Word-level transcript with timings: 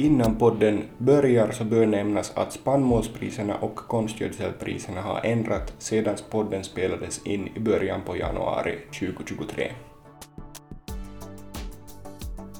Innan 0.00 0.36
podden 0.36 0.84
börjar 0.98 1.50
så 1.50 1.64
bör 1.64 1.86
nämnas 1.86 2.32
att 2.34 2.52
spannmålspriserna 2.52 3.54
och 3.54 3.76
konstgödselpriserna 3.76 5.00
har 5.00 5.20
ändrat 5.24 5.72
sedan 5.78 6.16
podden 6.30 6.64
spelades 6.64 7.26
in 7.26 7.48
i 7.56 7.60
början 7.60 8.00
på 8.06 8.16
januari 8.16 8.78
2023. 8.98 9.72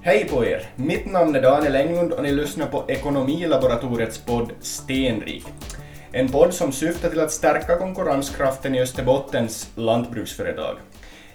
Hej 0.02 0.28
på 0.30 0.44
er! 0.44 0.70
Mitt 0.76 1.06
namn 1.06 1.34
är 1.34 1.42
Daniel 1.42 1.76
Englund 1.76 2.12
och 2.12 2.22
ni 2.22 2.32
lyssnar 2.32 2.66
på 2.66 2.84
Ekonomilaboratoriets 2.88 4.18
podd 4.18 4.52
Stenrik. 4.60 5.46
En 6.12 6.28
podd 6.28 6.54
som 6.54 6.72
syftar 6.72 7.08
till 7.08 7.20
att 7.20 7.32
stärka 7.32 7.76
konkurrenskraften 7.76 8.74
i 8.74 8.80
Österbottens 8.80 9.70
lantbruksföretag. 9.74 10.76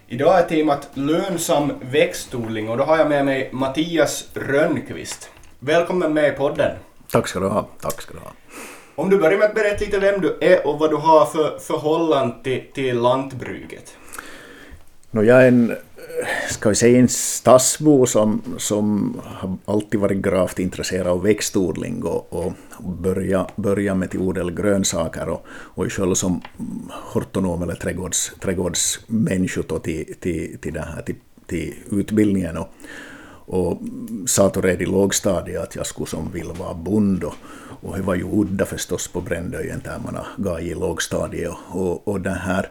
Idag 0.08 0.40
är 0.40 0.44
temat 0.44 0.90
lönsam 0.94 1.74
växtodling 1.82 2.70
och 2.70 2.78
då 2.78 2.84
har 2.84 2.98
jag 2.98 3.10
med 3.10 3.26
mig 3.26 3.50
Mattias 3.54 4.30
Rönnqvist. 4.34 5.30
Välkommen 5.66 6.14
med 6.14 6.34
i 6.34 6.38
podden. 6.38 6.78
Tack 7.12 7.28
ska 7.28 7.40
du 7.40 7.48
ha. 7.48 7.68
Tack 7.82 8.02
ska 8.02 8.14
du 8.14 8.20
ha. 8.20 8.32
Om 8.96 9.10
du 9.10 9.18
börjar 9.18 9.38
med 9.38 9.48
att 9.48 9.56
berätta 9.56 9.86
lite 9.86 10.00
vem 10.00 10.22
du 10.22 10.38
är 10.42 10.68
och 10.68 10.80
vad 10.80 10.90
du 10.90 10.96
har 10.96 11.26
för 11.26 11.60
förhållande 11.60 12.36
till, 12.44 12.64
till 12.74 12.98
lantbruket. 12.98 13.98
No, 15.12 15.24
jag 15.24 15.44
är 15.44 15.48
en, 15.48 15.76
ska 16.50 16.70
vi 16.70 16.76
säga 16.76 17.00
en 17.00 17.08
stadsbo 17.08 18.06
som, 18.06 18.42
som 18.58 19.16
har 19.26 19.58
alltid 19.66 20.00
varit 20.00 20.18
gravt 20.18 20.60
intresserad 20.60 21.08
av 21.08 21.24
växtodling 21.24 22.04
och, 22.04 22.34
och 22.34 22.54
börja, 22.84 23.48
börja 23.56 23.96
med 23.96 24.12
till 24.12 24.20
odla 24.20 24.52
grönsaker 24.52 25.30
och, 25.30 25.46
och 25.50 25.92
själv 25.92 26.14
som 26.14 26.42
hortonom 26.92 27.64
eller 27.64 27.76
trädgårds, 27.76 28.32
trädgårdsmänniska 28.40 29.62
till, 29.62 30.16
till, 30.20 30.58
till, 30.62 30.74
det 30.74 30.82
här, 30.82 31.02
till, 31.02 31.16
till 31.48 31.74
utbildningen. 31.92 32.58
Och, 32.58 32.70
och 33.46 33.82
sa 34.26 34.50
då 34.50 34.62
redan 34.62 34.82
i 34.82 34.86
lågstadiet 34.86 35.64
att 35.64 35.76
jag 35.76 35.86
skulle 35.86 36.08
som 36.08 36.32
vill 36.32 36.52
vara 36.60 36.74
bond 36.74 37.24
och, 37.24 37.36
det 37.96 38.02
var 38.02 38.16
ju 38.16 38.24
udda 38.32 38.66
förstås 38.66 39.08
på 39.08 39.22
Brändöjen 39.22 39.82
där 39.84 40.00
man 40.04 40.18
gav 40.38 40.62
i 40.62 40.74
lågstadiet 40.74 41.52
och, 41.72 41.82
och, 41.82 42.08
och 42.08 42.22
den 42.22 42.34
här 42.34 42.70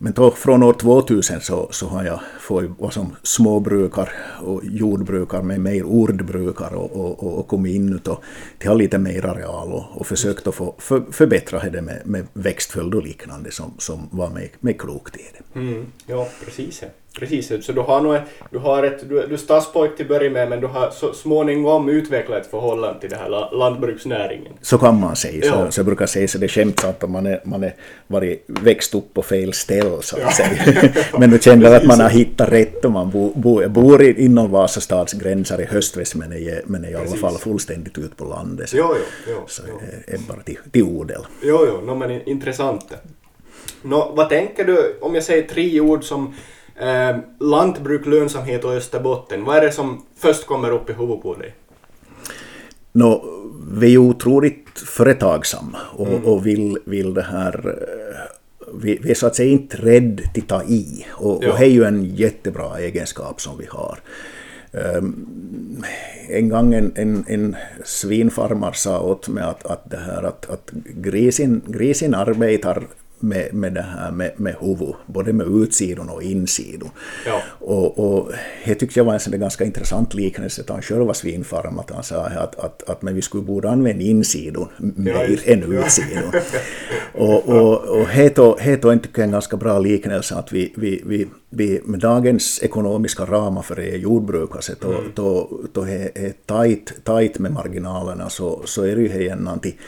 men 0.00 0.12
då 0.12 0.30
från 0.30 0.62
år 0.62 0.72
2000 0.72 1.40
så, 1.40 1.68
så 1.70 1.86
har 1.86 2.04
jag 2.04 2.20
fått 2.40 2.64
vara 2.78 2.90
som 2.90 3.16
småbrukare 3.22 4.10
och 4.42 4.60
jordbrukare 4.64 5.42
med 5.42 5.60
mer 5.60 5.82
ordbrukare 5.82 6.76
och, 6.76 6.96
och, 6.96 7.22
och, 7.22 7.38
och 7.38 7.48
kommit 7.48 7.74
in 7.74 8.00
och 8.06 8.22
till 8.58 8.74
lite 8.74 8.98
mer 8.98 9.26
areal 9.26 9.72
och, 9.72 9.84
och 9.94 10.06
försökt 10.06 10.46
att 10.46 10.54
få 10.54 10.74
för, 10.78 11.04
förbättra 11.10 11.70
det 11.70 11.82
med, 11.82 12.02
med 12.04 12.26
växtföljd 12.32 12.94
och 12.94 13.02
liknande 13.02 13.50
som, 13.50 13.74
som 13.78 14.08
var 14.10 14.30
med, 14.30 14.48
med 14.60 14.80
klokt 14.80 15.16
i 15.16 15.24
det. 15.32 15.60
Mm, 15.60 15.86
ja, 16.06 16.28
precis. 16.44 16.82
Precis, 17.18 17.66
så 17.66 17.72
du 17.72 17.80
har, 17.80 18.00
nog, 18.00 18.16
du 18.50 18.58
har 18.58 18.82
ett, 18.82 19.08
du, 19.08 19.26
du 19.26 19.34
är 19.34 19.36
stadspojk 19.36 19.96
till 19.96 20.08
börja 20.08 20.30
med 20.30 20.48
men 20.48 20.60
du 20.60 20.66
har 20.66 20.90
så 20.90 21.12
småningom 21.12 21.88
utvecklat 21.88 22.40
ett 22.40 22.50
förhållande 22.50 23.00
till 23.00 23.10
den 23.10 23.18
här 23.18 23.56
lantbruksnäringen. 23.56 24.52
Så 24.62 24.78
kan 24.78 25.00
man 25.00 25.16
säga, 25.16 25.42
så, 25.42 25.48
ja. 25.48 25.70
så 25.70 25.78
jag 25.78 25.86
brukar 25.86 26.06
säga 26.06 26.28
så 26.28 26.38
det 26.38 26.48
skämtsamt 26.48 27.04
att 27.04 27.10
man 27.10 27.26
är, 27.26 27.40
man 27.44 27.64
är 27.64 27.74
varit, 28.06 28.44
växt 28.46 28.94
upp 28.94 29.14
på 29.14 29.22
fel 29.22 29.52
ställe 29.52 30.02
så 30.02 30.16
att 30.16 30.22
ja. 30.22 30.30
säga. 30.30 30.92
men 31.18 31.30
du 31.30 31.38
känner 31.38 31.76
att 31.76 31.86
man 31.86 32.00
har 32.00 32.10
hittat 32.10 32.52
rätt 32.52 32.84
och 32.84 32.92
man 32.92 33.10
bor, 33.10 33.32
bo, 33.34 33.68
bor 33.68 34.02
inom 34.02 34.50
Vasastads 34.50 35.12
gränser 35.12 35.60
i 35.60 35.64
höstväst 35.64 36.14
men 36.14 36.32
är, 36.32 36.62
men 36.66 36.84
är 36.84 36.90
i 36.90 36.94
alla 36.94 37.06
fall 37.06 37.38
fullständigt 37.38 37.98
ute 37.98 38.16
på 38.16 38.24
landet. 38.24 38.68
Så, 38.68 38.76
jo, 38.76 38.94
jo, 38.94 39.04
jo, 39.28 39.44
så 39.46 39.62
jo. 39.68 39.80
är 40.06 40.18
bara 40.28 40.42
till, 40.42 40.58
till 40.72 40.82
odel. 40.82 41.22
Jo, 41.42 41.66
jo, 41.66 41.86
no, 41.86 41.94
men 41.94 42.28
intressant. 42.28 42.92
No, 43.82 44.12
vad 44.16 44.28
tänker 44.28 44.64
du 44.64 44.98
om 45.00 45.14
jag 45.14 45.24
säger 45.24 45.42
tre 45.42 45.80
ord 45.80 46.04
som 46.04 46.34
Eh, 46.80 47.16
lantbruk, 47.40 48.06
lönsamhet 48.06 48.64
och 48.64 48.72
Österbotten, 48.72 49.44
vad 49.44 49.56
är 49.56 49.60
det 49.60 49.72
som 49.72 50.02
först 50.16 50.46
kommer 50.46 50.70
upp 50.70 50.90
i 50.90 50.92
huvudet 50.92 51.22
på 51.22 51.34
dig? 51.34 51.54
No, 52.92 53.24
vi 53.72 53.94
är 53.94 53.98
otroligt 53.98 54.78
företagsamma 54.86 55.78
och, 55.96 56.06
mm. 56.06 56.24
och 56.24 56.46
vill, 56.46 56.78
vill 56.84 57.14
det 57.14 57.22
här 57.22 57.68
eh, 57.68 58.38
vi, 58.74 58.98
vi 59.02 59.10
är 59.10 59.14
så 59.14 59.26
att 59.26 59.36
säga 59.36 59.52
inte 59.52 59.76
rädda 59.76 60.22
att 60.36 60.48
ta 60.48 60.62
i 60.62 61.06
och, 61.10 61.34
och 61.34 61.40
det 61.58 61.64
är 61.64 61.70
ju 61.70 61.84
en 61.84 62.04
jättebra 62.04 62.78
egenskap 62.78 63.40
som 63.40 63.58
vi 63.58 63.66
har. 63.70 63.98
Um, 64.72 65.84
en 66.28 66.48
gång 66.48 66.74
en, 66.74 66.92
en, 66.94 67.24
en 67.28 67.56
svinfarmare 67.84 68.74
sa 68.74 69.00
åt 69.00 69.28
mig 69.28 69.44
att, 69.44 69.66
att, 69.66 69.90
det 69.90 69.96
här, 69.96 70.22
att, 70.22 70.50
att 70.50 70.70
grisen, 70.84 71.62
grisen 71.66 72.14
arbetar 72.14 72.86
med, 73.20 73.54
med 73.54 73.74
det 73.74 73.82
här 73.82 74.10
med, 74.10 74.32
med 74.36 74.54
huvud, 74.60 74.94
både 75.06 75.32
med 75.32 75.46
utsidon 75.46 76.08
och 76.08 76.22
insidon. 76.22 76.90
Ja. 77.26 77.42
Och, 77.60 77.98
och 77.98 78.32
det 78.64 78.74
tyckte 78.74 79.00
jag 79.00 79.04
var 79.04 79.14
en 79.14 79.20
sån 79.20 79.40
ganska 79.40 79.64
intressant 79.64 80.14
liknelse 80.14 80.62
till 80.62 80.72
han 80.72 80.82
själv 80.82 81.06
var 81.06 81.14
svinfarm, 81.14 81.78
att 81.78 81.90
han 81.90 82.02
sa 82.02 82.24
att, 82.24 82.58
att, 82.58 82.90
att 82.90 83.02
men 83.02 83.14
vi 83.14 83.22
skulle 83.22 83.42
borde 83.42 83.70
använda 83.70 84.04
insidon 84.04 84.68
mer 84.78 85.40
ja, 85.46 85.52
än 85.52 85.62
utsidon. 85.84 86.32
och 87.14 87.48
och, 87.48 88.00
och 88.00 88.06
det 88.14 88.38
är 88.38 89.20
en 89.22 89.30
ganska 89.30 89.56
bra 89.56 89.78
liknelse 89.78 90.34
att 90.34 90.52
vi, 90.52 90.72
vi, 90.76 91.02
vi, 91.06 91.26
vi 91.50 91.80
med 91.84 92.00
dagens 92.00 92.62
ekonomiska 92.62 93.24
ramar 93.24 93.62
för 93.62 93.80
er 93.80 93.96
jordbrukare, 93.96 94.62
så 94.62 94.72
då, 94.80 94.88
mm. 94.88 95.12
då, 95.14 95.60
då 95.72 95.82
är, 95.82 96.32
tajt, 96.46 97.04
tajt 97.04 97.38
med 97.38 97.52
marginalerna 97.52 98.30
så, 98.30 98.62
så 98.64 98.82
är 98.82 98.96
det 98.96 99.02
ju 99.02 99.20
igen 99.20 99.38
någonting 99.38 99.78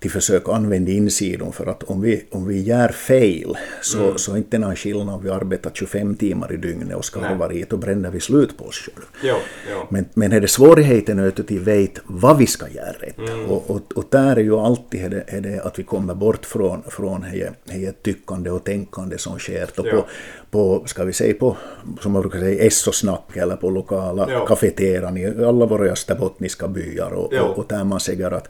till 0.00 0.10
försök 0.10 0.48
använda 0.48 0.90
insidon 0.90 1.52
för 1.52 1.66
att 1.66 1.82
om 1.82 2.00
vi, 2.00 2.24
om 2.30 2.46
vi 2.46 2.62
gör 2.62 2.88
fel 2.88 3.56
så, 3.82 4.04
mm. 4.04 4.18
så 4.18 4.32
är 4.32 4.36
inte 4.36 4.58
någon 4.58 4.76
skillnad 4.76 5.14
om 5.14 5.22
vi 5.22 5.30
arbetar 5.30 5.70
25 5.74 6.14
timmar 6.14 6.52
i 6.52 6.56
dygnet 6.56 6.96
och 6.96 7.04
ska 7.04 7.34
vara 7.34 7.52
hit 7.52 7.72
och 7.72 7.78
bränner 7.78 8.10
vi 8.10 8.20
slut 8.20 8.58
på 8.58 8.64
oss 8.64 8.76
själva. 8.76 9.08
Men, 9.88 10.04
men 10.14 10.32
är 10.32 10.40
det 10.40 10.48
svårigheten 10.48 11.18
är 11.18 11.28
att 11.28 11.50
vi 11.50 11.58
vet 11.58 11.98
vad 12.04 12.38
vi 12.38 12.46
ska 12.46 12.68
göra 12.68 12.92
rätt. 12.92 13.18
Mm. 13.18 13.46
Och, 13.46 13.70
och, 13.70 13.92
och 13.94 14.04
där 14.10 14.36
är 14.36 14.40
ju 14.40 14.56
alltid 14.56 15.04
är 15.04 15.08
det, 15.08 15.24
är 15.26 15.40
det 15.40 15.60
att 15.62 15.78
vi 15.78 15.82
kommer 15.82 16.14
bort 16.14 16.46
från, 16.46 16.82
från 16.88 17.24
det 17.64 18.02
tyckande 18.02 18.50
och 18.50 18.64
tänkande 18.64 19.18
som 19.18 19.38
sker. 19.38 19.68
Ja. 19.76 19.82
På, 19.82 20.06
på, 20.50 20.82
ska 20.86 21.04
vi 21.04 21.12
säga 21.12 21.34
på, 21.34 21.56
som 22.00 22.12
man 22.12 22.22
brukar 22.22 22.38
säga, 22.38 22.70
SO-snack 22.70 23.36
eller 23.36 23.56
på 23.56 23.70
lokala 23.70 24.26
ja. 24.30 24.46
kafeterian 24.46 25.16
i 25.16 25.44
alla 25.44 25.66
våra 25.66 25.84
österbottniska 25.84 26.68
byar 26.68 27.10
och, 27.10 27.32
och, 27.32 27.58
och 27.58 27.66
där 27.68 27.84
man 27.84 28.00
säger 28.00 28.30
att, 28.30 28.48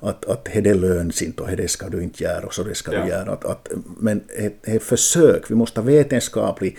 att, 0.00 0.24
att 0.24 0.44
det 0.44 0.74
löns 0.74 1.22
inte 1.22 1.42
och 1.42 1.48
det 1.56 1.68
ska 1.68 1.88
du 1.88 2.02
inte 2.02 2.24
göra 2.24 2.46
och 2.46 2.54
så 2.54 2.62
det 2.62 2.74
ska 2.74 2.92
ja. 2.92 3.02
du 3.02 3.08
göra. 3.08 3.32
Att, 3.32 3.44
att, 3.44 3.68
men 4.00 4.20
ett 4.64 4.82
försök, 4.82 5.50
vi 5.50 5.54
måste 5.54 5.80
ha 5.80 5.86
vetenskaplig 5.86 6.78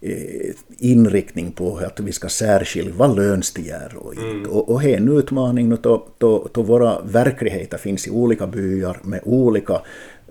eh, 0.00 0.54
inriktning 0.78 1.52
på 1.52 1.76
att 1.76 2.00
vi 2.00 2.12
ska 2.12 2.28
särskilja 2.28 2.92
vad 2.96 3.16
löns 3.16 3.52
det 3.52 3.62
gör 3.62 3.96
och 3.96 4.14
inte. 4.14 4.26
Mm. 4.26 4.50
Och, 4.50 4.68
och 4.68 4.82
det 4.82 4.92
är 4.92 4.96
en 4.96 5.18
utmaning 5.18 5.76
då, 5.82 6.06
då, 6.18 6.48
då 6.52 6.62
våra 6.62 7.00
verkligheter 7.00 7.78
finns 7.78 8.06
i 8.06 8.10
olika 8.10 8.46
byar 8.46 8.98
med 9.02 9.20
olika 9.24 9.80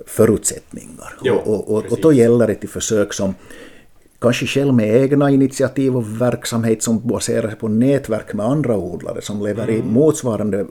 förutsättningar. 0.05 1.13
Jo, 1.23 1.35
och, 1.35 1.69
och, 1.69 1.77
och, 1.77 1.91
och 1.91 2.01
då 2.01 2.13
gäller 2.13 2.47
det 2.47 2.55
till 2.55 2.69
försök 2.69 3.13
som 3.13 3.35
kanske 4.19 4.47
själv 4.47 4.73
med 4.73 5.01
egna 5.01 5.29
initiativ 5.29 5.97
och 5.97 6.21
verksamhet 6.21 6.83
som 6.83 7.07
baserar 7.07 7.47
sig 7.47 7.57
på 7.57 7.67
nätverk 7.67 8.33
med 8.33 8.45
andra 8.45 8.77
odlare 8.77 9.21
som 9.21 9.45
lever 9.45 9.63
mm. 9.63 9.75
i 9.75 9.81
motsvarande 9.81 10.65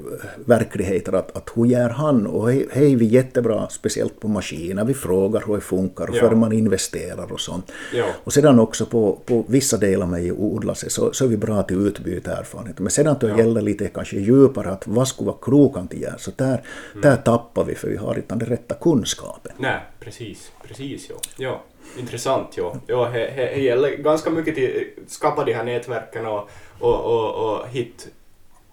verkligheter. 0.45 1.13
Att, 1.13 1.37
att 1.37 1.51
hur 1.55 1.67
gör 1.67 1.89
han? 1.89 2.27
Och 2.27 2.51
hej, 2.51 2.97
vi 2.97 3.05
jättebra, 3.05 3.69
speciellt 3.69 4.21
på 4.21 4.29
maskiner. 4.29 4.85
Vi 4.85 4.95
frågar 4.95 5.43
hur 5.47 5.55
det 5.55 5.61
funkar 5.61 6.11
och 6.11 6.17
ja. 6.17 6.21
före 6.21 6.37
man 6.37 6.53
investerar 6.53 7.33
och 7.33 7.41
sånt. 7.41 7.73
Ja. 7.95 8.07
Och 8.25 8.33
sedan 8.33 8.59
också 8.59 8.87
på, 8.87 9.19
på 9.27 9.45
vissa 9.49 9.77
delar 9.77 10.07
med 10.07 10.33
odla 10.33 10.75
sig 10.75 10.91
så, 10.91 11.13
så 11.13 11.25
är 11.25 11.29
vi 11.29 11.37
bra 11.37 11.63
till 11.63 11.87
utbyte 11.87 12.31
erfarenheter. 12.31 12.83
Men 12.83 12.91
sedan 12.91 13.17
då 13.21 13.29
ja. 13.29 13.39
gäller 13.39 13.63
lite 13.63 13.89
kanske 13.89 14.17
djupare 14.17 14.71
att 14.71 14.87
vad 14.87 15.09
skulle 15.09 15.27
vara 15.27 15.39
klokan 15.43 15.89
till 15.89 16.03
göra. 16.03 16.19
Så 16.19 16.31
där, 16.37 16.47
mm. 16.93 17.03
där 17.03 17.17
tappar 17.17 17.65
vi 17.65 17.75
för 17.75 17.89
vi 17.89 17.97
har 17.97 18.17
inte 18.17 18.35
den 18.35 18.49
rätta 18.49 18.75
kunskapen. 18.75 19.53
Nej, 19.59 19.81
precis. 20.01 20.51
Precis, 20.69 21.07
ja. 21.11 21.17
ja. 21.37 21.63
Intressant, 21.99 22.57
ja. 22.57 22.75
ja 22.87 23.11
det 23.13 23.61
gäller 23.61 23.97
ganska 23.97 24.31
mycket 24.31 24.55
till 24.55 24.85
skapa 25.07 25.45
de 25.45 25.53
här 25.53 25.65
nätverken 25.65 26.27
och, 26.27 26.51
och, 26.79 27.01
och, 27.01 27.55
och 27.55 27.69
hitta 27.69 28.05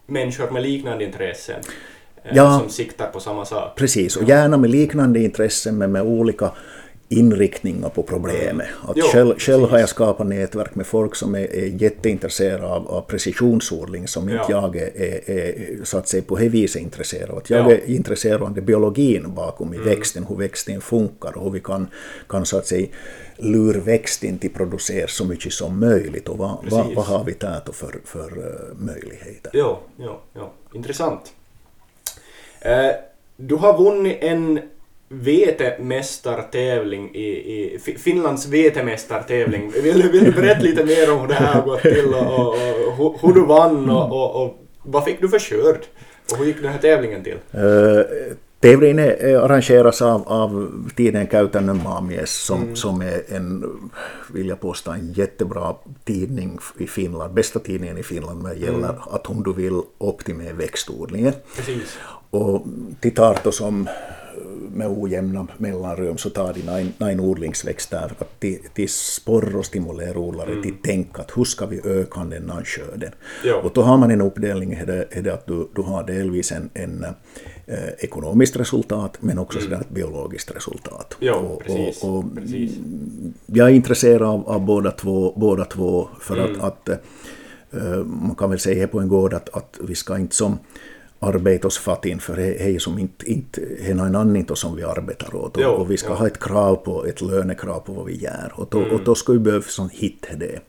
människor 0.06 0.50
med 0.50 0.64
liknande 0.64 1.04
intressen 1.04 1.60
eh, 2.24 2.36
ja, 2.36 2.60
som 2.60 2.70
siktar 2.70 3.08
på 3.08 3.20
samma 3.20 3.46
sak. 3.46 3.76
Precis, 3.76 4.16
och 4.16 4.24
gärna 4.24 4.58
med 4.58 4.70
liknande 4.70 5.20
intressen 5.20 5.78
men 5.78 5.92
med 5.92 6.02
olika 6.02 6.52
inriktningar 7.10 7.90
på 7.90 8.04
problemet. 8.04 8.68
Att 8.88 8.98
jo, 8.98 9.06
själv, 9.06 9.36
själv 9.38 9.70
har 9.70 9.80
jag 9.80 9.90
skapat 9.90 10.28
nätverk 10.28 10.76
med 10.76 10.88
folk 10.88 11.16
som 11.16 11.36
är, 11.36 11.56
är 11.56 11.66
jätteintresserade 11.66 12.68
av, 12.68 12.88
av 12.88 13.02
precisionsodling 13.02 14.08
som 14.08 14.30
inte 14.30 14.46
ja. 14.50 14.62
jag 14.62 14.76
är, 14.76 15.02
är, 15.02 15.30
är, 15.30 15.84
så 15.84 15.98
att 15.98 16.08
säga 16.08 16.24
på 16.24 16.38
det 16.38 16.50
viset 16.50 16.82
intresserad 16.82 17.30
av. 17.30 17.42
Jag 17.48 17.72
ja. 17.72 17.72
är 17.72 17.90
intresserad 17.90 18.42
av 18.42 18.54
biologin 18.54 19.34
bakom 19.36 19.74
i 19.74 19.78
mm. 19.78 19.90
växten, 19.90 20.26
hur 20.30 20.36
växten 20.36 20.82
funkar 20.82 21.38
och 21.38 21.44
hur 21.44 21.52
vi 21.52 21.60
kan, 21.60 21.88
kan 22.30 22.46
så 22.46 22.58
att 22.58 22.68
säga 22.68 22.88
lura 23.38 23.80
växten 23.80 24.38
till 24.38 24.54
producera 24.54 25.08
så 25.08 25.26
mycket 25.26 25.54
som 25.54 25.80
möjligt 25.80 26.30
och 26.30 26.38
vad, 26.38 26.58
vad, 26.72 26.96
vad 26.96 27.06
har 27.06 27.24
vi 27.24 27.34
där 27.40 27.62
för, 27.74 27.96
för 28.06 28.38
uh, 28.38 28.78
möjligheter. 28.78 29.52
Ja, 29.54 29.82
ja, 29.98 30.22
ja. 30.34 30.52
intressant. 30.74 31.34
Uh, 32.66 32.92
du 33.38 33.56
har 33.56 33.78
vunnit 33.78 34.18
en 34.22 34.60
vetemästartävling 35.10 37.16
i, 37.16 37.28
i 37.28 37.80
Finlands 37.98 38.48
vetemästartävling. 38.48 39.72
Vill, 39.72 40.10
vill 40.12 40.24
du 40.24 40.32
berätta 40.32 40.62
lite 40.62 40.86
mer 40.86 41.14
om 41.14 41.20
hur 41.20 41.28
det 41.28 41.34
här 41.34 41.54
har 41.54 41.62
gått 41.62 41.82
till 41.82 42.14
och, 42.14 42.28
och, 42.28 42.56
och 43.00 43.22
hur 43.22 43.34
du 43.34 43.46
vann 43.46 43.90
och, 43.90 44.44
och, 44.44 44.60
vad 44.84 45.04
fick 45.04 45.22
du 45.22 45.30
för 45.30 45.40
skörd? 45.40 45.80
Och 46.32 46.38
hur 46.38 46.46
gick 46.46 46.62
den 46.62 46.72
här 46.72 46.80
tävlingen 46.80 47.24
till? 47.24 47.38
Uh, 47.56 48.02
tävlingen 48.60 49.00
arrangeras 49.44 50.02
av, 50.02 50.28
av 50.28 50.72
tidningen 50.96 51.28
Käytännön 51.28 51.84
Maamies 51.84 52.32
som, 52.32 52.62
mm. 52.62 52.76
som 52.76 53.02
är 53.02 53.22
en, 53.28 53.80
vill 54.34 54.48
jag 54.48 54.60
påstå, 54.60 54.92
en 54.92 55.14
jättebra 55.14 55.76
tidning 56.04 56.60
i 56.78 56.88
Finland, 56.88 57.34
bästa 57.34 57.60
tidningen 57.60 57.98
i 57.98 58.04
Finland 58.04 58.44
när 58.44 58.50
det 58.50 58.60
gäller 58.60 58.90
mm. 58.90 59.02
att 59.12 59.28
om 59.28 59.44
du 59.44 59.54
vill 59.54 59.82
optimera 59.98 60.54
växtodlingen. 60.54 61.34
Precis. 61.56 61.98
Och 62.30 62.66
tittar 63.02 63.52
som 63.52 63.88
med 64.72 64.88
ojämna 64.88 65.48
mellanrum 65.58 66.18
så 66.18 66.30
tar 66.30 66.54
de 66.54 66.92
näin 66.98 67.20
odlingsväxter 67.20 68.12
att 68.20 68.42
de, 68.42 68.60
de 68.76 68.88
sporrar 68.88 69.58
och 69.58 69.66
stimulerar 69.66 70.18
odlare 70.18 70.52
mm. 70.52 70.64
till 70.64 70.76
tänka 70.84 71.22
att 71.22 71.38
hur 71.38 71.44
ska 71.44 71.66
vi 71.66 71.82
öka 71.84 72.24
den 72.24 72.50
här 72.50 72.64
skörden. 72.64 73.12
Och 73.64 73.72
då 73.74 73.82
har 73.82 73.98
man 73.98 74.12
en 74.12 74.22
uppdelning, 74.22 74.74
är 74.74 75.22
det, 75.22 75.34
att 75.34 75.48
du, 75.48 75.68
du 75.76 75.82
har 75.82 76.04
delvis 76.04 76.52
en, 76.52 76.70
en 76.74 77.06
eh, 77.66 77.90
ekonomiskt 78.00 78.56
resultat 78.56 79.18
men 79.20 79.38
också 79.38 79.60
mm. 79.60 79.82
ett 79.82 79.90
biologiskt 79.90 80.56
resultat. 80.56 81.18
Ja, 81.20 81.36
och, 81.36 81.64
precis, 81.64 82.04
och, 82.04 82.18
och 82.18 82.36
precis. 82.36 82.72
Jag 83.46 83.70
är 83.70 83.74
intresserad 83.74 84.22
av, 84.22 84.50
av 84.50 84.66
båda, 84.66 84.92
två, 84.92 85.34
båda 85.36 85.66
två 85.66 86.10
för 86.20 86.38
mm. 86.38 86.62
att, 86.62 86.64
att 86.64 86.90
eh, 87.72 88.04
man 88.04 88.36
kan 88.36 88.50
väl 88.50 88.60
säga 88.60 88.88
på 88.88 89.00
en 89.00 89.08
gård 89.08 89.34
att, 89.34 89.50
att 89.58 89.80
vi 89.82 89.96
ska 89.96 90.18
inte 90.18 90.36
som 90.36 90.60
arbeta 91.20 91.68
oss 91.68 91.78
fatt 91.78 92.06
in 92.06 92.20
för 92.20 92.36
det 92.36 92.76
är 92.76 92.80
som 92.80 93.00
inte, 93.00 93.32
inte 93.32 93.62
en 93.80 94.00
annan 94.00 94.46
som 94.54 94.76
vi 94.76 94.84
arbetar 94.84 95.36
åt. 95.36 95.58
Och, 95.58 95.64
och 95.64 95.92
vi 95.92 95.98
ska 95.98 96.10
jo. 96.10 96.16
ha 96.16 96.28
ett 96.28 96.40
krav 96.40 96.76
på, 96.76 97.06
ett 97.06 97.22
lönekrav 97.22 97.80
på 97.80 97.94
vad 97.94 98.06
vi 98.06 98.18
gör. 98.18 98.52
Och 98.56 98.68
då, 98.72 98.78
mm. 98.78 98.92
och 98.92 99.04
då 99.04 99.16
ska 99.16 99.34
vi 99.34 99.40
behöva 99.40 99.64
sån 99.64 99.90
hit 99.90 100.28
det. 100.38 100.60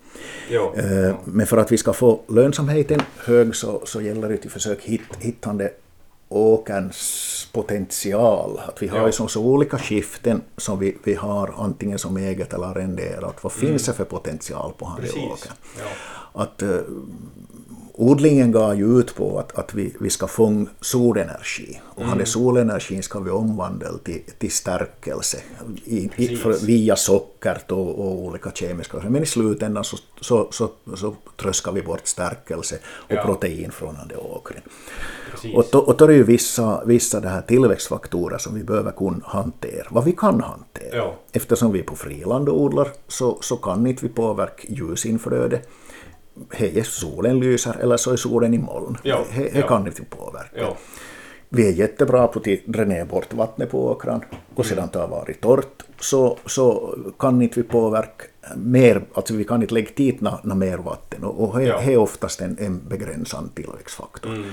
Jo, 0.51 0.75
uh, 0.77 1.15
men 1.25 1.47
för 1.47 1.57
att 1.57 1.73
vi 1.73 1.79
ska 1.79 1.93
få 1.93 2.21
lönsamheten 2.29 3.01
hög 3.17 3.57
så, 3.57 3.83
så 3.85 4.01
gäller 4.01 4.29
det 4.29 4.35
att 4.47 4.53
försöka 4.53 4.83
hit, 4.83 5.01
hitta 5.19 5.53
det 5.53 5.71
åkerns 6.29 7.49
potential. 7.53 8.61
Att 8.69 8.83
vi 8.83 8.89
har 8.89 8.99
ja. 8.99 9.07
ju 9.07 9.13
så, 9.13 9.45
olika 9.45 9.79
skiften 9.79 10.43
som 10.57 10.79
vi, 10.79 10.97
vi 11.05 11.15
har 11.15 11.55
antingen 11.59 11.99
som 11.99 12.17
eget 12.17 12.53
eller 12.53 12.67
arrenderat. 12.67 13.45
Vad 13.45 13.53
mm. 13.53 13.69
finns 13.69 13.87
det 13.87 13.93
för 13.93 14.05
potential 14.05 14.73
på 14.79 14.99
den 15.01 15.11
åkern? 15.11 15.53
Ja. 15.79 16.43
Att, 16.43 16.63
uh, 16.63 16.81
odlingen 17.97 18.53
går 18.53 18.75
ju 18.75 18.99
ut 18.99 19.15
på 19.15 19.39
att, 19.39 19.59
att 19.59 19.75
vi, 19.75 19.95
vi 20.01 20.11
ska 20.11 20.27
fånga 20.27 20.67
solenergi 20.81 21.81
och 21.85 22.03
mm. 22.03 22.19
den 22.19 22.27
solenergin 22.27 23.03
ska 23.03 23.21
vi 23.21 23.31
omvandla 23.31 23.89
till, 24.05 24.23
till 24.39 24.51
stärkelse 24.51 25.39
i, 25.85 26.11
i, 26.17 26.37
för, 26.37 26.67
via 26.67 26.97
socker 26.97 27.59
och, 27.69 27.99
och, 27.99 28.25
olika 28.25 28.51
kemiska 28.51 28.99
men 29.09 29.23
i 29.23 29.27
slutändan 29.27 29.85
så, 29.85 29.97
så, 30.21 30.49
så, 30.51 30.71
så 30.95 31.15
tröskar 31.37 31.73
vi 31.73 31.83
bort 31.83 32.07
stärkelse 32.07 32.79
och 32.87 33.13
ja. 33.13 33.23
protein 33.23 33.71
från 33.71 33.95
den 33.95 34.19
åkern. 34.19 34.61
Och, 35.55 35.75
och 35.75 35.97
då 35.97 36.05
är 36.05 36.09
det 36.09 36.15
ju 36.15 36.23
vissa, 36.23 36.85
vissa 36.85 37.21
det 37.21 37.29
här 37.29 37.43
tillväxtfaktorer 37.43 38.39
som 38.39 38.55
vi 38.55 38.65
behöver 38.65 38.93
kunna 38.93 39.21
hantera, 39.25 39.87
vad 39.91 40.05
vi 40.05 40.13
kan 40.13 40.41
hantera. 40.41 40.97
Ja. 40.97 41.17
Eftersom 41.33 41.73
vi 41.73 41.79
är 41.79 41.85
på 41.85 41.97
friland 41.97 42.49
och 42.49 42.61
odlar 42.61 42.89
så, 43.09 43.39
så 43.41 43.57
kan 43.57 43.87
inte 43.87 44.07
vi 44.07 44.13
påverka 44.13 44.67
ljusinflöde 44.69 45.61
hej, 46.51 46.85
solen 46.85 47.41
lyser 47.41 47.77
eller 47.81 47.97
så 47.97 48.13
är 48.13 48.17
solen 48.17 48.55
i 48.55 48.59
moln. 48.59 48.99
Ja, 49.03 49.25
det 49.37 49.59
ja. 49.59 49.69
kan 49.69 49.87
inte 49.87 50.03
påverka. 50.05 50.61
Ja. 50.61 50.77
Vi 51.49 51.69
är 51.69 51.73
jättebra 51.73 52.27
på 52.27 52.39
att 52.39 52.47
dränera 52.67 53.05
bort 53.05 53.35
vattnet 53.35 53.71
på 53.71 53.87
åkran 53.87 54.25
och 54.55 54.67
sedan 54.67 54.89
det 54.93 54.99
har 54.99 55.09
varit 55.09 55.41
torrt 55.41 55.83
så, 56.01 56.39
så 56.47 56.95
kan 57.19 57.43
inte 57.43 57.61
vi 57.61 57.69
påverka 57.69 58.25
mer, 58.57 59.03
alltså 59.15 59.35
vi 59.35 59.45
kan 59.45 59.63
inte 59.63 59.75
lägga 59.75 59.91
dit 59.97 60.21
något 60.21 60.45
mer 60.45 60.79
vatten 60.79 61.25
och, 61.25 61.59
det 61.59 61.65
ja. 61.65 61.83
är 61.83 61.97
oftast 61.97 62.41
en, 62.41 62.57
en 62.61 62.89
begränsad 62.89 63.55
tillväxtfaktor. 63.55 64.31
Mm. 64.31 64.51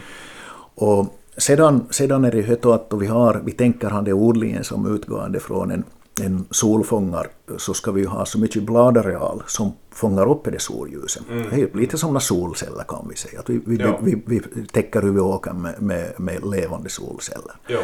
Och 0.76 1.06
sedan, 1.38 1.88
sedan 1.90 2.26
är 2.26 2.32
det 2.32 2.38
ju 2.38 2.72
att 2.72 2.94
vi, 3.00 3.08
har, 3.08 3.42
vi 3.46 3.52
tänker 3.52 3.90
ha 3.90 4.02
det 4.02 4.14
odlingen 4.14 4.64
som 4.64 4.96
utgående 4.96 5.40
från 5.40 5.72
en 5.72 5.84
en 6.22 6.46
solfångare 6.52 7.28
så 7.58 7.74
ska 7.74 7.92
vi 7.92 8.06
ha 8.06 8.26
så 8.26 8.40
mycket 8.40 8.64
bladareal 8.64 9.44
som 9.48 9.74
fångar 9.92 10.32
upp 10.32 10.44
det 10.44 10.62
solljuset. 10.62 11.24
Mm. 11.30 11.50
Det 11.50 11.62
är 11.62 11.78
lite 11.78 11.98
som 11.98 12.20
solceller 12.20 12.84
kan 12.84 13.08
vi 13.10 13.16
säga. 13.16 13.40
Att 13.40 13.50
vi, 13.50 13.62
vi, 13.66 13.76
ja. 13.76 14.00
vi, 14.02 14.24
vi 14.26 14.42
täcker 14.72 15.02
huvudåkern 15.02 15.62
med, 15.62 15.82
med, 15.82 16.14
med 16.18 16.46
levande 16.46 16.90
solceller. 16.90 17.52
Ja. 17.68 17.80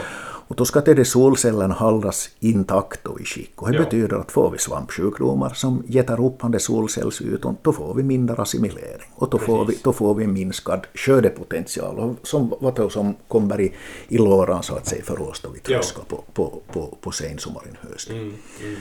Och 0.50 0.56
då 0.56 0.66
ska 0.66 0.82
de 0.82 1.06
solcellerna 1.06 1.74
hållas 1.74 2.30
intakt 2.40 3.08
och 3.08 3.22
i 3.22 3.26
skick. 3.26 3.62
Och 3.62 3.72
det 3.72 3.78
ja. 3.78 3.84
betyder 3.84 4.18
att 4.18 4.32
får 4.32 4.52
vi 4.52 4.58
svampsjukdomar 4.58 5.54
som 5.54 5.84
getar 5.88 6.26
upp 6.26 6.62
solcellsytan, 6.62 7.58
då 7.62 7.74
får 7.74 7.94
vi 7.94 8.04
mindre 8.04 8.36
assimilering. 8.36 9.12
Och 9.16 9.30
då 9.30 9.38
får, 9.38 9.66
vi, 9.66 9.78
då 9.84 9.94
får 9.94 10.16
vi 10.16 10.28
minskad 10.28 10.88
skördepotential 10.94 12.16
som, 12.24 12.54
vad 12.60 12.92
som 12.92 13.16
kommer 13.28 13.62
i, 13.62 13.74
i 14.08 14.18
låran 14.18 14.64
så 14.64 14.76
att 14.76 14.88
säga 14.88 15.04
för 15.04 15.22
oss 15.22 15.42
då 15.42 15.50
vi 15.50 15.60
tröskar 15.60 16.04
på, 16.04 16.24
på, 16.34 16.62
på, 16.72 16.98
på 17.02 17.12
sensommaren, 17.12 17.78
hösten. 17.82 18.16
Mm. 18.16 18.34
Mm. 18.64 18.76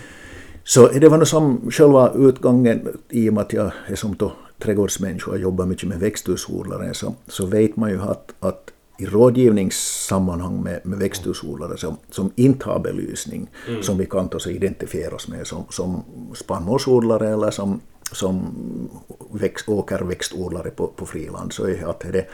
Så 0.68 0.88
det 0.88 1.08
var 1.08 1.18
nog 1.18 1.28
som 1.28 1.70
själva 1.70 2.12
utgången, 2.14 2.96
i 3.08 3.28
och 3.28 3.34
med 3.34 3.42
att 3.42 3.52
jag 3.52 3.72
är 3.86 3.94
som 3.94 4.16
då 4.16 4.32
trädgårdsmänniska 4.58 5.30
och 5.30 5.38
jobbar 5.38 5.66
mycket 5.66 5.88
med 5.88 5.98
växthusodlare, 5.98 6.94
så, 6.94 7.14
så 7.26 7.46
vet 7.46 7.76
man 7.76 7.90
ju 7.90 8.00
att, 8.00 8.34
att 8.40 8.70
i 8.98 9.06
rådgivningssammanhang 9.06 10.62
med, 10.62 10.80
med 10.84 10.98
växthusodlare 10.98 11.76
som, 11.76 11.96
som 12.10 12.32
inte 12.36 12.64
har 12.64 12.78
belysning, 12.78 13.50
mm. 13.68 13.82
som 13.82 13.98
vi 13.98 14.06
kan 14.06 14.28
då 14.28 14.50
identifiera 14.50 15.14
oss 15.14 15.28
med 15.28 15.46
som, 15.46 15.64
som 15.70 16.04
spannmålsodlare 16.34 17.28
eller 17.28 17.50
som, 17.50 17.80
som 18.12 18.54
växt, 19.32 19.68
åkerväxtodlare 19.68 20.70
på, 20.70 20.86
på 20.86 21.06
friland, 21.06 21.52
så 21.52 21.66
är 21.66 21.90
att 21.90 22.00
det 22.00 22.26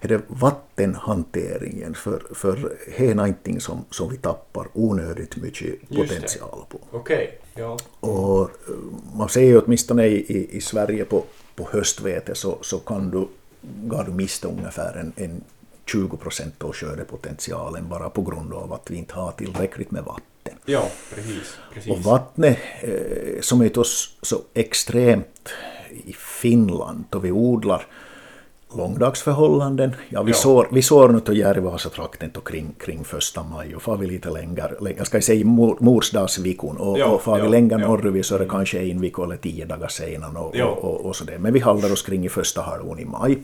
är 0.00 0.08
det 0.08 0.20
vattenhanteringen, 0.28 1.94
för, 1.94 2.22
för 2.34 2.76
det 2.98 3.10
är 3.10 3.14
någonting 3.14 3.60
som, 3.60 3.84
som 3.90 4.10
vi 4.10 4.16
tappar 4.16 4.68
onödigt 4.72 5.36
mycket 5.36 5.88
potential 5.88 6.64
på. 6.68 6.98
Okay. 6.98 7.26
Ja. 7.54 7.78
Och 8.00 8.42
eh, 8.42 8.74
man 9.14 9.28
ser 9.28 9.42
ju 9.42 9.60
åtminstone 9.60 10.06
i, 10.06 10.14
i, 10.14 10.56
i 10.56 10.60
Sverige 10.60 11.04
på, 11.04 11.24
på 11.54 11.68
höstvete 11.72 12.34
så, 12.34 12.58
så 12.60 12.78
kan 12.78 13.10
du, 13.10 13.28
går 13.62 14.04
du 14.04 14.12
miste 14.12 14.48
ungefär 14.48 14.96
en, 14.96 15.12
en 15.16 15.44
20 15.86 16.16
procent 16.16 16.62
av 16.62 16.72
skördepotentialen 16.72 17.88
bara 17.88 18.10
på 18.10 18.22
grund 18.22 18.52
av 18.52 18.72
att 18.72 18.90
vi 18.90 18.96
inte 18.96 19.14
har 19.14 19.32
tillräckligt 19.32 19.90
med 19.90 20.04
vatten. 20.04 20.58
Ja, 20.64 20.88
precis. 21.14 21.56
precis. 21.74 21.92
Och 21.92 21.98
vattnet, 21.98 22.58
eh, 22.80 23.40
som 23.40 23.60
är 23.60 23.82
så 24.22 24.40
extremt 24.54 25.48
i 26.04 26.12
Finland, 26.12 27.04
då 27.10 27.18
vi 27.18 27.32
odlar 27.32 27.86
långdagsförhållanden. 28.76 29.94
Ja, 30.08 30.22
vi, 30.22 30.30
ja. 30.30 30.36
Sår, 30.36 30.68
vi 30.72 30.82
sår 30.82 31.08
nu 31.08 31.20
till 31.20 31.36
Järvasatrakten 31.36 32.30
kring, 32.44 32.74
kring 32.78 33.04
första 33.04 33.42
maj 33.42 33.76
och 33.76 33.82
far 33.82 33.96
vi 33.96 34.06
lite 34.06 34.30
längre, 34.30 34.70
jag 34.96 35.06
ska 35.06 35.20
säga 35.20 35.46
mor, 35.46 35.76
morsdagsvikon 35.80 36.76
och, 36.76 36.98
ja, 36.98 37.06
och 37.06 37.22
far 37.22 37.40
vi 37.40 37.48
längre 37.48 37.80
ja, 37.80 37.88
norrut 37.88 38.26
så 38.26 38.34
är 38.34 38.38
det 38.38 38.48
kanske 38.48 38.78
en 38.78 39.00
vecka 39.00 39.22
eller 39.22 39.36
tio 39.36 39.64
dagar 39.64 39.88
senare 39.88 40.38
och, 40.38 40.56
och, 40.56 40.84
och, 40.84 41.06
och 41.06 41.16
sådär. 41.16 41.38
Men 41.38 41.52
vi 41.52 41.60
håller 41.60 41.92
oss 41.92 42.02
kring 42.02 42.24
i 42.24 42.28
första 42.28 42.60
halvån 42.62 42.98
i 42.98 43.04
maj. 43.04 43.38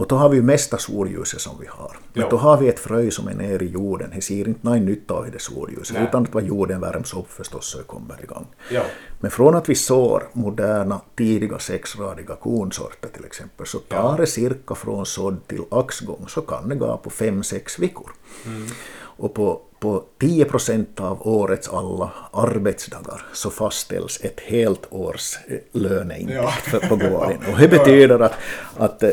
Och 0.00 0.08
då 0.08 0.16
har 0.16 0.28
vi 0.28 0.36
ju 0.36 0.42
mesta 0.42 0.78
solljuset 0.78 1.40
som 1.40 1.60
vi 1.60 1.66
har. 1.66 1.96
Men 2.12 2.28
då 2.30 2.36
har 2.36 2.56
vi 2.56 2.68
ett 2.68 2.78
frö 2.78 3.10
som 3.10 3.28
är 3.28 3.34
nere 3.34 3.64
i 3.64 3.68
jorden. 3.68 4.10
Det 4.14 4.20
ser 4.20 4.48
inte 4.48 4.66
någon 4.66 4.84
nytta 4.84 5.14
av 5.14 5.30
det 5.30 5.38
solljuset. 5.38 5.96
Nej. 5.96 6.06
Utan 6.08 6.22
att 6.22 6.34
vad 6.34 6.44
jorden 6.44 6.80
värms 6.80 7.14
upp 7.14 7.30
förstås 7.30 7.66
så 7.66 7.82
kommer 7.82 8.22
igång. 8.22 8.46
Ja. 8.70 8.82
Men 9.20 9.30
från 9.30 9.54
att 9.54 9.68
vi 9.68 9.74
sår 9.74 10.28
moderna 10.32 11.00
tidiga 11.16 11.58
sexradiga 11.58 12.34
kornsorter 12.34 13.08
till 13.08 13.24
exempel 13.24 13.66
så 13.66 13.78
tar 13.78 14.16
det 14.16 14.26
cirka 14.26 14.74
från 14.74 15.06
sådd 15.06 15.46
till 15.46 15.62
axgång 15.70 16.24
så 16.28 16.40
kan 16.40 16.68
det 16.68 16.74
gå 16.74 16.96
på 16.96 17.10
fem 17.10 17.42
sex 17.42 17.78
veckor. 17.78 18.10
Mm. 18.46 18.66
Och 19.00 19.34
på, 19.34 19.60
på 19.80 20.04
10 20.20 20.44
procent 20.44 21.00
av 21.00 21.28
årets 21.28 21.68
alla 21.68 22.10
arbetsdagar 22.32 23.22
så 23.32 23.50
fastställs 23.50 24.20
ett 24.22 24.40
helt 24.40 24.86
års 24.90 25.36
eh, 25.48 25.80
löneintäkt 25.80 26.68
ja. 26.72 26.80
på 26.88 26.96
gården. 26.96 27.38
Och 27.52 27.58
det 27.58 27.68
betyder 27.68 28.20
att, 28.20 28.32
att 28.76 29.02
eh, 29.02 29.10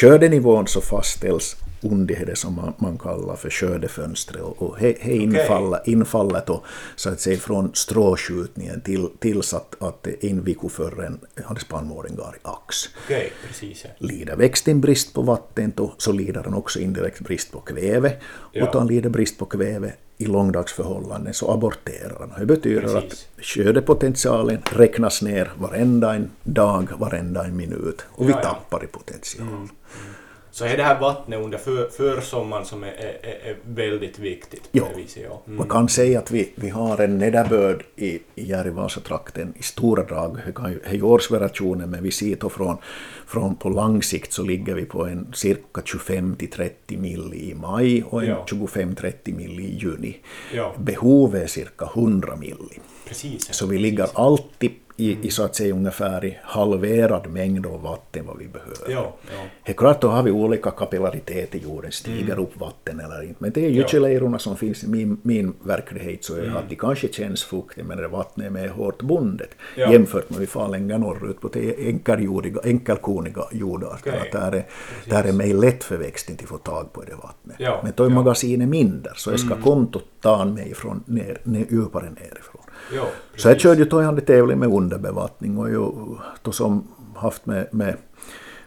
skördenivån 0.00 0.66
så 0.66 0.80
fastställs 0.80 1.56
det 1.80 2.38
som 2.38 2.54
man, 2.54 2.72
man 2.78 2.98
kallar 2.98 3.36
för 3.36 3.50
skördefönstret 3.50 4.42
och, 4.42 4.62
och 4.62 4.78
he, 4.78 4.94
he 5.00 5.12
infallet, 5.12 5.80
okay. 5.80 5.92
infallet 5.92 6.50
och, 6.50 6.64
så 6.96 7.10
att 7.10 7.20
säga 7.20 7.38
från 7.38 7.74
stråskjutningen 7.74 8.80
till, 8.80 9.08
tills 9.18 9.54
att, 9.54 9.82
att 9.82 10.06
en 10.20 10.44
vecka 10.44 10.68
förrän 10.68 11.20
hade 11.44 11.60
spannmålen 11.60 12.12
i 12.12 12.38
ax. 12.42 12.76
Okay, 13.06 13.28
precis, 13.46 13.84
ja. 13.84 14.06
Lider 14.06 14.36
växten 14.36 14.80
brist 14.80 15.14
på 15.14 15.22
vatten 15.22 15.72
då, 15.76 15.94
så 15.98 16.12
lider 16.12 16.42
den 16.42 16.54
också 16.54 16.78
indirekt 16.78 17.20
brist 17.20 17.52
på 17.52 17.60
kväve 17.60 18.12
ja. 18.52 18.64
och 18.64 18.72
då 18.72 18.78
han 18.78 18.88
lider 18.88 19.10
brist 19.10 19.38
på 19.38 19.46
kväve 19.46 19.92
i 20.18 20.26
långdagsförhållanden 20.26 21.34
så 21.34 21.50
aborterar 21.52 22.18
han. 22.18 22.40
Det 22.40 22.46
betyder 22.46 22.80
Precis. 22.80 23.28
att 23.38 23.44
skördepotentialen 23.44 24.62
räknas 24.72 25.22
ner 25.22 25.52
varenda 25.58 26.14
en 26.14 26.30
dag, 26.42 26.88
varenda 26.98 27.44
en 27.44 27.56
minut 27.56 28.04
och 28.08 28.28
vi 28.28 28.32
ja. 28.32 28.42
tappar 28.42 28.84
i 28.84 28.86
potential. 28.86 29.48
Mm. 29.48 29.54
Mm. 29.54 29.70
Så 30.56 30.64
är 30.64 30.76
det 30.76 30.82
här 30.82 31.00
vattnet 31.00 31.44
under 31.44 31.58
för, 31.58 31.88
försommaren 31.88 32.64
som 32.64 32.82
är, 32.82 32.86
är, 32.86 33.50
är 33.50 33.56
väldigt 33.64 34.18
viktigt? 34.18 34.68
Det 34.72 34.82
viset, 34.96 35.22
ja. 35.22 35.42
Mm. 35.46 35.58
Man 35.58 35.68
kan 35.68 35.88
säga 35.88 36.18
att 36.18 36.30
vi, 36.30 36.52
vi 36.54 36.68
har 36.68 37.00
en 37.00 37.18
nederbörd 37.18 37.84
i, 37.96 38.08
i 38.08 38.20
Järvasatrakten 38.34 39.54
i 39.56 39.62
stora 39.62 40.04
drag. 40.04 40.38
Det 40.46 40.90
är 40.90 40.94
ju 40.94 41.02
årsvariationen 41.02 41.90
men 41.90 42.02
vi 42.02 42.10
ser 42.10 42.36
då 42.36 42.48
från, 42.48 42.76
från 43.26 43.56
på 43.56 43.68
lång 43.68 44.02
sikt 44.02 44.32
så 44.32 44.42
ligger 44.42 44.74
vi 44.74 44.84
på 44.84 45.06
en 45.06 45.32
cirka 45.34 45.82
25 45.84 46.36
till 46.36 46.50
30 46.50 46.96
mil 46.96 47.34
i 47.34 47.54
maj 47.54 48.02
och 48.02 48.22
en 48.22 48.28
ja. 48.28 48.46
25-30 48.50 49.36
mil 49.36 49.60
i 49.60 49.76
juni. 49.76 50.16
Ja. 50.54 50.74
Behovet 50.78 51.42
är 51.42 51.46
cirka 51.46 51.90
100 51.94 52.36
mil. 52.36 52.56
Precis, 53.08 53.54
så 53.54 53.66
vi 53.66 53.78
ligger 53.78 54.08
alltid 54.14 54.70
i, 54.96 55.18
i 55.22 55.30
så 55.30 55.42
att 55.42 55.54
säga 55.54 55.74
ungefär 55.74 56.24
i 56.24 56.38
halverad 56.42 57.30
mängd 57.30 57.66
av 57.66 57.82
vatten 57.82 58.26
vad 58.26 58.38
vi 58.38 58.48
behöver. 58.48 58.88
Ja, 58.88 59.14
ja. 59.34 59.42
Det 59.64 59.72
är 59.72 59.76
klart, 59.76 60.00
då 60.00 60.08
har 60.08 60.22
vi 60.22 60.30
olika 60.30 60.70
kapillaritet 60.70 61.54
i 61.54 61.58
jorden, 61.58 61.92
stiger 61.92 62.32
mm. 62.32 62.44
upp 62.44 62.60
vatten 62.60 63.00
eller 63.00 63.22
inte. 63.22 63.34
Men 63.38 63.52
det 63.52 63.64
är 63.64 63.68
gyttjelejorna 63.68 64.38
som 64.38 64.56
finns 64.56 64.84
i 64.84 64.88
min, 64.88 65.20
min 65.22 65.54
verklighet 65.62 66.24
så 66.24 66.34
är 66.34 66.42
mm. 66.42 66.56
att 66.56 66.68
de 66.68 66.76
kanske 66.76 67.12
känns 67.12 67.44
fuktiga 67.44 67.84
men 67.84 67.98
det 67.98 68.08
vattnet 68.08 68.46
är 68.46 68.50
mer 68.50 68.68
hårt 68.68 69.02
bundet 69.02 69.50
ja. 69.76 69.92
jämfört 69.92 70.30
med 70.30 70.38
vi 70.38 70.46
far 70.46 70.68
längre 70.68 70.98
norrut 70.98 71.40
på 71.40 71.50
enkelkorniga, 71.78 72.60
enkelkorniga 72.64 73.42
jordar. 73.52 73.92
Okay. 73.92 74.30
Där, 74.32 74.52
är, 74.52 74.66
där 75.04 75.24
är 75.24 75.32
mer 75.32 75.54
lätt 75.54 75.84
för 75.84 75.96
växten 75.96 76.36
att 76.42 76.48
få 76.48 76.58
tag 76.58 76.92
på 76.92 77.02
det 77.02 77.14
vattnet. 77.14 77.56
Ja, 77.58 77.80
men 77.82 77.92
då 77.96 78.04
är 78.04 78.08
magasinet 78.08 78.68
mindre 78.68 79.12
så 79.16 79.30
jag 79.30 79.40
ska 79.40 79.52
mm. 79.52 79.62
kontot 79.62 80.04
ta 80.20 80.44
mig 80.44 80.74
från 80.74 81.04
ner, 81.06 81.38
ner, 81.44 81.66
djupare 81.70 82.10
nerifrån. 82.10 82.62
Ja, 82.94 83.08
så 83.36 83.48
jag 83.48 83.60
körde 83.60 83.82
ju 83.82 84.20
tävling 84.20 84.58
med 84.58 84.68
underbevattning 84.68 85.58
och 85.58 85.70
ju 85.70 85.90
då 86.42 86.52
som 86.52 86.88
haft 87.16 87.46
med, 87.46 87.68
med, 87.70 87.96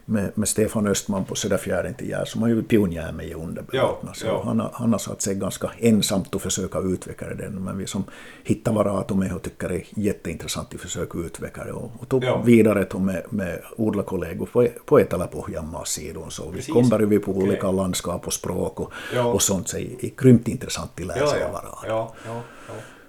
med, 0.06 0.32
med 0.36 0.48
Stefan 0.48 0.88
Östman 0.88 1.26
på 1.26 1.36
Söderfjärden 1.36 1.94
till 1.94 2.10
Gär 2.10 2.26
som 2.26 2.42
har 2.42 2.50
ju 2.50 2.64
pionjär 2.64 3.12
med 3.12 3.36
underbevattna. 3.36 4.12
Ja, 4.24 4.28
ja. 4.28 4.42
Han, 4.46 4.70
han 4.74 4.92
har 4.92 5.00
satt 5.00 5.22
sig 5.22 5.36
ganska 5.36 5.72
ensamt 5.80 6.36
att 6.36 6.42
försöka 6.42 6.80
utveckla 6.80 7.28
den 7.28 7.64
men 7.64 7.78
vi 7.78 7.88
som 7.88 8.04
hittar 8.44 8.74
varandra 8.74 9.16
med 9.16 9.36
och 9.36 9.42
tycker 9.42 9.70
det 9.70 9.76
är 9.76 9.86
jätteintressant 9.90 10.74
att 10.74 10.82
försöka 10.82 11.18
utveckla 11.18 11.64
det 11.64 11.72
och, 11.72 11.92
och 12.00 12.10
tog 12.10 12.24
ja. 12.24 12.42
vidare 12.46 12.88
då 12.92 13.00
med, 13.00 13.24
med 13.30 13.62
odlarkollegor 13.78 14.46
på, 14.46 14.68
på 14.86 15.00
Etelä-Pohjanmaa-sidan 15.00 16.30
så 16.32 16.50
vi 16.50 16.62
kommer 16.62 17.00
vi 17.00 17.20
på 17.20 17.32
olika 17.32 17.68
okay. 17.68 17.78
landskap 17.78 18.28
och 18.28 18.34
språk 18.34 18.80
och, 18.80 18.92
och 19.34 19.42
sånt 19.42 19.68
så 19.68 19.78
är, 19.78 20.06
är 20.06 20.12
grymt 20.18 20.48
intressant 20.48 20.92
att 21.00 21.06
lära 21.06 21.28
sig 21.28 21.40
varandra. 21.40 22.08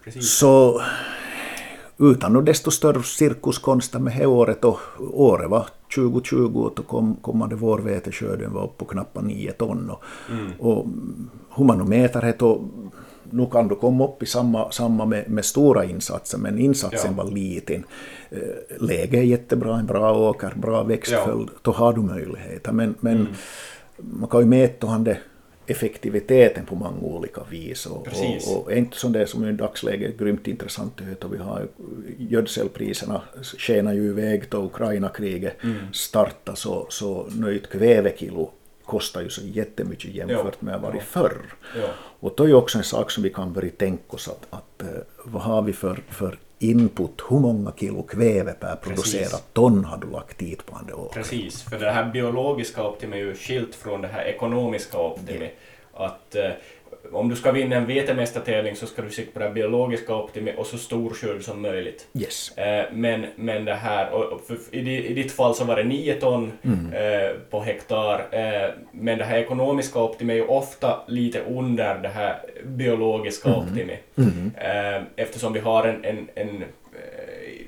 Precis. 0.05 0.31
Så 0.31 0.81
utan 1.99 2.33
något 2.33 2.47
desto 2.47 2.71
större 2.71 3.03
cirkuskonst 3.03 3.95
med 3.95 4.19
det 4.19 4.27
året 4.27 4.65
och 4.65 4.79
året 5.01 5.51
var 5.51 5.67
2020 5.95 6.61
och 6.61 6.73
då 6.77 6.83
kom, 6.83 7.17
kommande 7.17 7.57
vårveteskörden 7.57 8.53
var 8.53 8.65
uppe 8.65 8.79
på 8.79 8.85
knappt 8.85 9.23
9 9.23 9.53
ton. 9.53 9.91
Och, 9.91 10.03
mm. 10.31 10.53
och 10.59 10.87
hur 11.57 11.65
man 11.65 11.89
mäter 11.89 12.21
det 12.21 12.43
och 12.43 12.63
nu 13.33 13.47
kan 13.47 13.69
du 13.69 13.75
komma 13.75 14.05
upp 14.05 14.23
i 14.23 14.27
samma, 14.27 14.71
samma 14.71 15.05
med, 15.05 15.31
med 15.31 15.45
stora 15.45 15.85
insatser, 15.85 16.39
men 16.39 16.59
insatsen 16.59 17.15
ja. 17.17 17.23
var 17.23 17.31
liten. 17.31 17.85
Eh, 18.31 18.39
läge 18.79 19.19
är 19.19 19.23
jättebra, 19.23 19.79
en 19.79 19.87
bra 19.87 20.19
åker, 20.19 20.53
bra 20.57 20.83
växtföljd, 20.83 21.49
ja. 21.53 21.59
då 21.63 21.73
har 21.73 21.93
du 21.93 22.01
möjligheter. 22.01 22.73
Men, 22.73 22.95
men 23.01 23.17
mm. 23.17 23.33
man 23.97 24.29
kan 24.29 24.41
ju 24.41 24.47
mäta 24.47 24.99
det 24.99 25.19
effektiviteten 25.67 26.67
på 26.67 26.75
många 26.75 27.01
olika 27.01 27.43
vis. 27.51 27.87
Och, 27.87 28.09
och, 28.47 28.63
och 28.63 28.73
inte 28.73 28.97
som 28.97 29.13
det 29.13 29.27
som 29.27 29.49
i 29.49 29.53
dagsläget 29.53 30.15
är 30.15 30.25
grymt 30.25 30.47
intressant 30.47 31.01
att 31.21 31.33
vi 31.33 31.39
har 31.39 31.69
gödselpriserna 32.19 33.23
skenar 33.59 33.93
ju 33.93 34.09
iväg 34.09 34.45
då 34.49 34.65
Ukraina-kriget 34.65 35.65
mm. 35.65 35.93
startade 35.93 36.57
så, 36.57 36.87
så 36.91 37.27
nöjt 37.31 37.71
kvävekilo 37.71 38.51
kostar 38.85 39.21
ju 39.21 39.29
så 39.31 39.41
jättemycket 39.47 40.15
jämfört 40.15 40.57
ja. 40.61 40.67
med 40.67 40.81
vad 40.81 40.95
det 40.95 41.01
förr. 41.01 41.37
Ja. 41.77 41.89
Och 42.21 42.35
då 42.37 42.45
är 42.45 42.49
ju 42.49 42.55
också 42.55 42.79
en 42.79 42.85
sak 42.85 43.11
som 43.11 43.23
vi 43.23 43.31
kan 43.31 43.53
börja 43.53 43.71
tänka 43.71 44.17
oss 44.17 44.29
att, 44.29 44.47
att 44.51 44.83
eh, 44.83 45.03
vad 45.25 45.43
har 45.43 45.63
vi 45.63 45.73
för, 45.73 46.03
för 46.09 46.39
input, 46.61 47.23
hur 47.29 47.39
många 47.39 47.73
kilo 47.77 48.03
kväve 48.03 48.53
per 48.53 48.77
producerat 48.77 49.45
ton 49.53 49.85
har 49.85 49.97
du 49.99 50.11
lagt 50.11 50.39
dit 50.39 50.67
på 50.67 50.77
andra 50.77 50.97
år? 50.97 51.11
Precis, 51.15 51.63
för 51.63 51.79
det 51.79 51.91
här 51.91 52.11
biologiska 52.11 52.85
optimi 52.85 53.17
är 53.17 53.21
ju 53.21 53.35
skilt 53.35 53.75
från 53.75 54.03
det 54.03 54.09
här 54.09 54.25
ekonomiska 54.25 54.99
optimi. 54.99 55.51
Ja. 55.95 56.07
Att 56.07 56.35
eh, 56.35 56.51
om 57.13 57.29
du 57.29 57.37
ska 57.37 57.53
vinna 57.53 57.77
en 57.77 57.87
vetemästartävling 57.87 58.77
så 58.77 58.87
ska 58.87 59.03
du 59.03 59.11
sikta 59.11 59.33
på 59.33 59.47
det 59.47 59.51
biologiska 59.51 60.15
optimi 60.15 60.55
och 60.57 60.67
så 60.67 60.79
stor 60.79 61.11
skörd 61.11 61.43
som 61.45 61.63
möjligt. 61.63 62.07
Yes. 62.15 62.59
Eh, 62.59 62.85
men, 62.93 63.27
men 63.37 63.65
det 63.65 63.75
här, 63.75 64.11
och 64.11 64.41
i, 64.71 65.15
ditt 65.15 65.33
fall 65.33 65.55
så 65.55 65.65
var 65.65 65.77
det 65.77 65.85
9 65.85 66.15
ton 66.15 66.53
mm. 66.63 66.93
eh, 66.93 67.31
på 67.51 67.61
hektar, 67.61 68.27
eh, 68.31 68.71
men 68.93 69.19
det 69.19 69.25
här 69.25 69.39
ekonomiska 69.39 69.99
optimi 69.99 70.33
är 70.33 70.37
ju 70.37 70.47
ofta 70.47 71.01
lite 71.07 71.41
under 71.41 71.99
det 71.99 72.09
här 72.09 72.39
biologiska 72.65 73.49
mm. 73.49 73.61
optimi. 73.61 73.99
Mm. 74.17 74.53
Eh, 74.57 75.03
eftersom 75.17 75.53
vi 75.53 75.61
har 75.61 75.85
en, 75.85 76.05
en, 76.05 76.29
en 76.35 76.65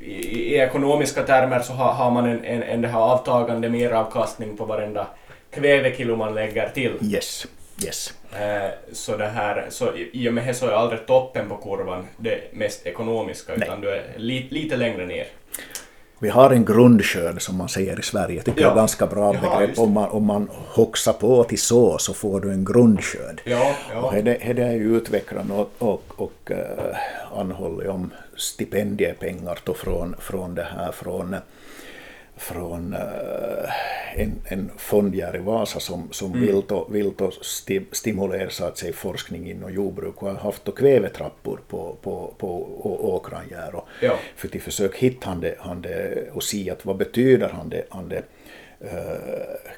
i, 0.02 0.54
i, 0.54 0.54
ekonomiska 0.54 1.22
termer 1.22 1.60
så 1.60 1.72
har, 1.72 1.92
har 1.92 2.10
man 2.10 2.26
en, 2.26 2.44
en, 2.44 2.62
en 2.62 2.80
det 2.80 2.88
här 2.88 3.00
avtagande 3.00 3.68
meravkastning 3.68 4.56
på 4.56 4.64
varenda 4.64 5.06
kvävekilo 5.50 6.16
man 6.16 6.34
lägger 6.34 6.68
till. 6.68 6.92
Yes. 7.02 7.46
Yes. 7.84 8.14
Eh, 8.32 8.70
så, 8.92 9.16
det 9.16 9.28
här, 9.28 9.66
så 9.70 9.92
i 10.12 10.28
och 10.28 10.34
med 10.34 10.46
det 10.46 10.54
så 10.54 10.66
är 10.66 10.72
aldrig 10.72 11.06
toppen 11.06 11.48
på 11.48 11.56
kurvan 11.56 12.06
det 12.16 12.40
mest 12.52 12.86
ekonomiska, 12.86 13.54
utan 13.54 13.80
Nej. 13.80 13.90
du 13.90 13.90
är 13.90 14.02
li, 14.16 14.48
lite 14.50 14.76
längre 14.76 15.06
ner. 15.06 15.26
Vi 16.18 16.28
har 16.28 16.50
en 16.50 16.64
grundskörd 16.64 17.42
som 17.42 17.56
man 17.56 17.68
säger 17.68 18.00
i 18.00 18.02
Sverige, 18.02 18.36
jag 18.36 18.44
tycker 18.44 18.60
ja. 18.60 18.68
det 18.68 18.72
är 18.72 18.76
ganska 18.76 19.06
bra 19.06 19.32
begrepp. 19.32 19.78
Om 19.78 19.92
man, 19.92 20.10
om 20.10 20.24
man 20.24 20.48
hoxar 20.52 21.12
på 21.12 21.44
till 21.44 21.60
så, 21.60 21.98
så 21.98 22.14
får 22.14 22.40
du 22.40 22.52
en 22.52 22.64
grundskörd. 22.64 23.40
Ja, 23.44 23.76
ja. 23.92 24.00
Och 24.00 24.14
det, 24.14 24.52
det 24.54 24.62
är 24.62 24.72
ju 24.72 24.96
utvecklat 24.96 25.50
och, 25.50 25.70
och, 25.78 26.02
och 26.16 26.50
uh, 26.50 27.36
anhållit 27.38 27.88
om 27.88 28.10
stipendiepengar 28.36 29.58
då 29.64 29.74
från, 29.74 30.16
från 30.18 30.54
det 30.54 30.66
här, 30.76 30.92
från 30.92 31.36
från 32.42 32.94
uh, 32.94 33.70
en, 34.14 34.32
en 34.48 34.70
fondjär 34.76 35.36
i 35.36 35.38
Vasa 35.38 35.80
som, 35.80 36.08
som 36.10 36.32
mm. 36.32 36.46
vill, 36.46 36.62
då, 36.68 36.88
vill 36.90 37.12
då 37.16 37.30
sti, 37.30 37.86
stimulera 37.92 38.50
så 38.50 38.64
att 38.64 38.78
säga, 38.78 38.92
forskning 38.92 39.50
inom 39.50 39.72
jordbruk 39.72 40.22
och 40.22 40.28
har 40.28 40.36
haft 40.36 40.64
då 40.64 40.72
kvävetrappor 40.72 41.60
på, 41.68 41.96
på, 42.02 42.34
på 42.38 42.66
åkrangär. 43.14 43.74
Och 43.74 43.88
ja. 44.00 44.18
För 44.36 44.48
att 44.48 44.62
försöka 44.62 44.98
hitta 44.98 45.28
han 45.28 45.40
det, 45.40 45.54
han 45.58 45.82
det 45.82 46.28
och 46.32 46.42
se 46.42 46.70
att 46.70 46.84
vad 46.84 46.96
betyder 46.96 47.48
han 47.48 47.68
det, 47.68 47.84
han 47.90 48.08
det 48.08 48.22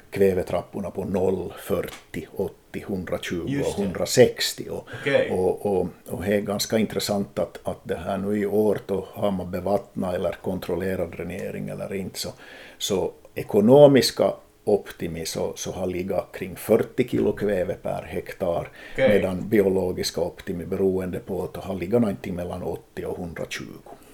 kvävetrapporna 0.09 0.91
på 0.91 1.03
0, 1.03 1.53
40, 1.57 2.27
80 2.35 2.55
120 2.81 3.61
och 3.65 3.79
160. 3.79 4.69
Och, 4.69 4.87
okay. 5.01 5.29
och, 5.29 5.65
och, 5.65 5.87
och 6.09 6.23
det 6.23 6.35
är 6.35 6.41
ganska 6.41 6.77
intressant 6.77 7.39
att, 7.39 7.59
att 7.63 7.79
det 7.83 7.95
här 7.95 8.17
nu 8.17 8.37
i 8.37 8.45
år 8.45 8.79
då 8.85 9.07
har 9.11 9.31
man 9.31 9.51
bevattnat 9.51 10.15
eller 10.15 10.31
kontrollerad 10.31 11.11
dränering 11.11 11.69
eller 11.69 11.93
inte 11.93 12.19
så, 12.19 12.29
så 12.77 13.11
ekonomiska 13.35 14.33
optimi 14.63 15.25
så, 15.25 15.53
så 15.55 15.71
har 15.71 15.87
legat 15.87 16.31
kring 16.33 16.55
40 16.55 17.07
kilo 17.07 17.31
kväve 17.31 17.73
per 17.73 18.03
hektar 18.03 18.69
okay. 18.93 19.09
medan 19.09 19.49
biologiska 19.49 20.21
optimi 20.21 20.65
beroende 20.65 21.19
på 21.19 21.43
att 21.43 21.63
har 21.63 21.75
legat 21.75 22.01
någonting 22.01 22.35
mellan 22.35 22.63
80 22.63 23.05
och 23.05 23.19
120. 23.19 23.63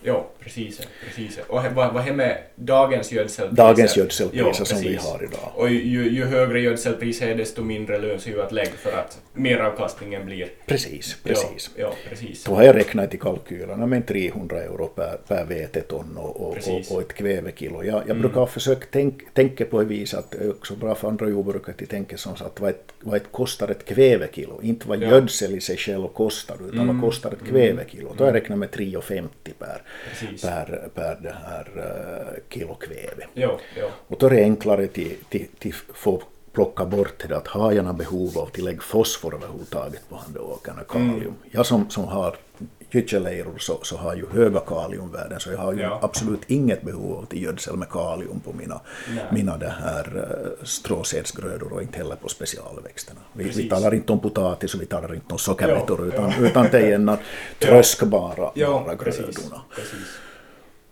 Jo, 0.04 0.26
precis. 0.40 0.82
precis. 1.06 1.40
Och 1.48 1.64
vad, 1.76 1.94
vad 1.94 2.16
med 2.16 2.38
dagens 2.56 3.12
gödselpriser? 3.12 3.64
Dagens 3.64 3.98
gödselpriser 3.98 4.66
som 4.66 4.80
vi 4.80 4.96
har 4.96 5.24
idag. 5.24 5.52
Och 5.56 5.70
ju, 5.70 6.10
ju 6.10 6.26
högre 6.26 6.60
gödselpris 6.60 7.22
är 7.22 7.36
desto 7.36 7.64
mindre 7.64 7.98
lön 7.98 8.20
sig 8.20 8.34
ju 8.34 8.42
att 8.42 8.52
lägga 8.52 8.72
för 8.72 8.92
att 8.92 9.22
meravkastningen 9.34 10.26
blir... 10.26 10.48
Precis, 10.66 11.18
precis. 11.24 11.70
Jo, 11.76 11.88
jo, 11.90 12.10
precis. 12.10 12.44
Då 12.44 12.56
har 12.56 12.64
jag 12.64 12.76
räknat 12.76 13.14
i 13.14 13.18
kalkylerna 13.18 13.86
med 13.86 14.08
300 14.08 14.64
euro 14.64 14.88
per, 14.88 15.18
per 15.28 15.46
veteton 15.46 16.18
och, 16.18 16.42
och, 16.42 16.58
och, 16.68 16.96
och, 16.96 17.02
ett 17.02 17.14
kvävekilo. 17.14 17.84
Jag, 17.84 17.96
jag 17.96 18.04
mm. 18.10 18.22
brukar 18.22 18.46
försöka 18.46 18.86
tänka 18.92 19.26
tänk 19.34 19.70
på 19.70 19.82
ett 19.82 19.88
vis 19.88 20.14
att 20.14 20.32
det 20.32 20.38
är 20.38 20.50
också 20.50 20.76
bra 20.76 20.96
för 20.96 21.08
andra 21.08 21.30
jordbrukare 21.30 21.76
att 21.82 21.90
tänka 21.90 22.18
som 22.18 22.36
så 22.36 22.46
att 22.46 22.60
vad, 22.60 22.70
ett, 22.70 22.94
vad 23.00 23.16
ett 23.16 23.32
kostar 23.32 23.68
ett 23.68 23.86
kvävekilo, 23.86 24.60
inte 24.62 24.88
vad 24.88 25.04
ja. 25.04 25.10
gödsel 25.10 25.56
i 25.56 25.62
sig 25.62 25.78
själv 25.78 26.08
kostar 26.08 26.56
utan 26.56 26.80
mm. 26.80 26.88
vad 26.88 27.10
kostar 27.10 27.32
ett 27.32 27.48
kvävekilo. 27.50 28.14
Då 28.18 28.24
har 28.24 28.28
jag 28.28 28.36
räknat 28.36 28.58
med 28.58 28.70
3,50 28.70 29.28
per 29.60 29.82
per, 30.42 30.90
per 30.96 31.16
det 31.22 31.36
här 31.46 31.68
uh, 31.78 32.40
kilo 32.50 32.74
kväve. 32.76 33.28
Jo, 33.34 33.60
jo. 33.78 33.88
Och 34.08 34.18
då 34.20 34.26
är 34.26 34.30
det 34.30 34.44
enklare 34.44 34.88
till, 34.88 35.16
till, 35.30 35.48
till 35.60 35.74
få 35.94 36.22
plocka 36.54 36.86
bort 36.86 37.24
det 37.28 37.38
att 37.38 37.48
har 37.48 37.72
jag 37.72 37.96
behov 37.96 38.38
av 38.38 38.48
att 38.48 38.58
lägga 38.58 38.82
fosfor 38.82 39.36
överhuvudtaget 39.36 40.10
på 40.10 40.16
handåkarna, 40.16 40.84
kalium. 40.84 41.12
Mm. 41.12 41.34
Jag 41.52 41.66
som, 41.66 41.90
som 41.90 42.04
har 42.04 42.36
gyttjelejror 42.92 43.58
så, 43.58 43.80
så 43.82 43.98
har 43.98 44.16
ju 44.16 44.26
höga 44.32 44.60
kaliumvärden 44.60 45.40
så 45.40 45.52
jag 45.52 45.58
har 45.58 45.74
ju 45.74 45.82
ja. 45.82 46.00
absolut 46.02 46.42
inget 46.48 46.82
behov 46.82 47.18
av 47.18 47.38
gödsel 47.38 47.78
med 47.78 47.90
kalium 47.90 48.40
på 48.40 48.54
mina, 48.54 48.82
mina 49.32 49.58
det 49.58 49.74
här 49.80 50.18
uh, 50.18 50.66
stråsädsgrödor 50.66 51.74
och 51.74 51.82
inte 51.82 51.98
heller 51.98 52.16
på 52.16 52.30
specialväxterna. 52.30 53.20
Vi, 53.34 53.44
vi 53.44 53.70
talar 53.70 53.94
inte 53.94 54.14
om 54.14 54.20
potatis 54.20 54.74
och 54.74 54.82
vi 54.82 54.86
talar 54.86 55.16
inte 55.16 55.34
om 55.34 55.40
sockerbetor 55.40 56.08
utan, 56.08 56.34
utan 56.46 56.68
det 56.72 56.80
är 56.80 56.96
en 56.96 57.18
tröskbara 57.60 58.52
ja, 58.56 58.80
grödorna. 58.80 58.96
Precis, 58.96 59.52
precis. 59.76 60.18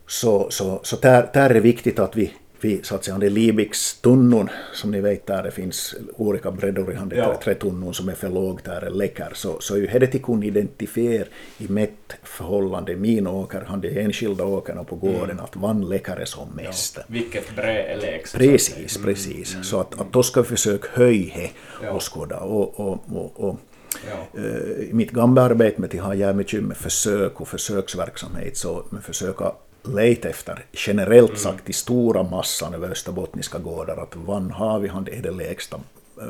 Så, 0.08 0.51
så, 0.51 0.79
så 0.84 0.96
där, 0.96 1.29
där 1.34 1.50
är 1.50 1.53
det 1.53 1.60
viktigt 1.60 2.00
att 2.00 2.15
vi 2.15 2.34
vi 2.62 2.80
så 2.84 2.96
att 2.96 3.04
säga, 3.04 3.18
det 3.18 3.30
Liebig's 3.30 4.01
tunnor, 4.01 4.50
som 4.74 4.92
ni 4.92 5.01
vet 5.01 5.28
där 5.28 5.44
det 5.44 5.51
finns 5.51 5.96
olika 6.18 6.51
breddor 6.51 6.92
i 6.92 6.96
handen, 6.96 7.18
ja. 7.18 7.39
tre 7.44 7.54
tunnor 7.54 7.94
som 7.94 8.10
är 8.10 8.16
för 8.16 8.30
lågt 8.30 8.66
där 8.66 8.82
eller 8.82 8.98
läcker, 8.98 9.32
så, 9.34 9.60
så 9.60 9.78
är 9.78 10.00
det 10.00 10.08
till 10.08 10.22
kunna 10.22 10.46
identifiera 10.46 11.25
i 11.58 11.68
mätt 11.68 12.18
förhållande 12.24 12.96
min 12.96 13.28
åker, 13.28 13.62
han 13.68 13.82
de 13.82 14.00
enskilda 14.00 14.46
åkerna 14.46 14.84
på 14.84 14.96
gården, 14.96 15.32
mm. 15.32 15.39
att 15.39 15.56
vann 15.56 15.89
läckare 15.89 16.25
som 16.25 16.50
mest. 16.56 16.98
Ja. 16.98 17.04
Vilket 17.08 17.56
brä 17.56 17.84
är 17.84 17.98
lägst? 17.98 18.36
Precis, 18.36 18.98
mm. 18.98 19.06
precis. 19.06 19.54
Mm. 19.54 19.63
Så 19.63 19.80
att, 19.80 20.01
att 20.01 20.13
då 20.13 20.24
ska 20.24 20.42
vi 20.42 20.48
försöka 20.48 20.88
höja 20.94 21.50
ja. 21.84 21.92
och 21.92 22.18
och, 22.32 22.80
och, 22.80 23.00
och, 23.16 23.50
och 23.50 23.60
Ja. 24.08 24.42
Eh, 24.42 24.89
I 24.89 24.89
mitt 24.94 25.12
gamla 25.12 25.42
arbete 25.42 25.82
med 25.82 25.96
att 25.96 26.01
ha 26.01 26.16
jag 26.16 26.36
mycket 26.36 26.63
med 26.63 26.78
försök 26.78 27.42
och 27.42 27.48
försöksverksamhet 27.48 28.58
så 28.58 28.86
med 28.89 29.04
försöka 29.04 29.51
leta 29.89 30.29
efter 30.29 30.65
generellt 30.74 31.29
mm. 31.29 31.39
sagt 31.39 31.69
i 31.69 31.74
stora 31.74 32.24
massan 32.24 32.74
över 32.74 32.89
österbottniska 32.89 33.60
gårdar 33.60 33.98
att 33.98 34.15
vann 34.15 34.51
har 34.51 34.79
vi 34.79 34.88
han 34.88 35.03
det 35.03 35.15
är 35.15 35.22
det 35.22 35.31
lägsta 35.31 35.79
eh, 36.22 36.27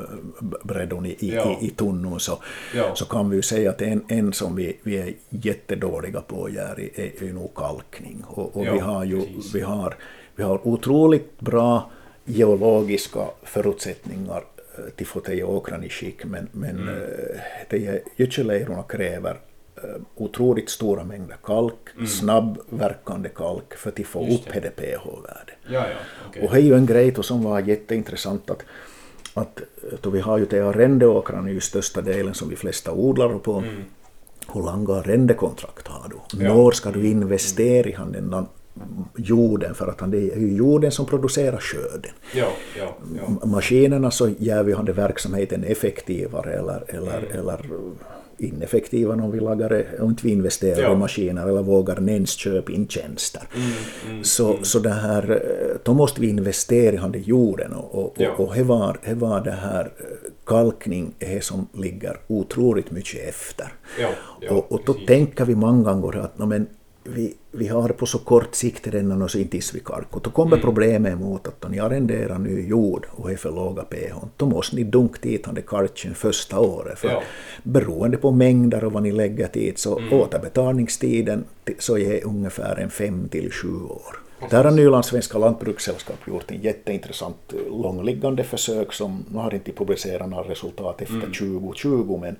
bredden 0.62 1.06
i, 1.06 1.16
ja. 1.20 1.58
i, 1.60 1.66
i 1.66 1.70
tunnor 1.70 2.18
så, 2.18 2.38
ja. 2.74 2.94
så 2.94 3.04
kan 3.04 3.30
vi 3.30 3.36
ju 3.36 3.42
säga 3.42 3.70
att 3.70 3.82
en, 3.82 4.04
en 4.08 4.32
som 4.32 4.56
vi, 4.56 4.76
vi 4.82 4.98
är 4.98 5.14
jättedåliga 5.28 6.20
på 6.20 6.48
är, 6.48 6.80
är, 7.00 7.24
är 7.24 7.32
nog 7.32 7.54
kalkning. 7.54 8.24
Och, 8.26 8.56
och 8.56 8.66
ja, 8.66 8.72
vi, 8.72 8.78
har 8.78 9.04
ju, 9.04 9.22
vi, 9.54 9.60
har, 9.60 9.94
vi 10.36 10.42
har 10.42 10.68
otroligt 10.68 11.40
bra 11.40 11.90
geologiska 12.24 13.20
förutsättningar 13.42 14.44
eh, 14.78 14.84
till 14.96 15.06
att 15.06 15.24
få 15.26 15.44
åkrarna 15.44 15.84
i 15.84 15.88
skick 15.88 16.24
men, 16.24 16.48
men 16.52 16.78
mm. 16.78 16.94
Eh, 17.70 17.96
gödselleirorna 18.16 18.82
kräver 18.82 19.30
Eh, 19.32 19.49
otroligt 20.14 20.70
stora 20.70 21.04
mängder 21.04 21.36
kalk, 21.44 21.74
mm. 21.94 22.06
snabbverkande 22.06 23.28
kalk 23.28 23.74
för 23.74 23.90
att 23.90 24.06
få 24.06 24.20
upp 24.34 24.52
det 24.52 24.76
pH-värdet. 24.76 25.56
Ja, 25.66 25.86
ja, 25.88 26.28
okay. 26.28 26.42
Och 26.42 26.50
det 26.50 26.58
är 26.58 26.62
ju 26.62 26.74
en 26.74 26.86
grej 26.86 27.14
som 27.22 27.42
var 27.42 27.60
jätteintressant 27.60 28.50
att, 28.50 28.62
att 29.34 29.60
då 30.00 30.10
vi 30.10 30.20
har 30.20 30.38
ju 30.38 30.44
de 30.44 30.60
arrendeåkrarna 30.60 31.50
i 31.50 31.60
största 31.60 32.00
delen 32.00 32.34
som 32.34 32.48
vi 32.48 32.56
flesta 32.56 32.92
odlar 32.92 33.38
på. 33.38 33.54
Mm. 33.54 33.84
Hur 34.52 34.62
långa 34.62 34.94
arrendekontrakt 34.94 35.88
har 35.88 36.08
du? 36.08 36.44
Ja. 36.44 36.54
När 36.54 36.70
ska 36.70 36.90
du 36.90 37.06
investera 37.06 37.88
i 37.88 37.92
den 37.92 38.46
jorden 39.16 39.74
för 39.74 39.88
att 39.88 40.10
det 40.10 40.32
är 40.32 40.38
ju 40.38 40.56
jorden 40.56 40.92
som 40.92 41.06
producerar 41.06 41.58
skörden. 41.58 42.12
Ja, 42.34 42.48
ja, 42.78 42.96
ja. 43.16 43.46
Maskinerna 43.46 44.10
så 44.10 44.28
gör 44.38 44.62
vi 44.62 44.72
verksamheten 44.92 45.64
effektivare 45.64 46.52
eller, 46.52 46.84
eller, 46.88 47.18
mm. 47.18 47.38
eller 47.38 47.60
ineffektiva 48.40 49.14
om 49.14 49.30
vi 49.30 49.40
lagar 49.40 49.86
om 50.00 50.10
inte 50.10 50.26
vi 50.26 50.32
investerar 50.32 50.82
ja. 50.82 50.92
i 50.92 50.96
maskiner 50.96 51.48
eller 51.48 51.62
vågar 51.62 52.08
ens 52.08 52.30
köpa 52.30 52.72
in 52.72 52.88
tjänster. 52.88 53.42
Mm, 53.54 53.70
mm, 54.10 54.24
så, 54.24 54.50
mm. 54.50 54.64
så 54.64 54.78
det 54.78 54.90
här, 54.90 55.42
då 55.84 55.94
måste 55.94 56.20
vi 56.20 56.28
investera 56.28 57.16
i 57.16 57.20
jorden 57.20 57.72
och, 57.72 57.94
och, 57.94 58.14
ja. 58.16 58.30
och, 58.30 58.48
och 58.48 58.54
det, 58.54 58.62
var, 58.62 58.98
det 59.04 59.14
var 59.14 59.40
det 59.40 59.50
här 59.50 59.84
eh, 59.84 60.30
kalkning 60.46 61.14
är 61.18 61.40
som 61.40 61.68
ligger 61.74 62.16
otroligt 62.26 62.90
mycket 62.90 63.28
efter. 63.28 63.72
Ja, 64.00 64.08
och, 64.50 64.72
och 64.72 64.80
då 64.86 64.92
precis. 64.92 65.08
tänker 65.08 65.44
vi 65.44 65.54
många 65.54 65.94
gånger 65.94 66.18
att 66.18 66.38
no, 66.38 66.46
men, 66.46 66.66
vi, 67.14 67.34
vi 67.52 67.68
har 67.68 67.88
på 67.88 68.06
så 68.06 68.18
kort 68.18 68.54
sikt 68.54 68.86
redan 68.86 69.28
vi 69.74 69.80
kalk. 69.80 70.16
Och 70.16 70.22
då 70.22 70.30
kommer 70.30 70.56
mm. 70.56 70.64
problemet 70.64 71.18
mot 71.18 71.48
att 71.48 71.64
om 71.64 71.70
ni 71.72 71.78
arrenderar 71.78 72.38
ny 72.38 72.68
jord 72.68 73.06
och 73.10 73.32
är 73.32 73.36
för 73.36 73.50
låga 73.50 73.82
pH, 73.82 74.14
då 74.36 74.46
måste 74.46 74.76
ni 74.76 74.84
dunka 74.84 75.18
dit 75.22 75.44
den 75.44 75.62
kalken 75.62 76.14
första 76.14 76.60
året. 76.60 76.98
För 76.98 77.08
ja. 77.08 77.22
Beroende 77.62 78.16
på 78.16 78.30
mängder 78.30 78.84
och 78.84 78.92
vad 78.92 79.02
ni 79.02 79.12
lägger 79.12 79.48
dit 79.52 79.78
så 79.78 79.98
mm. 79.98 80.12
återbetalningstiden 80.12 81.44
så 81.78 81.98
är 81.98 82.26
ungefär 82.26 82.76
en 82.76 82.90
fem 82.90 83.28
till 83.28 83.52
sju 83.52 83.74
år. 83.74 84.29
Där 84.50 84.64
har 84.64 84.70
Nylandssvenska 84.70 85.38
lantbrukssällskap 85.38 86.26
gjort 86.26 86.50
en 86.50 86.60
jätteintressant 86.60 87.52
eh, 87.52 87.80
långliggande 87.82 88.44
försök 88.44 88.92
som 88.92 89.24
nu 89.30 89.38
har 89.38 89.54
inte 89.54 89.72
publicerat 89.72 90.28
några 90.28 90.50
resultat 90.50 91.02
efter 91.02 91.14
mm. 91.14 91.32
2020 91.32 92.18
men, 92.20 92.36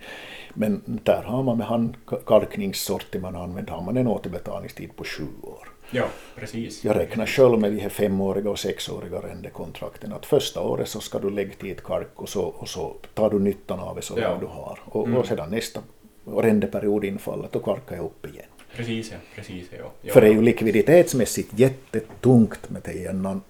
men 0.54 0.82
där 0.84 1.22
har 1.22 1.42
man 1.42 1.58
med 1.58 1.66
handkalkningssorter 1.66 3.20
man 3.20 3.36
använder 3.36 3.72
har 3.72 3.82
man 3.82 3.96
en 3.96 4.06
återbetalningstid 4.06 4.96
på 4.96 5.04
sju 5.04 5.26
år. 5.42 5.68
Ja, 5.90 6.04
precis. 6.36 6.84
Jag 6.84 6.96
räknar 6.96 7.26
själv 7.26 7.58
med 7.58 7.72
de 7.72 7.80
här 7.80 7.88
femåriga 7.88 8.50
och 8.50 8.58
sexåriga 8.58 9.18
arrendekontrakten 9.18 10.12
att 10.12 10.26
första 10.26 10.60
året 10.60 10.88
så 10.88 11.00
ska 11.00 11.18
du 11.18 11.30
lägga 11.30 11.52
dit 11.60 11.84
kalk 11.84 12.08
och 12.14 12.28
så, 12.28 12.42
och 12.42 12.68
så 12.68 12.96
tar 13.14 13.30
du 13.30 13.38
nyttan 13.38 13.80
av 13.80 13.96
det 13.96 14.02
så 14.02 14.14
ja. 14.18 14.36
du 14.40 14.46
har 14.46 14.78
och, 14.84 15.06
mm. 15.06 15.18
och 15.18 15.26
sedan 15.26 15.50
nästa 15.50 15.80
arrendeperiod 16.26 17.04
infaller 17.04 17.48
då 17.52 17.58
kalkar 17.58 17.96
jag 17.96 18.04
upp 18.04 18.26
igen. 18.26 18.49
Precis, 18.80 19.10
ja. 19.12 19.16
Precis, 19.34 19.66
ja. 19.78 19.92
ja. 20.02 20.12
För 20.12 20.20
det 20.20 20.26
är 20.26 20.32
ju 20.32 20.42
likviditetsmässigt 20.42 21.58
jättetungt 21.58 22.70
med 22.70 22.82
det 22.84 22.92
genom 22.92 23.42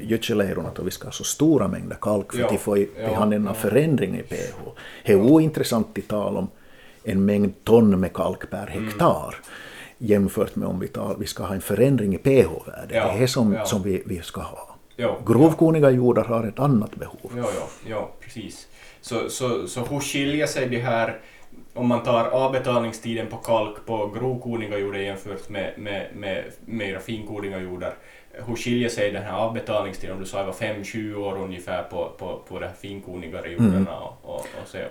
gödselleirorna 0.00 0.68
att 0.68 0.78
vi 0.78 0.90
ska 0.90 1.06
ha 1.06 1.12
så 1.12 1.24
stora 1.24 1.68
mängder 1.68 1.96
kalk 2.00 2.32
för 2.32 2.40
ja, 2.40 2.54
att 2.54 2.60
få 2.60 2.78
i 2.78 2.88
ja, 2.96 3.32
en 3.32 3.44
ja. 3.44 3.54
förändring 3.54 4.18
i 4.18 4.22
pH. 4.22 4.56
Det 5.04 5.12
är 5.12 5.16
ointressant 5.16 5.98
att 5.98 6.08
tala 6.08 6.38
om 6.38 6.48
en 7.04 7.24
mängd 7.24 7.64
ton 7.64 8.00
med 8.00 8.12
kalk 8.12 8.50
per 8.50 8.70
mm. 8.70 8.84
hektar 8.84 9.34
mm. 9.34 9.44
jämfört 9.98 10.56
med 10.56 10.68
om 10.68 10.80
vi, 10.80 10.88
tar, 10.88 11.16
vi 11.18 11.26
ska 11.26 11.42
ha 11.42 11.54
en 11.54 11.60
förändring 11.60 12.14
i 12.14 12.18
pH-värde. 12.18 12.94
Ja, 12.94 13.06
det 13.06 13.16
är 13.16 13.20
det 13.20 13.28
som, 13.28 13.52
ja. 13.52 13.64
som 13.64 13.82
vi, 13.82 14.02
vi 14.06 14.22
ska 14.22 14.40
ha. 14.40 14.76
Ja, 14.96 15.18
Grovkorniga 15.26 15.90
jordar 15.90 16.24
har 16.24 16.46
ett 16.46 16.58
annat 16.58 16.96
behov. 16.96 17.30
Ja, 17.36 17.50
ja, 17.58 17.68
ja 17.88 18.10
precis. 18.20 18.68
Så, 19.00 19.28
så, 19.28 19.68
så 19.68 19.84
hur 19.84 20.00
skiljer 20.00 20.46
sig 20.46 20.68
de 20.68 20.78
här 20.78 21.18
om 21.74 21.88
man 21.88 22.02
tar 22.02 22.24
avbetalningstiden 22.24 23.26
på 23.26 23.36
kalk 23.36 23.86
på 23.86 24.06
grovkorniga 24.06 24.78
jordar 24.78 25.00
jämfört 25.00 25.48
med, 25.48 25.72
med, 25.78 26.06
med 26.14 26.44
mera 26.66 27.00
finkorniga 27.00 27.58
jordar 27.58 27.94
hur 28.32 28.56
skiljer 28.56 28.88
sig 28.88 29.10
den 29.10 29.22
här 29.22 29.32
avbetalningstiden, 29.32 30.14
om 30.14 30.20
du 30.20 30.26
sa 30.26 30.38
det 30.38 30.44
var 30.44 30.52
5-20 30.52 31.14
år 31.14 31.38
ungefär 31.38 31.82
på, 31.82 32.12
på, 32.18 32.42
på 32.48 32.58
de 32.58 32.66
här 32.66 32.74
finkornigare 32.74 33.52
jordarna? 33.52 33.78
Mm. 33.78 33.88
Och, 33.88 34.16
och, 34.22 34.46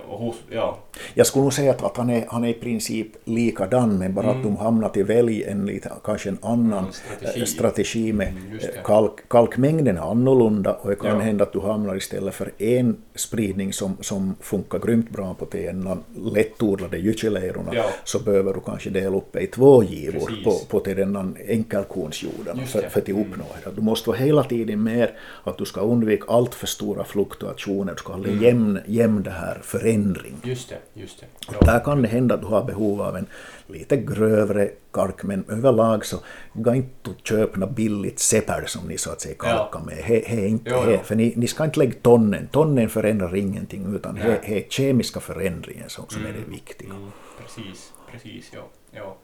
och, 0.08 0.26
och 0.26 0.34
ja. 0.50 0.78
Jag 1.14 1.26
skulle 1.26 1.42
nog 1.42 1.52
säga 1.52 1.70
att, 1.70 1.82
att 1.82 1.96
han, 1.96 2.10
är, 2.10 2.24
han 2.28 2.44
är 2.44 2.48
i 2.48 2.54
princip 2.54 3.06
likadan, 3.24 3.98
men 3.98 4.14
bara 4.14 4.26
mm. 4.26 4.36
att 4.36 4.42
de 4.42 4.56
hamnat 4.56 4.96
i 4.96 5.02
välj 5.02 5.44
en 5.44 5.66
lite, 5.66 5.92
kanske 6.04 6.28
en 6.28 6.38
annan 6.42 6.78
mm, 6.78 6.92
strategi. 6.92 7.46
strategi 7.46 8.12
med 8.12 8.28
mm, 8.28 8.58
kalk, 8.84 9.28
kalkmängden 9.28 9.96
är 9.96 10.10
annorlunda 10.10 10.72
och 10.72 10.90
det 10.90 10.96
kan 10.96 11.10
ja. 11.10 11.18
hända 11.18 11.44
att 11.44 11.52
du 11.52 11.60
hamnar 11.60 11.96
istället 11.96 12.34
för 12.34 12.50
en 12.58 12.96
spridning 13.14 13.72
som, 13.72 13.96
som 14.00 14.34
funkar 14.40 14.78
grymt 14.78 15.10
bra 15.10 15.34
på 15.34 15.46
den 15.52 15.88
lättodlade 16.34 16.98
gyttjeleirorna 16.98 17.74
ja. 17.74 17.84
så 18.04 18.18
behöver 18.18 18.54
du 18.54 18.60
kanske 18.60 18.90
dela 18.90 19.16
upp 19.16 19.32
det 19.32 19.40
i 19.40 19.46
två 19.46 19.82
givor 19.84 20.26
Precis. 20.26 20.44
på, 20.44 20.58
på 20.68 20.80
till 20.80 20.96
den 20.96 21.36
enkelkornsjorden 21.48 22.66
för, 22.66 22.82
för 22.82 23.00
att 23.00 23.08
uppnå 23.08 23.44
det. 23.64 23.70
Du 23.76 23.82
måste 23.82 24.10
vara 24.10 24.18
hela 24.18 24.44
tiden 24.44 24.82
mer 24.82 25.10
att 25.44 25.58
du 25.58 25.64
ska 25.64 25.80
undvika 25.80 26.24
allt 26.28 26.54
för 26.54 26.66
stora 26.66 27.04
fluktuationer, 27.04 27.92
du 27.92 27.98
ska 27.98 28.12
ha 28.12 28.24
mm. 28.24 28.42
jämn, 28.42 28.78
jämn 28.86 29.22
det 29.22 29.30
här 29.30 29.58
förändring. 29.62 30.36
Just 30.42 30.68
det, 30.68 30.99
just 31.00 31.20
det. 31.20 31.56
Och 31.58 31.64
där 31.64 31.80
kan 31.80 32.02
det 32.02 32.08
hända 32.08 32.34
att 32.34 32.40
du 32.40 32.46
har 32.46 32.64
behov 32.64 33.02
av 33.02 33.16
en 33.16 33.26
lite 33.66 33.96
grövre 33.96 34.70
kalk, 34.92 35.22
men 35.22 35.44
överlag 35.48 36.06
så 36.06 36.16
gå 36.52 36.74
inte 36.74 37.10
och 37.10 37.16
köpa 37.26 37.58
något 37.58 37.70
billigt 37.70 38.18
separ 38.18 38.64
som 38.66 38.88
ni 38.88 38.98
så 38.98 39.10
att 39.10 39.20
säga 39.20 39.34
kalkar 39.34 39.68
ja. 39.72 39.84
med. 39.86 39.96
He, 39.96 40.22
he 40.26 40.46
inte 40.46 40.70
jo, 40.70 40.80
he, 40.80 40.98
för 41.04 41.14
ni, 41.14 41.32
ni 41.36 41.46
ska 41.46 41.64
inte 41.64 41.78
lägga 41.78 41.94
tonnen, 42.02 42.48
tonnen 42.52 42.88
förändrar 42.88 43.36
ingenting 43.36 43.94
utan 43.94 44.14
det 44.14 44.40
är 44.42 44.68
kemiska 44.68 45.20
förändringen 45.20 45.88
som, 45.88 46.04
som 46.08 46.20
mm. 46.20 46.34
är 46.34 46.38
det 46.38 46.50
viktiga. 46.50 46.90
Mm. 46.90 47.10
Precis, 47.42 47.92
precis, 48.12 48.50
ja. 48.54 48.68
ja. 48.90 49.16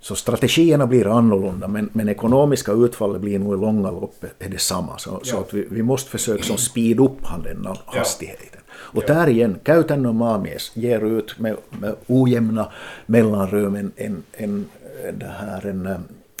Så 0.00 0.16
strategierna 0.16 0.86
blir 0.86 1.18
annorlunda 1.18 1.68
men, 1.68 1.90
men 1.92 2.08
ekonomiska 2.08 2.72
utfallet 2.72 3.20
blir 3.20 3.38
nog 3.38 3.54
i 3.54 3.60
långa 3.60 3.90
loppet 3.90 4.32
detsamma. 4.38 4.98
Så, 4.98 5.10
ja. 5.10 5.20
så 5.22 5.40
att 5.40 5.54
vi, 5.54 5.66
vi 5.70 5.82
måste 5.82 6.10
försöka 6.10 6.42
som 6.42 6.56
speed 6.56 7.00
upp 7.00 7.18
den 7.44 7.68
hastigheten. 7.86 8.57
Och 8.80 9.02
ja. 9.06 9.14
där 9.14 9.28
igen, 9.28 9.58
käytännön 9.64 10.16
maamies 10.16 10.70
ger 10.74 11.18
ut 11.18 11.38
med, 11.38 11.56
med 11.70 11.94
ojämna 12.06 12.72
mellanrum 13.06 13.76
en, 13.76 13.92
en, 13.96 14.22
en, 14.32 14.66
det 15.12 15.32
här, 15.38 15.66
en, 15.66 15.86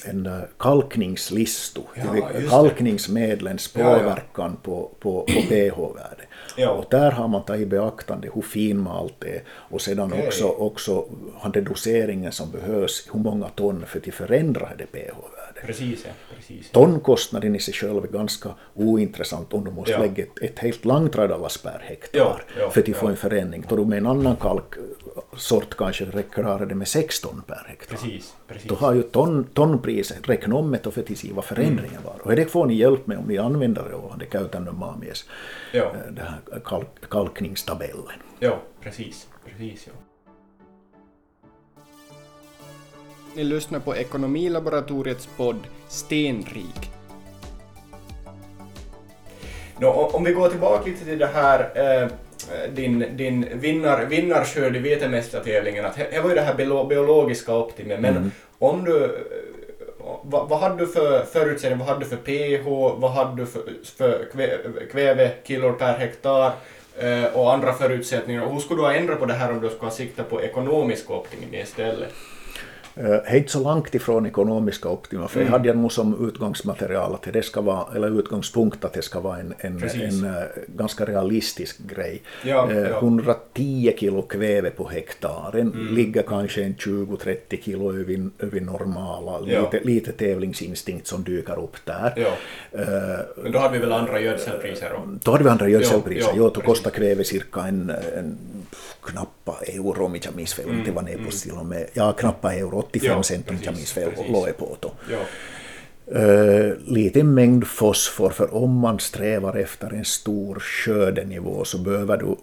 en 0.04 0.28
kalkningslisto, 0.58 1.82
ja, 1.94 2.30
kalkningsmedlens 2.50 3.68
påverkan 3.68 4.56
på, 4.62 4.90
på, 5.00 5.22
på 5.22 5.42
pH-värdet. 5.48 6.27
Ja. 6.58 6.70
Och 6.70 6.84
där 6.90 7.10
har 7.10 7.28
man 7.28 7.42
tagit 7.44 7.62
i 7.62 7.66
beaktande 7.66 8.30
hur 8.34 8.42
finmalt 8.42 9.14
det 9.18 9.28
är 9.28 9.42
och 9.48 9.80
sedan 9.80 10.12
okay. 10.12 10.26
också, 10.26 10.48
också 10.48 11.04
den 11.52 11.64
doseringen 11.64 12.32
som 12.32 12.50
behövs, 12.50 13.08
hur 13.12 13.20
många 13.20 13.48
ton 13.48 13.84
för 13.86 13.98
att 13.98 14.14
förändra 14.14 14.68
det 14.78 14.86
pH-värdet. 14.86 15.66
Precis, 15.66 16.04
ja. 16.04 16.10
Precis. 16.36 16.70
Tonnkostnaden 16.70 17.56
i 17.56 17.60
sig 17.60 17.74
själv 17.74 18.04
är 18.04 18.08
ganska 18.08 18.48
ointressant 18.74 19.54
om 19.54 19.64
du 19.64 19.70
måste 19.70 19.92
ja. 19.92 19.98
lägga 19.98 20.22
ett, 20.22 20.38
ett 20.42 20.58
helt 20.58 20.84
langtradalass 20.84 21.62
per 21.62 21.78
hektar 21.82 22.42
ja, 22.58 22.70
för 22.70 22.80
att 22.80 22.96
få 22.96 23.06
en 23.06 23.16
förändring. 23.16 23.62
Tar 23.62 23.76
du 23.76 23.84
med 23.84 23.98
en 23.98 24.06
annan 24.06 24.36
kalksort 24.36 25.76
kanske 25.76 26.04
räcker 26.04 26.66
det 26.66 26.74
med 26.74 26.88
6 26.88 27.20
ton 27.20 27.42
per 27.46 27.64
hektar. 27.68 27.96
Precis, 27.96 28.34
precis. 28.48 28.68
Då 28.68 28.74
har 28.74 28.94
ju 28.94 29.02
ton, 29.02 29.46
tonpriset 29.54 30.28
räknat 30.28 30.58
om 30.58 30.70
med 30.70 30.80
för 30.82 31.00
att 31.00 31.18
se 31.18 31.32
vad 31.32 31.44
förändringen 31.44 32.00
var. 32.04 32.16
Och 32.22 32.36
det 32.36 32.46
får 32.46 32.66
ni 32.66 32.74
hjälp 32.74 33.06
med 33.06 33.18
om 33.18 33.24
ni 33.24 33.38
använder 33.38 33.82
det 33.82 33.94
det 34.18 34.26
käytännön 34.26 34.78
maamies. 34.78 35.24
Ja. 35.72 35.84
Eh, 35.84 36.12
det 36.12 36.22
här 36.22 36.60
kalk, 36.64 37.10
kalkningstabellen. 37.10 38.22
Ja, 38.38 38.58
precis. 38.80 39.28
precis 39.44 39.86
ja. 39.86 39.92
Ni 43.34 43.44
lyssnar 43.44 43.80
på 43.80 43.96
Ekonomilaboratoriets 43.96 45.28
podd 45.36 45.60
Stenrik. 45.88 46.90
Nå, 49.80 50.10
om 50.12 50.24
vi 50.24 50.32
går 50.32 50.48
tillbaka 50.48 50.90
lite 50.90 51.04
till 51.04 51.18
det 51.18 51.26
här 51.26 51.70
eh, 51.74 52.08
din, 52.74 53.16
din 53.16 53.46
vinnar, 53.52 54.04
vinnarskörd 54.04 54.76
i 54.76 54.78
vetemästartävlingen, 54.78 55.84
att 55.84 55.96
det 55.96 56.20
var 56.20 56.28
ju 56.28 56.34
det 56.34 56.40
här 56.40 56.54
biologiska 56.88 57.56
optimet, 57.56 58.00
men 58.00 58.16
mm. 58.16 58.30
om 58.58 58.84
du 58.84 59.26
vad, 60.30 60.48
vad 60.48 60.60
hade 60.60 60.76
du 60.76 60.86
för 60.86 61.24
förutsättningar, 61.24 61.84
vad 61.84 61.94
hade 61.94 62.04
du 62.04 62.10
för 62.10 62.16
pH, 62.16 62.68
vad 63.00 63.10
hade 63.10 63.36
du 63.42 63.46
för, 63.46 63.62
för 63.96 64.28
kvävekilor 64.92 65.72
per 65.72 65.98
hektar 65.98 66.52
eh, 66.98 67.24
och 67.24 67.52
andra 67.52 67.72
förutsättningar? 67.72 68.42
Och 68.42 68.52
hur 68.52 68.60
skulle 68.60 68.80
du 68.80 68.84
ha 68.84 68.94
ändrat 68.94 69.18
på 69.18 69.26
det 69.26 69.34
här 69.34 69.52
om 69.52 69.60
du 69.60 69.68
skulle 69.68 69.90
ha 69.90 69.90
siktat 69.90 70.30
på 70.30 70.42
ekonomisk 70.42 71.10
optimering 71.10 71.60
istället? 71.60 72.12
Det 72.98 73.22
är 73.26 73.36
inte 73.36 73.52
så 73.52 73.62
långt 73.62 73.94
ifrån 73.94 74.26
ekonomiska 74.26 74.88
optima, 74.88 75.28
för 75.28 75.40
mm. 75.40 75.52
jag 75.52 75.58
hade 75.58 75.74
nog 75.74 75.92
som 75.92 76.28
utgångsmaterial 76.28 77.14
att 77.14 77.32
det 77.32 77.42
ska 77.42 77.60
vara, 77.60 77.96
eller 77.96 78.18
utgångspunkt 78.18 78.84
att 78.84 78.92
det 78.92 79.02
ska 79.02 79.20
vara 79.20 79.38
en, 79.38 79.54
en, 79.58 79.82
en 79.82 80.24
uh, 80.24 80.32
ganska 80.66 81.04
realistisk 81.04 81.78
grej. 81.78 82.22
Ja, 82.44 82.68
uh, 82.70 82.78
ja. 82.78 82.98
110 82.98 83.94
kilo 83.98 84.22
kväve 84.22 84.70
på 84.70 84.88
hektaren 84.88 85.72
mm. 85.72 85.94
ligger 85.94 86.22
kanske 86.22 86.62
en 86.62 86.74
20-30 86.74 87.62
kilo 87.62 87.92
över, 87.92 88.30
över 88.38 88.60
normala, 88.60 89.40
ja. 89.46 89.60
lite, 89.60 89.86
lite 89.86 90.12
tävlingsinstinkt 90.12 91.06
som 91.06 91.24
dyker 91.24 91.58
upp 91.58 91.76
där. 91.84 92.12
Ja. 92.16 92.32
Men 93.36 93.52
då 93.52 93.58
hade 93.58 93.72
vi 93.72 93.78
väl 93.78 93.92
andra 93.92 94.20
gödselpriser? 94.20 94.92
Då 95.24 95.30
hade 95.30 95.44
vi 95.44 95.50
andra 95.50 95.68
gödselpriser, 95.68 96.32
jo, 96.34 96.50
då 96.54 96.60
kostar 96.60 96.90
kväve 96.90 97.24
cirka 97.24 97.60
en, 97.60 97.92
en 98.16 98.36
knappa 99.02 99.58
euro 99.66 100.04
om 100.04 100.16
jag 100.22 100.36
minns 100.36 100.54
fel, 100.54 100.68
mm, 100.68 100.84
det 100.84 100.90
var 100.90 101.02
på 101.02 101.08
mm. 101.08 101.30
till 101.30 101.52
och 101.52 101.66
med, 101.66 101.86
ja 101.92 102.12
knappa 102.12 102.54
euro, 102.54 102.78
85 102.78 103.10
ja, 103.10 103.22
cent 103.22 103.50
om 103.50 103.56
jag 103.62 103.74
minns 103.74 103.92
fel, 103.92 104.10
låg 104.28 104.56
på 104.56 104.76
då. 104.80 104.92
Ja. 105.10 105.18
Uh, 106.14 106.76
liten 106.86 107.34
mängd 107.34 107.66
fosfor, 107.66 108.30
för 108.30 108.54
om 108.54 108.78
man 108.78 108.98
strävar 109.00 109.56
efter 109.56 109.94
en 109.94 110.04
stor 110.04 110.58
skördenivå 110.60 111.64
så 111.64 111.78
behöver 111.78 112.16
du, 112.16 112.36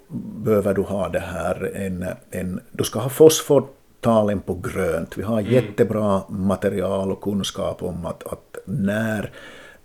behöver 0.43 0.73
du 0.73 0.81
ha 0.81 1.09
det 1.09 1.19
här, 1.19 1.71
en, 1.75 2.05
en, 2.31 2.59
du 2.71 2.83
ska 2.83 2.99
ha 2.99 3.09
fosfortalen 3.09 4.39
på 4.41 4.53
grönt. 4.53 5.17
Vi 5.17 5.23
har 5.23 5.39
mm. 5.39 5.53
jättebra 5.53 6.21
material 6.29 7.11
och 7.11 7.21
kunskap 7.21 7.83
om 7.83 8.05
att, 8.05 8.27
att 8.27 8.57
när 8.65 9.31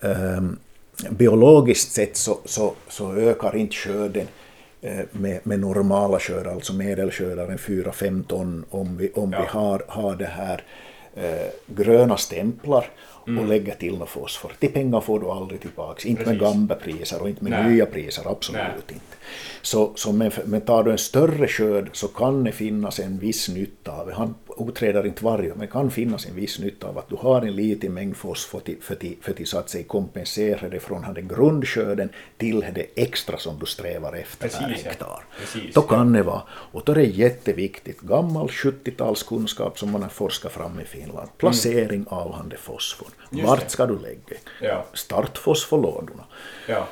um, 0.00 0.59
biologiskt 1.11 1.92
sett 1.92 2.16
så, 2.16 2.38
så, 2.44 2.74
så 2.88 3.14
ökar 3.14 3.57
inte 3.57 3.76
skörden 3.76 4.26
med, 5.10 5.40
med 5.42 5.60
normala 5.60 6.18
skördar, 6.18 6.52
alltså 6.52 6.72
medelskördar, 6.72 7.46
4-5 7.46 8.24
ton 8.24 8.64
om 8.70 8.96
vi, 8.96 9.10
om 9.14 9.32
ja. 9.32 9.40
vi 9.40 9.46
har, 9.46 9.84
har 9.88 10.16
det 10.16 10.26
här 10.26 10.62
eh, 11.14 11.46
gröna 11.66 12.16
stämplar 12.16 12.86
mm. 13.26 13.38
och 13.38 13.48
lägger 13.48 13.74
till 13.74 13.98
något 13.98 14.08
fosfor. 14.08 14.52
De 14.58 14.68
pengar 14.68 15.00
får 15.00 15.20
du 15.20 15.26
aldrig 15.26 15.60
tillbaka, 15.60 16.08
inte 16.08 16.24
Precis. 16.24 16.40
med 16.40 16.50
gamla 16.52 16.74
priser 16.74 17.22
och 17.22 17.28
inte 17.28 17.44
med 17.44 17.52
Nej. 17.52 17.72
nya 17.72 17.86
priser, 17.86 18.30
absolut 18.30 18.62
Nej. 18.62 18.72
inte. 18.88 19.16
Så, 19.62 19.92
så 19.94 20.12
men, 20.12 20.32
men 20.44 20.60
tar 20.60 20.84
du 20.84 20.90
en 20.90 20.98
större 20.98 21.48
skörd 21.48 21.90
så 21.92 22.08
kan 22.08 22.44
det 22.44 22.52
finnas 22.52 23.00
en 23.00 23.18
viss 23.18 23.48
nytta 23.48 23.92
av 23.92 24.06
det. 24.06 24.14
Han 24.14 24.34
oträder 24.61 25.07
inte 25.07 25.25
varje, 25.25 25.55
men 25.55 25.68
kan 25.68 25.90
finnas 25.90 26.27
en 26.27 26.35
viss 26.35 26.59
nytta 26.59 26.87
av 26.87 26.99
att 26.99 27.09
du 27.09 27.16
har 27.16 27.42
en 27.42 27.57
liten 27.57 27.94
mängd 27.94 28.16
fosfor 28.16 28.61
till, 28.61 28.77
för, 28.81 28.94
till, 28.94 29.16
för 29.20 29.33
till 29.33 29.46
så 29.46 29.59
att 29.59 29.70
säga 29.70 29.85
kompensera 29.85 30.68
det 30.68 30.81
från 30.81 31.14
den 31.14 31.29
grundskörden 31.29 32.09
till 32.37 32.61
det 32.75 32.87
extra 32.94 33.38
som 33.38 33.59
du 33.59 33.66
strävar 33.66 34.12
efter 34.16 34.49
Precis, 34.49 34.61
per 34.61 34.68
hektar. 34.68 35.25
Precis, 35.40 35.75
då 35.75 35.83
kan 35.83 36.12
det 36.12 36.23
vara, 36.23 36.42
och 36.49 36.83
då 36.85 36.92
är 36.92 36.96
det 36.96 37.05
jätteviktigt, 37.05 38.01
gammal 38.01 38.46
70-talskunskap 38.46 39.77
som 39.77 39.90
man 39.90 40.03
har 40.03 40.09
forskat 40.09 40.53
fram 40.53 40.81
i 40.81 40.85
Finland, 40.85 41.29
placering 41.38 42.01
mm. 42.01 42.09
av 42.09 42.33
hande 42.33 42.57
fosfor. 42.57 43.09
Vart 43.31 43.70
ska 43.70 43.87
du 43.87 43.99
lägga? 43.99 44.37
Ja. 44.62 44.87
Startfosforlådorna. 44.92 46.25
Ja 46.68 46.87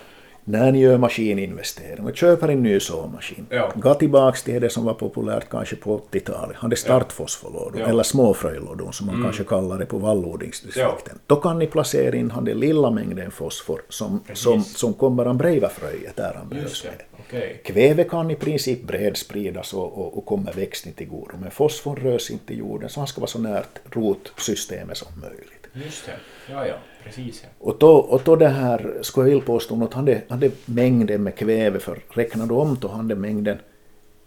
när 0.48 0.72
ni 0.72 0.80
gör 0.80 0.98
maskininvestering 0.98 2.04
och 2.04 2.16
köper 2.16 2.48
en 2.48 2.62
ny 2.62 2.80
såmaskin, 2.80 3.46
ja. 3.50 3.72
gå 3.74 3.94
tillbaka 3.94 4.38
till 4.38 4.60
det 4.60 4.70
som 4.70 4.84
var 4.84 4.94
populärt 4.94 5.48
kanske 5.48 5.76
på 5.76 6.00
80-talet, 6.12 6.56
hade 6.56 6.76
startfosforlådor, 6.76 7.80
ja. 7.80 7.86
eller 7.86 8.02
småfrölådor 8.02 8.92
som 8.92 9.06
man 9.06 9.14
mm. 9.14 9.26
kanske 9.26 9.44
kallar 9.44 9.78
det 9.78 9.86
på 9.86 9.98
vallodlingsdistrikten. 9.98 11.14
Ja. 11.14 11.20
Då 11.26 11.36
kan 11.36 11.58
ni 11.58 11.66
placera 11.66 12.16
in 12.16 12.32
den 12.42 12.60
lilla 12.60 12.90
mängden 12.90 13.30
fosfor 13.30 13.80
som, 13.88 14.20
som, 14.32 14.62
som 14.62 14.94
kommer 14.94 15.26
att 15.26 15.36
bredvid 15.36 15.70
fröet 15.70 16.16
där 16.16 16.34
han 16.34 16.48
behövs 16.48 16.84
med. 16.84 16.92
Okay. 17.28 17.56
Kväve 17.64 18.04
kan 18.04 18.30
i 18.30 18.34
princip 18.34 18.86
bredspridas 18.86 19.74
och, 19.74 19.98
och, 19.98 20.18
och 20.18 20.26
kommer 20.26 20.52
växten 20.52 20.92
till 20.92 21.08
godo, 21.08 21.32
men 21.40 21.50
fosfor 21.50 21.96
rörs 21.96 22.30
inte 22.30 22.54
i 22.54 22.56
jorden 22.56 22.88
så 22.88 23.00
han 23.00 23.06
ska 23.06 23.20
vara 23.20 23.28
så 23.28 23.38
närt 23.38 23.78
rotsystemet 23.92 24.96
som 24.96 25.08
möjligt. 25.20 25.57
Just 25.84 26.06
det, 26.06 26.16
ja 26.52 26.66
ja, 26.66 26.74
precis. 27.04 27.42
Ja. 27.42 27.48
Och, 27.58 27.76
då, 27.78 27.96
och 27.96 28.22
då 28.24 28.36
det 28.36 28.48
här, 28.48 28.98
skulle 29.02 29.26
jag 29.28 29.34
vilja 29.34 29.46
påstå, 29.46 29.84
att 29.84 29.94
hade, 29.94 30.22
hade 30.28 30.50
mängden 30.64 31.22
med 31.22 31.34
kväve, 31.34 31.78
för 31.78 31.98
räknar 32.10 32.46
du 32.46 32.54
om 32.54 32.78
då 32.80 32.88
hade 32.88 33.14
mängden 33.14 33.58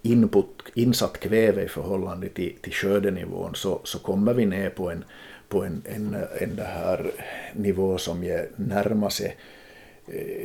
input, 0.02 0.48
insatt 0.74 1.20
kväve 1.20 1.64
i 1.64 1.68
förhållande 1.68 2.30
till, 2.30 2.56
till 2.62 2.74
skördenivån 2.74 3.56
så, 3.56 3.82
så 3.84 4.00
kommer 4.00 4.34
vi 4.34 4.46
ner 4.46 4.70
på 4.70 4.92
en, 4.92 5.04
på 5.48 5.64
en, 5.64 5.84
en, 5.86 6.16
en 6.40 6.56
det 6.56 6.64
här 6.64 7.12
nivå 7.54 7.98
som 7.98 8.46
närmar 8.56 9.10
sig 9.10 9.38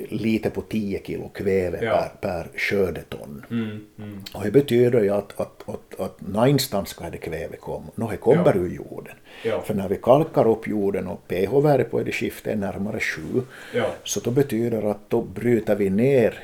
lite 0.08 0.50
på 0.50 0.60
10 0.60 1.00
kilo 1.04 1.28
kväve 1.28 1.78
ja. 1.82 2.10
per, 2.20 2.28
per 2.28 2.58
skördeton. 2.58 3.44
Mm, 3.50 3.80
mm. 3.98 4.20
Och 4.34 4.44
det 4.44 4.50
betyder 4.50 5.02
ju 5.02 5.10
att, 5.10 5.40
att, 5.40 5.68
att, 5.68 6.00
att 6.00 6.20
någonstans 6.20 6.88
ska 6.88 7.10
det 7.10 7.18
kväve 7.18 7.56
komma. 7.56 7.86
Nå, 7.94 8.10
det 8.10 8.16
kommer 8.16 8.52
ja. 8.54 8.60
ur 8.60 8.74
jorden. 8.74 9.14
Ja. 9.44 9.62
För 9.62 9.74
när 9.74 9.88
vi 9.88 9.96
kalkar 9.96 10.48
upp 10.48 10.68
jorden 10.68 11.06
och 11.06 11.28
pH-värdet 11.28 11.90
på 11.90 12.02
det 12.02 12.12
skiftet 12.12 12.52
är 12.52 12.56
närmare 12.56 13.00
7, 13.00 13.22
ja. 13.74 13.86
så 14.04 14.20
då 14.20 14.30
betyder 14.30 14.82
det 14.82 14.90
att 14.90 15.10
då 15.10 15.22
bryter 15.22 15.74
vi 15.74 15.90
ner 15.90 16.34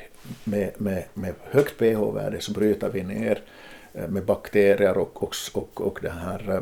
med, 0.43 0.71
med, 0.77 1.03
med 1.13 1.33
högt 1.43 1.77
pH-värde 1.77 2.41
så 2.41 2.51
bryter 2.51 2.89
vi 2.89 3.03
ner 3.03 3.41
eh, 3.93 4.07
med 4.07 4.25
bakterier 4.25 4.97
och, 4.97 5.23
och, 5.23 5.35
och, 5.53 5.81
och 5.81 5.99
det 6.01 6.09
här 6.09 6.49
eh, 6.49 6.61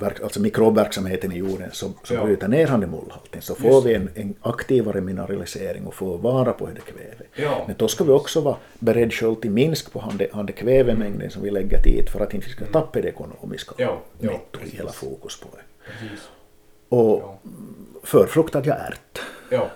alltså 0.00 0.40
mikrobverksamheten 0.40 1.32
i 1.32 1.36
jorden 1.36 1.70
som, 1.72 1.94
som 2.02 2.16
ja. 2.16 2.24
bryter 2.24 2.48
ner 2.48 2.66
handemolhalten 2.66 3.42
så 3.42 3.54
får 3.54 3.70
Just. 3.70 3.86
vi 3.86 3.94
en, 3.94 4.10
en, 4.14 4.34
aktivare 4.40 5.00
mineralisering 5.00 5.86
och 5.86 5.94
får 5.94 6.18
vara 6.18 6.52
på 6.52 6.66
det 6.66 6.80
kväve. 6.80 7.24
Ja. 7.34 7.64
Men 7.66 7.76
då 7.78 7.88
ska 7.88 8.04
vi 8.04 8.10
också 8.10 8.40
vara 8.40 8.56
beredda 8.78 9.10
själv 9.10 9.34
till 9.34 9.50
minsk 9.50 9.92
på 9.92 9.98
hande, 9.98 10.28
hande 10.32 10.52
kvävemängden 10.52 11.30
som 11.30 11.42
vi 11.42 11.50
lägger 11.50 11.82
dit 11.82 12.10
för 12.10 12.20
att 12.20 12.34
inte 12.34 12.46
vi 12.46 12.52
ska 12.52 12.60
mm. 12.60 12.72
tappa 12.72 13.00
det 13.00 13.08
ekonomiska 13.08 13.74
ja. 13.78 14.00
netto 14.18 14.60
i 14.64 14.76
hela 14.76 14.92
fokus 14.92 15.40
på 15.40 15.48
det. 15.52 15.90
Precis. 15.90 16.28
Och 16.88 17.22
ja. 17.22 17.38
förfruktad 18.02 18.62
jag 18.64 18.76
ärt. 18.76 19.20
Ja 19.50 19.70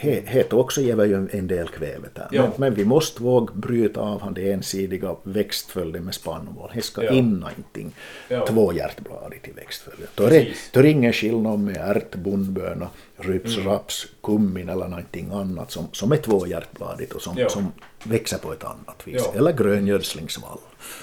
het 0.00 0.52
också 0.52 0.80
ger 0.80 1.04
ju 1.04 1.28
en 1.32 1.46
del 1.46 1.68
kväve 1.68 2.08
där. 2.14 2.28
Ja. 2.30 2.42
Men, 2.42 2.52
men, 2.56 2.74
vi 2.74 2.84
måste 2.84 3.22
våga 3.22 3.54
bryta 3.54 4.00
av 4.00 4.20
han 4.20 4.34
det 4.34 4.52
ensidiga 4.52 5.16
växtföljden 5.22 6.04
med 6.04 6.14
spannmål. 6.14 6.70
Det 6.74 6.82
ska 6.82 7.04
ja. 7.04 7.12
in 7.12 7.30
någonting 7.34 7.94
ja. 8.28 8.46
tvåhjärtbladigt 8.46 9.48
i 9.48 9.52
växtföljden. 9.52 10.06
Då 10.14 10.24
är, 10.24 10.30
det, 10.30 10.48
då 10.72 10.80
är 10.80 10.82
det 10.84 10.90
ingen 10.90 11.12
skillnad 11.12 11.60
med 11.60 11.76
ärt, 11.76 12.14
bondböna, 12.14 12.88
ryps, 13.16 13.56
mm. 13.56 13.68
raps, 13.68 14.06
kummin 14.22 14.68
eller 14.68 14.88
någonting 14.88 15.30
annat 15.32 15.70
som, 15.70 15.88
som 15.92 16.12
är 16.12 16.16
tvåhjärtbladigt 16.16 17.12
och 17.12 17.22
som, 17.22 17.38
ja. 17.38 17.48
som 17.48 17.72
växer 18.04 18.38
på 18.38 18.52
ett 18.52 18.64
annat 18.64 19.02
vis. 19.04 19.28
Eller 19.34 19.52
gröngödslingsvall. 19.52 20.58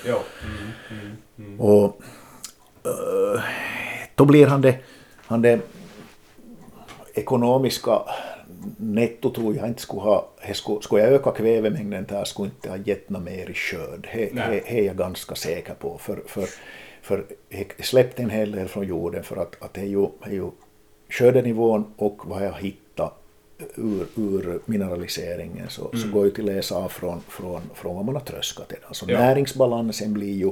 Ja. 0.05 0.19
Mm, 0.43 0.71
mm, 0.89 1.17
mm. 1.37 1.59
och 1.59 2.01
uh, 2.85 3.41
då 4.15 4.25
blir 4.25 4.47
han 4.47 4.61
det, 4.61 4.77
han 5.25 5.41
det 5.41 5.59
ekonomiska 7.13 8.01
netto 8.77 9.29
tror 9.29 9.55
jag 9.55 9.67
inte 9.67 9.81
skulle 9.81 10.01
ha, 10.01 10.29
skulle, 10.53 10.81
skulle 10.81 11.03
jag 11.03 11.13
öka 11.13 11.31
kvävemängden 11.31 12.05
där 12.09 12.23
skulle 12.23 12.49
inte 12.49 12.69
ha 12.69 12.77
gett 12.77 13.09
något 13.09 13.23
mer 13.23 13.49
i 13.49 13.53
skörd. 13.53 14.09
Det 14.13 14.79
är 14.79 14.83
jag 14.83 14.97
ganska 14.97 15.35
säker 15.35 15.73
på. 15.73 15.97
För, 15.97 16.23
för, 16.25 16.49
för 17.01 17.25
jag 17.49 17.85
släppte 17.85 18.23
en 18.23 18.29
hel 18.29 18.51
del 18.51 18.67
från 18.67 18.87
jorden 18.87 19.23
för 19.23 19.35
att, 19.35 19.63
att 19.63 19.73
det 19.73 19.81
är 19.81 19.85
ju, 19.85 20.07
är 20.21 20.31
ju 20.31 20.49
skördenivån 21.09 21.93
och 21.97 22.21
vad 22.25 22.45
jag 22.45 22.53
hittat 22.53 23.23
ur, 23.75 24.07
ur 24.15 24.59
mineraliseringen 24.65 25.69
så, 25.69 25.89
mm. 25.89 25.97
så 26.01 26.07
går 26.09 26.25
ju 26.25 26.31
till 26.31 26.45
läsa 26.45 26.75
av 26.75 26.89
från, 26.89 27.21
från, 27.27 27.61
från 27.73 27.95
vad 27.95 28.05
man 28.05 28.15
har 28.15 28.21
tröskat. 28.21 28.73
Alltså 28.87 29.05
ja. 29.09 29.19
näringsbalansen 29.19 30.13
blir 30.13 30.33
ju 30.33 30.51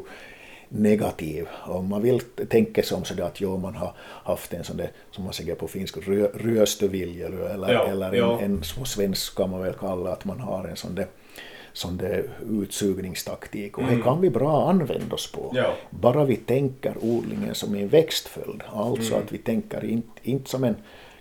negativ. 0.69 1.47
Om 1.65 1.89
man 1.89 2.01
vill 2.01 2.19
tänka 2.49 2.83
sig 2.83 2.97
om 2.97 3.05
så 3.05 3.23
att 3.23 3.41
jo, 3.41 3.57
man 3.57 3.75
har 3.75 3.93
haft 4.23 4.53
en 4.53 4.63
sån 4.63 4.77
där, 4.77 4.91
som 5.11 5.23
man 5.23 5.33
säger 5.33 5.55
på 5.55 5.67
finska, 5.67 5.99
rö, 5.99 6.27
eller, 7.53 7.73
ja, 7.73 7.87
eller 7.87 8.07
en, 8.07 8.15
ja. 8.15 8.39
en, 8.41 8.61
på 8.79 8.85
svenska 8.85 9.43
kan 9.43 9.49
man 9.49 9.61
väl 9.61 9.73
kalla 9.73 10.11
att 10.11 10.25
man 10.25 10.39
har 10.39 10.63
en 10.65 10.75
sån 10.75 10.95
där 10.95 11.07
sån 11.73 11.97
där 11.97 12.29
utsugningstaktik 12.49 13.77
och 13.77 13.83
mm. 13.83 13.95
det 13.95 14.03
kan 14.03 14.21
vi 14.21 14.29
bra 14.29 14.69
använda 14.69 15.15
oss 15.15 15.31
på. 15.31 15.51
Ja. 15.55 15.73
Bara 15.89 16.25
vi 16.25 16.35
tänker 16.35 16.93
odlingen 17.01 17.55
som 17.55 17.75
en 17.75 17.87
växtföljd, 17.87 18.63
alltså 18.73 19.13
mm. 19.13 19.25
att 19.25 19.31
vi 19.31 19.37
tänker 19.37 19.85
inte, 19.85 20.19
inte 20.23 20.49
som 20.49 20.63
en 20.63 20.75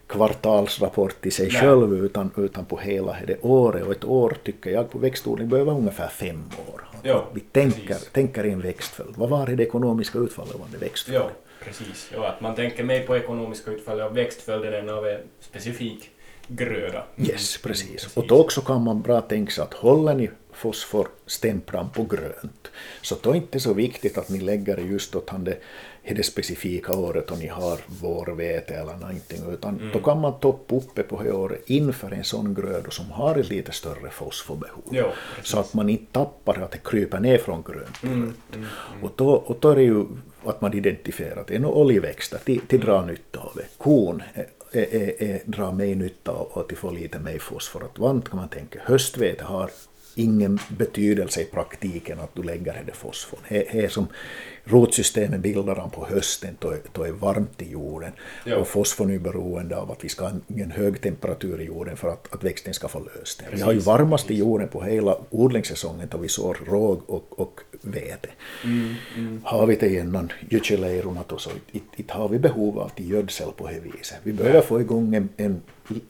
kvartalsrapport 0.06 1.26
i 1.26 1.30
sig 1.30 1.48
Nej. 1.52 1.60
själv 1.60 2.04
utan, 2.04 2.30
utan 2.36 2.64
på 2.64 2.76
hela 2.76 3.16
det 3.26 3.38
året 3.42 3.84
och 3.84 3.92
ett 3.92 4.04
år 4.04 4.36
tycker 4.44 4.70
jag 4.70 4.90
på 4.90 4.98
växtodling 4.98 5.48
behöver 5.48 5.72
ungefär 5.72 6.08
fem 6.08 6.44
år. 6.72 6.82
Ja, 7.06 7.28
vi 7.32 7.40
tänker, 7.40 7.94
tänker 8.12 8.46
i 8.46 8.50
en 8.50 8.60
växtföljd. 8.60 9.16
Vad 9.16 9.28
var 9.28 9.46
det 9.46 9.62
ekonomiska 9.62 10.18
utfallet 10.18 10.54
av 10.54 10.60
en 10.74 10.80
växtföljd? 10.80 11.20
Ja, 11.20 11.30
precis. 11.64 12.10
Ja, 12.14 12.26
att 12.28 12.40
man 12.40 12.54
tänker 12.54 12.84
mer 12.84 13.06
på 13.06 13.16
ekonomiska 13.16 13.70
utfallet 13.70 14.04
av 14.04 14.14
växtföljden 14.14 14.74
än 14.74 14.88
av 14.88 15.06
en 15.06 15.20
specifik 15.40 16.10
gröda. 16.48 17.04
Yes, 17.16 17.28
precis. 17.28 17.62
precis. 17.62 18.16
Och 18.16 18.26
då 18.26 18.40
också 18.40 18.60
kan 18.60 18.82
man 18.82 19.02
bra 19.02 19.20
tänka 19.20 19.52
sig 19.52 19.64
att 19.64 19.74
håller 19.74 20.14
ni 20.14 20.30
fosforstämplan 20.52 21.90
på 21.90 22.04
grönt, 22.04 22.70
så 23.02 23.16
då 23.22 23.30
är 23.30 23.32
det 23.32 23.38
inte 23.38 23.60
så 23.60 23.72
viktigt 23.72 24.18
att 24.18 24.28
ni 24.28 24.40
lägger 24.40 24.76
det 24.76 24.82
just 24.82 25.14
åt 25.14 25.30
det, 25.38 25.58
det 26.14 26.22
specifika 26.22 26.92
året 26.92 27.30
och 27.30 27.38
ni 27.38 27.46
har 27.46 27.78
vårvete 27.86 28.74
eller 28.74 28.96
någonting, 28.96 29.52
utan 29.52 29.78
mm. 29.78 29.92
då 29.92 29.98
kan 29.98 30.20
man 30.20 30.40
toppa 30.40 30.74
uppe 30.76 31.02
på 31.02 31.22
det 31.22 31.32
året 31.32 31.62
inför 31.66 32.10
en 32.10 32.24
sån 32.24 32.54
gröda 32.54 32.90
som 32.90 33.10
har 33.10 33.36
ett 33.36 33.48
lite 33.48 33.72
större 33.72 34.10
fosforbehov. 34.10 34.84
Jo, 34.90 35.06
så 35.42 35.58
att 35.58 35.74
man 35.74 35.88
inte 35.88 36.12
tappar 36.12 36.58
att 36.62 36.70
det 36.70 36.80
kryper 36.84 37.20
ner 37.20 37.38
från 37.38 37.62
grönt 37.62 38.00
till 38.00 38.08
mm, 38.08 38.26
rött. 38.26 38.54
Mm, 38.54 38.66
mm, 38.92 39.04
och, 39.04 39.12
då, 39.16 39.30
och 39.30 39.56
då 39.60 39.70
är 39.70 39.76
det 39.76 39.82
ju 39.82 40.04
att 40.44 40.60
man 40.60 40.74
identifierar 40.74 41.40
att 41.40 41.46
det 41.46 41.54
är 41.54 41.58
några 41.58 41.76
oljeväxter 41.76 42.38
till, 42.44 42.60
till 42.60 42.80
dra 42.80 43.04
nytta 43.04 43.40
av 43.40 43.52
det. 43.56 43.64
Korn 43.78 44.22
är, 44.76 44.94
är, 44.94 45.22
är, 45.22 45.40
drar 45.44 45.72
mig 45.72 45.94
nytta 45.94 46.32
och 46.32 46.60
att 46.60 46.68
de 46.68 46.76
får 46.76 46.92
lite 46.92 47.18
mer 47.18 47.38
fosfor. 47.38 47.84
Att 47.84 47.98
vant 47.98 48.28
kan 48.28 48.36
man 48.36 48.48
tänka, 48.48 48.80
höstvete 48.82 49.44
har 49.44 49.70
ingen 50.14 50.58
betydelse 50.68 51.40
i 51.40 51.44
praktiken 51.44 52.20
att 52.20 52.34
du 52.34 52.42
lägger 52.42 52.82
det 52.86 52.92
fosforn. 52.92 53.40
Det 53.48 53.84
är 53.84 53.88
som 53.88 54.06
rotsystemet 54.64 55.40
bildar 55.40 55.76
han 55.76 55.90
på 55.90 56.06
hösten 56.06 56.56
då, 56.58 56.74
då 56.92 57.02
är 57.02 57.12
varmt 57.12 57.62
i 57.62 57.70
jorden. 57.70 58.12
Jo. 58.46 58.56
Och 58.56 58.68
fosforn 58.68 59.10
är 59.10 59.18
beroende 59.18 59.76
av 59.76 59.90
att 59.90 60.04
vi 60.04 60.08
ska 60.08 60.24
ha 60.24 60.32
en 60.56 60.70
hög 60.70 61.00
temperatur 61.00 61.60
i 61.60 61.64
jorden 61.64 61.96
för 61.96 62.08
att, 62.08 62.34
att 62.34 62.44
växten 62.44 62.74
ska 62.74 62.88
få 62.88 63.00
löst 63.00 63.38
det. 63.38 63.56
Vi 63.56 63.62
har 63.62 63.72
ju 63.72 63.78
varmast 63.78 64.30
i 64.30 64.34
jorden 64.34 64.68
på 64.68 64.82
hela 64.82 65.16
odlingssäsongen 65.30 66.08
då 66.10 66.18
vi 66.18 66.28
sår 66.28 66.58
råg 66.66 67.00
och, 67.06 67.40
och 67.40 67.60
vete. 67.82 68.28
Mm, 68.64 68.94
mm. 69.16 69.40
Har 69.44 69.66
vi 69.66 69.76
det 69.76 69.94
innan 69.94 70.32
gödselleirorna 70.50 71.24
så 71.38 71.50
inte 71.72 72.12
har 72.12 72.28
vi 72.28 72.38
behov 72.38 72.78
av 72.78 72.88
till 72.88 73.10
gödsel 73.10 73.52
på 73.56 73.66
det 73.68 73.80
viset. 73.80 74.18
Vi 74.22 74.32
behöver 74.32 74.60
få 74.60 74.80
igång 74.80 75.14
en, 75.14 75.28
en 75.36 75.62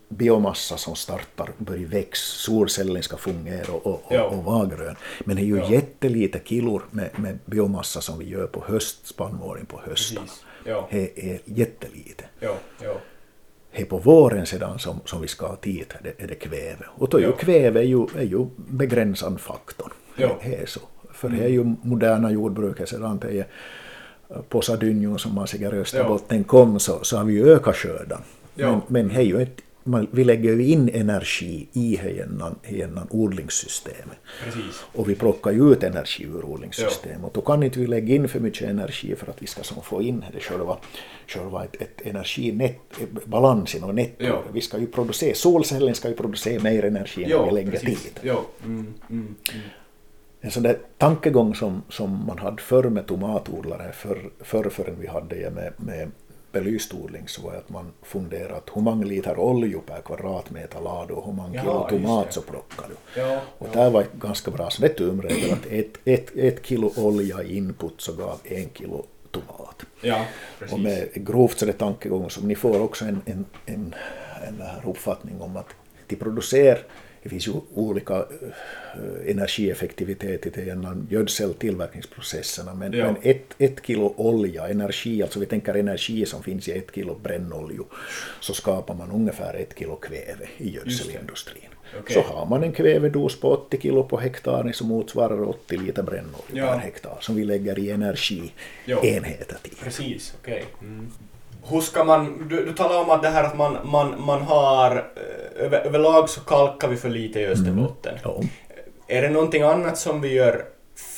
biomassa 0.09 0.77
som 0.77 0.97
startar 0.97 1.51
och 1.59 1.65
börjar 1.65 1.87
växa, 1.87 2.23
solcellen 2.23 3.03
ska 3.03 3.17
fungera 3.17 3.73
och, 3.73 3.87
och, 3.87 4.03
ja. 4.11 4.23
och 4.23 4.45
vara 4.45 4.67
grön. 4.67 4.97
Men 5.25 5.37
det 5.37 5.43
är 5.43 5.47
ju 5.47 5.59
ja. 5.59 5.71
jättelite 5.71 6.39
kilor 6.39 6.83
med, 6.91 7.11
med 7.17 7.39
biomassa 7.47 8.01
som 8.01 8.19
vi 8.19 8.29
gör 8.29 8.44
på 8.47 8.65
höstspannmålen 8.67 9.67
på 9.67 9.81
hösten. 9.85 10.25
Ja. 10.65 10.89
Det 10.91 11.31
är 11.33 11.41
jättelite. 11.45 12.25
Ja. 12.41 12.57
Ja. 12.83 12.95
Det 13.73 13.83
är 13.83 13.87
på 13.87 13.99
våren 13.99 14.47
sedan 14.47 14.79
som, 14.79 15.01
som 15.05 15.23
vi 15.23 15.29
ska 15.29 15.47
ha 15.47 15.57
tid 15.57 15.95
är 15.99 16.03
det, 16.03 16.25
är 16.25 16.29
det 16.29 16.35
kväve. 16.35 16.85
Och 16.87 17.09
då 17.09 17.17
är 17.17 17.23
ju 17.23 17.33
kväve 17.33 17.81
är 17.81 17.85
ju, 17.85 18.07
är 18.17 18.23
ju 18.23 18.47
begränsande 18.57 19.39
faktorn. 19.39 19.91
Ja. 20.17 20.39
Det 20.43 20.55
är 20.55 20.67
så. 20.67 20.81
För 21.13 21.29
det 21.29 21.45
är 21.45 21.49
ju 21.49 21.65
moderna 21.83 22.31
jordbruket 22.31 22.89
sedan 22.89 23.19
det 23.19 23.39
är 23.39 23.47
Posadynjon 24.49 25.19
som 25.19 25.35
man 25.35 25.47
säger 25.47 25.75
i 25.75 25.79
Österbotten 25.79 26.45
kom 26.45 26.79
så, 26.79 27.05
så 27.05 27.17
har 27.17 27.25
vi 27.25 27.33
ju 27.33 27.53
ökat 27.53 27.77
skörden. 27.77 28.21
Ja. 28.55 28.71
Men, 28.71 28.81
men 28.89 29.09
det 29.09 29.15
är 29.15 29.23
ju 29.23 29.43
ett 29.43 29.61
man, 29.85 30.07
vi 30.11 30.25
lägger 30.25 30.53
ju 30.53 30.67
in 30.67 30.89
energi 30.89 31.69
i 31.73 32.01
odlingssystemet. 33.11 34.19
Precis. 34.45 34.85
Och 34.93 35.09
vi 35.09 35.15
plockar 35.15 35.53
ju 35.53 35.73
ut 35.73 35.83
energi 35.83 36.25
ur 36.25 36.45
odlingssystemet. 36.45 37.19
Ja. 37.21 37.27
Och 37.27 37.33
då 37.35 37.41
kan 37.41 37.63
inte 37.63 37.79
vi 37.79 37.87
lägga 37.87 38.15
in 38.15 38.29
för 38.29 38.41
mycket 38.41 38.69
energi 38.69 39.17
för 39.17 39.31
att 39.31 39.43
vi 39.43 39.47
ska 39.47 39.63
som 39.63 39.83
få 39.83 40.03
in 40.03 40.25
det 40.33 40.41
själva, 40.41 40.77
själva 41.27 41.65
ett, 41.65 41.83
ett 41.83 42.01
energibalans 42.07 43.75
i 43.75 43.81
netto. 43.81 44.25
Ja. 44.25 44.43
Vi 44.53 44.61
ska 44.61 44.79
ju 44.79 44.87
producera, 44.87 45.35
solcellen 45.35 45.95
ska 45.95 46.09
ju 46.09 46.15
producera 46.15 46.63
mer 46.63 46.85
energi 46.85 47.25
än 47.25 47.31
ja, 47.31 47.47
vi 47.47 47.53
lägger 47.53 47.71
precis. 47.71 48.03
tid. 48.03 48.21
Ja. 48.23 48.45
Mm, 48.65 48.95
mm, 49.11 49.35
mm. 49.53 49.65
En 50.41 50.51
sån 50.51 50.63
där 50.63 50.79
tankegång 50.99 51.55
som, 51.55 51.83
som 51.89 52.27
man 52.27 52.39
hade 52.39 52.63
förr 52.63 52.85
med 52.85 53.07
tomatodlare, 53.07 53.93
förr, 53.93 54.31
förr 54.41 54.71
förrän 54.71 55.01
vi 55.01 55.07
hade 55.07 55.37
det 55.37 55.51
med, 55.51 55.73
med 55.77 56.11
belyst 56.55 56.95
odling 56.95 57.29
så 57.29 57.43
var 57.43 57.55
att 57.55 57.69
man 57.69 57.93
funderade 58.03 58.61
hur 58.75 58.83
många 58.83 59.07
liter 59.07 59.39
olja 59.39 59.79
per 59.87 60.01
kvadratmeter 60.01 60.81
lade 60.81 61.13
och 61.13 61.27
hur 61.27 61.33
många 61.33 61.61
kilo 61.61 61.87
tomat 61.91 62.33
så 62.33 62.41
plockade 62.41 62.89
du. 62.89 63.21
Ja, 63.21 63.41
och 63.59 63.69
ja. 63.73 63.85
det 63.85 63.91
var 63.91 64.01
ett 64.01 64.13
ganska 64.13 64.51
bra 64.51 64.71
tumregel 64.71 65.53
att 65.53 65.67
ett, 65.67 65.99
ett, 66.05 66.37
ett 66.37 66.67
kilo 66.67 66.93
olja 66.97 67.43
i 67.43 67.57
input 67.57 68.01
så 68.01 68.13
gav 68.13 68.41
en 68.45 68.69
kilo 68.75 69.05
tomat. 69.31 69.83
Ja, 70.01 70.25
och 70.73 70.81
med 70.81 71.09
grovt 71.15 71.59
så 71.59 71.67
det 71.67 71.73
tankegång 71.73 72.31
som 72.31 72.49
ni 72.49 72.55
får 72.55 72.81
också 72.81 73.05
en, 73.05 73.21
en, 73.27 73.45
en, 73.67 73.95
en 74.49 74.63
uppfattning 74.91 75.41
om 75.41 75.57
att 75.57 75.69
de 76.07 76.17
producerar 76.17 76.79
det 77.25 77.31
finns 77.31 77.49
ju 77.49 77.53
olika 77.75 78.17
eh, 78.17 79.31
energieffektivitet 79.31 80.47
i 80.47 80.75
gödseltillverkningsprocesserna, 81.11 82.75
men, 82.75 82.93
ja. 82.93 83.05
men 83.05 83.17
ett, 83.23 83.55
ett 83.59 83.87
kilo 83.87 84.15
olja, 84.17 84.69
energi, 84.69 85.23
alltså 85.23 85.41
vi 85.41 85.47
tänker 85.47 85.75
energi 85.75 86.27
som 86.27 86.43
finns 86.43 86.69
i 86.69 86.73
ett 86.73 86.95
kilo 86.95 87.15
brännolja, 87.23 87.83
så 88.41 88.55
skapar 88.55 88.95
man 88.95 89.11
ungefär 89.11 89.55
ett 89.55 89.79
kilo 89.79 89.97
kväve 89.97 90.49
i 90.59 90.71
gödselindustrin. 90.71 91.63
Okay. 92.01 92.15
Så 92.15 92.21
har 92.21 92.47
man 92.47 92.63
en 92.63 92.73
kvävedos 92.73 93.41
på 93.41 93.51
80 93.51 93.81
kilo 93.81 94.03
på 94.03 94.19
hektar 94.19 94.73
som 94.73 94.89
motsvarar 94.89 95.49
80 95.49 95.77
liter 95.77 96.03
brännolja 96.03 96.35
ja. 96.53 96.73
per 96.73 96.79
hektar 96.79 97.19
som 97.21 97.37
vi 97.37 97.45
lägger 97.45 97.79
i 97.79 97.91
energienheter 97.91 99.57
till. 99.63 99.77
Precis, 99.83 100.35
okej. 100.41 100.65
Okay. 100.77 100.89
Mm 100.89 101.13
hur 101.69 101.81
ska 101.81 102.05
man, 102.05 102.49
du, 102.49 102.65
du 102.65 102.73
talar 102.73 103.01
om 103.01 103.11
att 103.11 103.23
det 103.23 103.29
här 103.29 103.45
att 103.45 103.57
man, 103.57 103.77
man, 103.85 104.15
man 104.19 104.43
har, 104.43 104.91
eh, 104.97 105.65
över, 105.65 105.81
överlag 105.81 106.29
så 106.29 106.41
kalkar 106.41 106.89
vi 106.89 106.97
för 106.97 107.09
lite 107.09 107.41
i 107.41 107.47
Österbotten. 107.47 108.13
Mm. 108.13 108.21
Ja. 108.25 108.43
Är 109.09 109.23
det 109.23 109.31
någonting 109.31 109.63
annat 109.63 109.99
som 109.99 110.21
vi 110.21 110.33
gör 110.33 110.65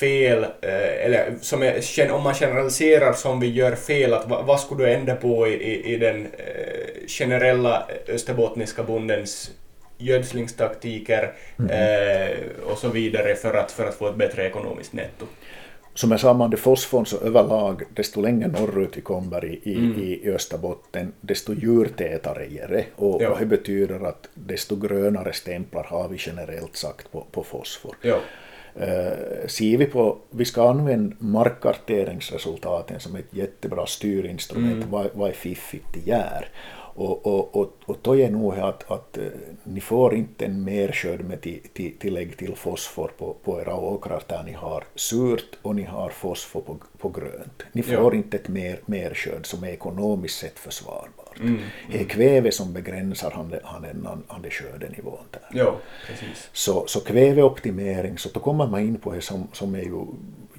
fel, 0.01 0.45
eh, 0.45 1.05
eller 1.05 1.35
som 1.41 1.63
är, 1.63 2.11
om 2.13 2.23
man 2.23 2.35
generaliserar 2.35 3.13
som 3.13 3.41
vi 3.41 3.47
gör 3.47 3.75
fel, 3.75 4.15
att 4.15 4.29
vad, 4.29 4.45
vad 4.45 4.61
skulle 4.61 4.85
du 4.85 4.93
ändra 4.93 5.17
på 5.17 5.47
i, 5.47 5.53
i, 5.53 5.95
i 5.95 5.97
den 5.97 6.27
eh, 6.27 7.07
generella 7.09 7.87
österbottniska 8.09 8.83
bondens 8.83 9.51
gödslingstaktiker 9.99 11.33
mm. 11.59 11.71
eh, 11.71 12.37
och 12.71 12.79
så 12.79 12.89
vidare 12.89 13.35
för 13.35 13.55
att, 13.55 13.73
för 13.73 13.87
att 13.87 13.95
få 13.95 14.09
ett 14.09 14.17
bättre 14.17 14.47
ekonomiskt 14.47 14.93
netto? 14.93 15.27
Som 15.97 16.11
jag 16.11 16.21
sa, 16.21 16.35
man 16.35 16.51
det 16.51 16.57
fosforn 16.57 17.07
så 17.07 17.17
överlag, 17.17 17.83
desto 17.95 18.21
längre 18.21 18.49
norrut 18.49 18.97
vi 18.97 19.01
kommer 19.01 19.45
i, 19.45 19.61
i, 19.63 19.75
mm. 19.75 20.03
i 20.03 20.31
Österbotten, 20.31 21.13
desto 21.21 21.55
djurtätare 21.55 22.45
är 22.45 22.69
det. 22.69 22.85
Och, 22.97 23.23
ja. 23.23 23.31
och 23.31 23.39
det 23.39 23.47
betyder 23.47 24.07
att 24.07 24.29
desto 24.35 24.77
grönare 24.77 25.33
stämplar 25.33 25.85
har 25.85 26.09
vi 26.09 26.17
generellt 26.19 26.77
sagt 26.77 27.13
på, 27.13 27.27
på 27.31 27.43
fosfor. 27.43 27.97
Ja. 28.03 28.19
Uh, 28.81 29.47
ser 29.47 29.77
vi 29.77 29.87
på, 29.87 30.19
vi 30.31 30.45
ska 30.45 30.71
använda 30.71 31.17
markkarteringsresultaten 31.19 33.01
som 33.01 33.17
ett 33.17 33.29
jättebra 33.31 33.87
styrinstrument, 33.87 34.75
mm. 34.75 34.91
vad, 34.91 35.07
vad 35.15 35.31
är 35.31 35.35
fiffigt 35.35 35.87
det 35.95 36.11
gör. 36.11 36.49
Och, 36.97 37.27
och, 37.27 37.57
och, 37.57 37.73
och 37.85 37.97
då 38.03 38.17
är 38.17 38.31
nog 38.31 38.55
att, 38.55 38.91
att 38.91 39.19
uh, 39.19 39.27
ni 39.65 39.81
får 39.81 40.15
inte 40.15 40.45
en 40.45 40.65
merskörd 40.65 41.21
med 41.21 41.41
till, 41.41 41.61
till, 41.73 41.99
tillägg 41.99 42.37
till 42.37 42.57
fosfor 42.57 43.11
på, 43.19 43.37
på 43.45 43.61
era 43.61 43.75
åkrar 43.75 44.23
där 44.27 44.43
ni 44.43 44.53
har 44.53 44.85
surt 44.95 45.59
och 45.63 45.75
ni 45.75 45.83
har 45.83 46.09
fosfor 46.09 46.61
på, 46.61 46.77
på 46.99 47.09
grönt. 47.09 47.63
Ni 47.73 47.83
får 47.83 47.95
ja. 47.95 48.15
inte 48.15 48.37
ett 48.37 48.49
mer, 48.49 48.81
merskörd 48.87 49.47
som 49.47 49.65
är 49.65 49.69
ekonomiskt 49.69 50.39
sett 50.39 50.59
försvarbart. 50.59 51.39
Mm, 51.41 51.49
mm. 51.49 51.63
Det 51.93 52.01
är 52.01 52.05
kväve 52.05 52.53
som 52.53 52.73
begränsar 52.73 53.31
han, 53.31 53.55
han, 53.63 53.85
han, 54.05 54.23
han 54.27 54.51
skördenivån 54.51 55.25
där. 55.31 55.49
Ja, 55.53 55.77
precis. 56.07 56.49
Så, 56.53 56.87
så 56.87 57.01
kväveoptimering, 57.01 58.19
så 58.19 58.29
då 58.35 58.41
kommer 58.41 58.67
man 58.67 58.81
in 58.81 58.97
på 58.97 59.13
det 59.13 59.21
som, 59.21 59.49
som 59.53 59.75
är 59.75 59.83
ju 59.83 60.07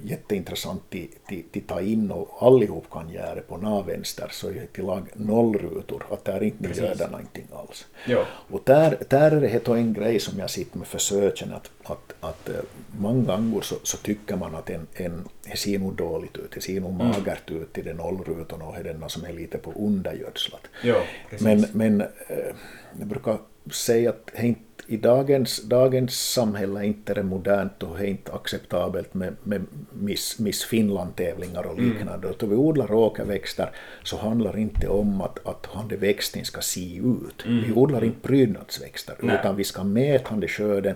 jätteintressant 0.02 0.82
att 0.94 1.66
ta 1.66 1.80
in 1.80 2.10
och 2.10 2.36
allihop 2.40 2.90
kan 2.90 3.10
göra 3.10 3.34
det 3.34 3.40
på 3.40 3.56
navvänster 3.56 4.28
så 4.30 4.48
är 4.48 4.66
till 4.72 4.84
lag 4.84 5.06
nollrutor, 5.14 6.04
att 6.10 6.24
där 6.24 6.42
inte 6.42 6.80
gör 6.80 7.08
någonting 7.10 7.46
alls. 7.52 7.86
Ja. 8.06 8.24
Och 8.50 8.60
där, 8.64 8.98
där 9.08 9.30
är 9.30 9.40
det 9.40 9.68
en 9.68 9.92
grej 9.92 10.20
som 10.20 10.38
jag 10.38 10.50
sitter 10.50 10.78
med 10.78 10.86
försöken 10.86 11.52
att, 11.52 11.70
att, 11.82 12.14
att 12.20 12.48
eh, 12.48 12.54
många 12.98 13.36
gånger 13.36 13.60
så, 13.60 13.76
så, 13.82 13.96
tycker 13.96 14.36
man 14.36 14.54
att 14.54 14.70
en, 14.70 14.86
en 14.94 15.28
det 15.44 15.56
ser 15.56 15.78
nog 15.78 15.94
dåligt 15.94 16.36
ut, 16.36 16.52
det 16.54 16.60
ser 16.60 16.80
nog 16.80 16.90
mm. 16.90 17.06
magert 17.06 17.50
ut 17.50 17.78
i 17.78 17.82
den 17.82 17.96
nollrutorna 17.96 18.64
och 18.64 18.74
det 18.74 18.90
är 18.90 18.94
den 18.94 19.08
som 19.08 19.24
är 19.24 19.32
lite 19.32 19.58
på 19.58 19.72
undergödslat. 19.72 20.66
Ja, 20.82 21.02
men, 21.40 21.66
men 21.72 22.00
eh, 22.00 22.54
jag 22.98 23.08
brukar 23.08 23.38
säga 23.70 24.10
att 24.10 24.42
inte 24.42 24.60
i 24.90 24.96
dagens, 24.96 25.62
dagens 25.62 26.30
samhälle 26.32 26.80
är 26.80 26.84
inte 26.84 27.14
det 27.14 27.22
modernt 27.22 27.82
och 27.82 28.00
är 28.00 28.04
inte 28.04 28.32
acceptabelt 28.32 29.14
med, 29.14 29.36
med 29.42 29.64
Miss, 29.92 30.38
Miss 30.38 30.64
Finland-tävlingar 30.64 31.66
och 31.66 31.78
mm. 31.78 31.90
liknande. 31.90 32.26
Mm. 32.26 32.38
Då 32.38 32.46
vi 32.46 32.56
odlar 32.56 32.92
åkerväxter 32.92 33.70
så 34.02 34.16
handlar 34.16 34.52
det 34.52 34.60
inte 34.60 34.88
om 34.88 35.20
att, 35.20 35.46
att 35.46 35.92
växten 35.92 36.44
ska 36.44 36.60
se 36.60 36.96
ut. 36.96 37.44
Mm. 37.46 37.64
Vi 37.64 37.72
odlar 37.72 38.04
inte 38.04 38.28
prydnadsväxter 38.28 39.16
Nej. 39.20 39.36
utan 39.40 39.56
vi 39.56 39.64
ska 39.64 39.84
mäta 39.84 40.48
skörden 40.48 40.94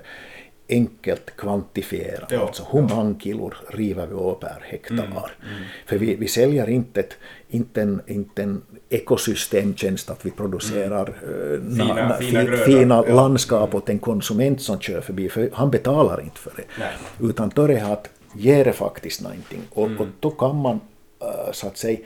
enkelt 0.68 1.36
kvantifiera, 1.36 2.26
ja, 2.30 2.40
alltså 2.40 2.66
hur 2.72 2.82
många 2.82 3.18
kilor 3.18 3.54
river 3.68 4.06
vi 4.06 4.14
av 4.14 4.34
per 4.34 4.62
hektar. 4.62 4.94
Mm, 4.94 5.06
mm, 5.06 5.64
för 5.86 5.98
vi, 5.98 6.14
vi 6.14 6.28
säljer 6.28 6.68
inte, 6.68 7.00
ett, 7.00 7.16
inte, 7.48 7.82
en, 7.82 8.02
inte 8.06 8.42
en 8.42 8.62
ekosystemtjänst 8.92 10.10
att 10.10 10.26
vi 10.26 10.30
producerar 10.30 11.12
mm. 11.22 11.70
fina, 11.70 11.94
na, 11.94 12.08
na, 12.08 12.14
fina, 12.16 12.56
fina 12.56 13.04
ja. 13.08 13.14
landskap 13.14 13.74
åt 13.74 13.88
en 13.88 13.98
konsument 13.98 14.62
som 14.62 14.80
kör 14.80 15.00
förbi, 15.00 15.28
för 15.28 15.50
han 15.52 15.70
betalar 15.70 16.20
inte 16.20 16.38
för 16.38 16.52
det. 16.56 16.64
Nej. 16.78 17.30
Utan 17.30 17.52
då 17.54 17.62
är 17.62 17.68
det 17.68 17.80
att 17.80 18.08
ge 18.34 18.64
det 18.64 18.72
faktiskt 18.72 19.22
någonting 19.22 19.60
och, 19.70 19.86
mm. 19.86 20.00
och 20.00 20.06
då 20.20 20.30
kan 20.30 20.56
man 20.56 20.74
uh, 20.74 21.52
så 21.52 21.66
att 21.66 21.78
säga 21.78 21.98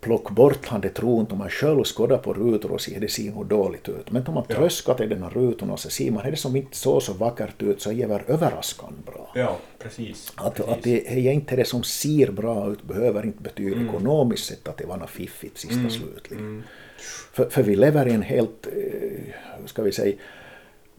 plocka 0.00 0.34
bort 0.34 0.66
han 0.66 0.80
det 0.80 0.88
tron 0.88 1.26
om 1.30 1.38
man 1.38 1.50
själv 1.50 1.84
skådar 1.84 2.18
på 2.18 2.32
rutor 2.32 2.72
och 2.72 2.80
ser 2.80 3.00
det 3.00 3.08
ser 3.08 3.30
nog 3.30 3.46
dåligt 3.46 3.88
ut. 3.88 4.10
Men 4.10 4.26
om 4.26 4.34
man 4.34 4.44
ja. 4.48 4.54
tröskar 4.54 4.94
till 4.94 5.08
den 5.08 5.22
här 5.22 5.30
rutorna 5.30 5.76
så 5.76 5.90
ser 5.90 6.10
man 6.10 6.30
det 6.30 6.36
som 6.36 6.56
inte 6.56 6.76
så 6.76 7.00
så 7.00 7.12
vackert 7.12 7.62
ut 7.62 7.82
så 7.82 7.92
är 7.92 8.08
det 8.08 8.22
överraskande 8.26 8.98
bra. 9.06 9.32
Ja, 9.34 9.56
precis. 9.78 10.32
Att, 10.36 10.54
precis. 10.54 10.72
att 10.72 10.82
det 10.82 11.28
är 11.28 11.32
inte 11.32 11.56
det 11.56 11.64
som 11.64 11.82
ser 11.82 12.30
bra 12.30 12.72
ut 12.72 12.82
behöver 12.82 13.26
inte 13.26 13.42
betyda 13.42 13.76
mm. 13.76 13.88
ekonomiskt 13.88 14.44
sett 14.44 14.68
att 14.68 14.76
det 14.76 14.86
var 14.86 14.96
något 14.96 15.10
fiffigt 15.10 15.58
sista 15.58 15.78
mm. 15.78 15.90
slutligen. 15.90 16.44
Mm. 16.44 16.62
För, 17.32 17.48
för 17.50 17.62
vi 17.62 17.76
lever 17.76 18.08
i 18.08 18.12
en 18.12 18.22
helt, 18.22 18.66
eh, 18.66 19.66
ska 19.66 19.82
vi 19.82 19.92
säga, 19.92 20.16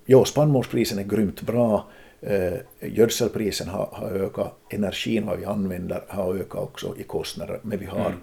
ja 0.05 0.25
spannmålsprisen 0.25 0.99
är 0.99 1.03
grymt 1.03 1.41
bra, 1.41 1.87
eh, 2.21 2.53
gödselprisen 2.79 3.67
har, 3.67 3.89
har 3.91 4.09
ökat, 4.09 4.53
energin 4.69 5.25
vad 5.25 5.39
vi 5.39 5.45
använder 5.45 6.03
har 6.07 6.35
ökat 6.35 6.61
också 6.61 6.95
i 6.97 7.03
kostnader, 7.03 7.59
men 7.61 7.79
vi 7.79 7.85
har 7.85 8.05
mm. 8.05 8.19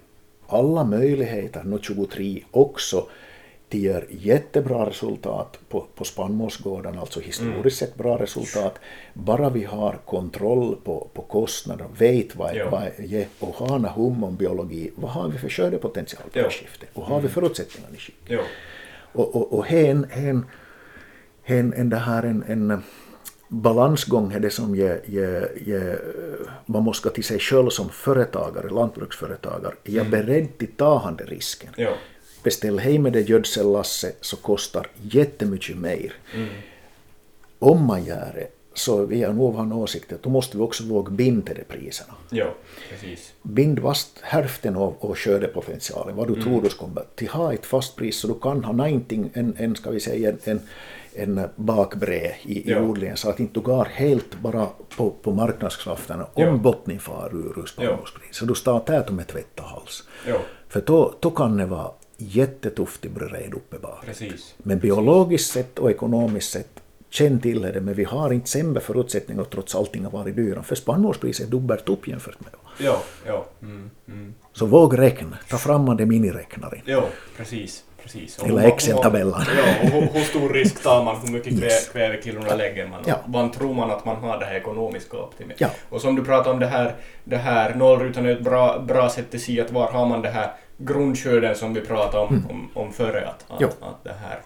Alla 0.49 0.85
möjligheter 0.85 1.63
nu 1.65 1.79
23 1.83 2.43
också 2.51 3.07
de 3.69 3.79
gör 3.79 4.07
jättebra 4.11 4.87
resultat 4.87 5.59
på, 5.69 5.87
på 5.95 6.05
spannmålsgårdarna, 6.05 7.01
alltså 7.01 7.21
historiskt 7.21 7.79
sett 7.79 7.95
bra 7.95 8.19
resultat, 8.19 8.79
bara 9.15 9.51
vi 9.51 9.65
har 9.65 9.99
kontroll 10.05 10.77
på, 10.85 11.09
på 11.15 11.23
kostnader, 11.23 11.87
vet 11.99 12.37
vad, 12.37 12.55
ja. 12.55 12.71
vad 12.71 12.83
är 12.83 13.27
och 13.39 13.55
har 13.55 13.77
en 13.77 13.85
hum 13.85 14.25
om 14.25 14.37
biologi, 14.37 14.91
vad 14.95 15.11
har 15.11 15.29
vi 15.29 15.39
för 15.39 15.49
skördepotential 15.49 16.31
på 16.33 16.39
ja. 16.39 16.51
skiftet 16.51 16.89
och 16.95 17.03
har 17.03 17.17
vi 17.17 17.21
mm. 17.21 17.33
förutsättningar 17.33 17.91
i 17.95 17.97
skiftet? 17.97 18.31
Ja. 18.31 18.41
Och, 19.13 19.37
och, 19.37 19.53
och 19.53 19.73
en, 19.73 20.07
en, 20.11 20.47
en, 21.45 21.73
en, 21.73 21.91
det 21.91 21.97
här, 21.97 22.23
en, 22.23 22.43
en 22.43 22.83
balansgång 23.49 24.33
är 24.33 24.41
det 24.41 24.51
som 24.51 24.77
ger, 24.77 25.01
ger, 25.07 25.53
ger, 25.67 26.01
man 26.67 26.83
måste 26.83 27.11
till 27.11 27.25
sig 27.25 27.39
själv 27.39 27.71
som 27.71 27.89
företagare, 27.89 28.71
lantbruksföretagare, 28.71 29.75
är 29.85 29.93
jag 29.93 30.07
mm. 30.07 30.11
beredd 30.11 30.59
till 30.59 30.73
tagande 30.73 31.25
risken? 31.25 31.71
Ja 31.77 31.93
beställ 32.47 32.79
hem 32.79 33.03
med 33.03 33.13
det 33.13 33.21
gödsellasset 33.21 34.17
så 34.21 34.37
kostar 34.37 34.87
jättemycket 35.03 35.77
mer. 35.77 36.13
Mm. 36.35 36.49
Om 37.59 37.87
man 37.87 38.05
gör 38.05 38.33
det 38.35 38.49
så 38.75 39.07
vi 39.07 39.23
har 39.23 39.33
nog 39.33 39.59
en 39.59 39.73
åsikt 39.73 40.13
att 40.13 40.23
då 40.23 40.31
måste 40.31 40.57
vi 40.57 40.63
också 40.63 40.85
våga 40.85 41.11
binda 41.11 41.55
de 41.55 41.65
priserna. 41.65 42.15
Ja, 42.31 42.55
precis. 42.91 43.33
Bind 43.43 43.83
fast 43.83 44.19
hälften 44.23 44.77
av, 44.77 44.95
av 45.01 45.15
skördepotentialen, 45.15 46.17
vad 46.17 46.27
du 46.29 46.33
mm. 46.33 46.45
tror 46.45 46.63
du 46.63 46.69
ska 46.69 46.87
till 47.15 47.29
ha 47.29 47.53
ett 47.53 47.67
fast 47.67 47.97
pris 47.97 48.17
så 48.17 48.29
du 48.29 48.35
kan 48.35 48.65
ha 48.65 48.73
någonting, 48.73 49.31
en, 49.35 49.55
en 49.59 49.77
ska 49.77 49.91
vi 49.91 50.01
säga 50.01 50.29
en, 50.29 50.39
en, 50.45 50.61
en 51.17 51.49
bakbre 51.57 52.37
i, 52.43 52.71
ja. 52.71 52.77
i 52.77 52.81
odlingen 52.81 53.17
så 53.17 53.31
att 53.31 53.41
inte 53.41 53.55
du 53.55 53.61
går 53.61 53.85
helt 53.85 54.41
bara 54.41 54.67
på, 54.97 55.11
på 55.11 55.33
marknadskrafterna 55.33 56.25
om 56.25 56.43
ja. 56.43 56.57
bottnen 56.57 56.99
far 57.01 57.31
ur 57.35 57.67
spannmålspris. 57.67 58.29
Ja. 58.29 58.35
Så 58.35 58.45
du 58.45 58.55
startar 58.55 59.11
med 59.11 59.27
tvätta 59.27 59.63
hals. 59.63 60.05
Ja. 60.27 60.39
För 60.69 60.81
då, 60.81 61.15
då 61.21 61.31
kan 61.31 61.57
det 61.57 61.67
vara 61.67 61.91
jättetufft 62.17 63.05
i 63.05 63.09
bred 63.09 63.55
uppe 63.55 63.79
bara. 63.79 64.01
Precis. 64.05 64.55
Men 64.59 64.79
biologiskt 64.79 65.53
sett 65.53 65.79
och 65.79 65.91
ekonomiskt 65.91 66.53
sett, 66.53 66.81
känn 67.11 67.41
till 67.41 67.63
det, 67.63 67.81
men 67.81 67.95
vi 67.95 68.05
har 68.05 68.33
inte 68.33 68.49
sämre 68.49 68.81
förutsättningar 68.81 69.45
trots 69.45 69.75
allting 69.75 70.05
har 70.05 70.11
varit 70.11 70.37
dyra. 70.37 70.63
För 70.63 70.75
spannmålspriset 70.75 71.47
är 71.47 71.51
dubbelt 71.51 71.89
upp 71.89 72.09
jämfört 72.09 72.41
med 72.41 72.51
Ja, 72.79 73.03
ja. 73.27 73.47
Mm, 73.63 73.91
mm. 74.09 74.35
Så 74.53 74.67
våg 74.67 74.99
räkna, 74.99 75.39
ta 75.49 75.59
fram 75.59 75.97
den 75.97 76.09
miniräknaren. 76.09 76.81
Ja, 76.85 77.09
precis. 77.37 77.85
Precis. 78.07 78.39
Eller 78.39 78.63
Excel-tabellen. 78.63 79.43
Ja, 79.57 79.63
och 79.83 79.89
hur, 79.89 80.01
hur, 80.01 80.21
stor 80.21 80.49
risk 80.49 80.83
tar 80.83 81.05
man, 81.05 81.21
hur 81.21 81.33
mycket 81.33 81.53
yes. 81.53 81.89
kvävekilona 81.89 82.55
lägger 82.55 82.87
man? 82.87 83.03
Ja. 83.07 83.17
Man 83.27 83.51
tror 83.51 83.75
man 83.75 83.91
att 83.91 84.05
man 84.05 84.17
har 84.17 84.39
det 84.39 84.45
här 84.45 84.55
ekonomiska 84.55 85.19
optimet. 85.19 85.61
Ja. 85.61 85.69
Och 85.89 86.01
som 86.01 86.17
du 86.17 86.25
pratar 86.25 86.51
om 86.51 86.59
det 86.59 86.67
här, 86.67 86.95
det 87.25 87.37
här 87.37 87.75
nollrutan 87.75 88.27
är 88.27 88.31
ett 88.31 88.41
bra, 88.41 88.79
bra 88.79 89.09
sätt 89.09 89.35
att 89.35 89.41
se 89.41 89.61
att 89.61 89.71
var 89.71 89.93
har 89.93 90.07
man 90.07 90.23
det 90.23 90.29
här 90.29 90.51
grundskörden 90.77 91.55
som 91.55 91.75
vi 91.75 91.81
pratade 91.81 92.19
om, 92.19 92.35
mm. 92.35 92.47
om, 92.51 92.71
om 92.75 92.93
före. 92.93 93.29
Att, 93.29 93.45
att, 93.49 93.63
att, 93.63 94.05
det 94.05 94.15
här, 94.23 94.39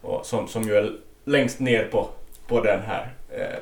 och 0.00 0.26
som, 0.26 0.48
som 0.48 0.62
ju 0.62 0.74
är 0.74 0.92
längst 1.24 1.60
ner 1.60 1.84
på, 1.84 2.08
på 2.46 2.60
den 2.60 2.80
här 2.86 3.12
eh, 3.30 3.56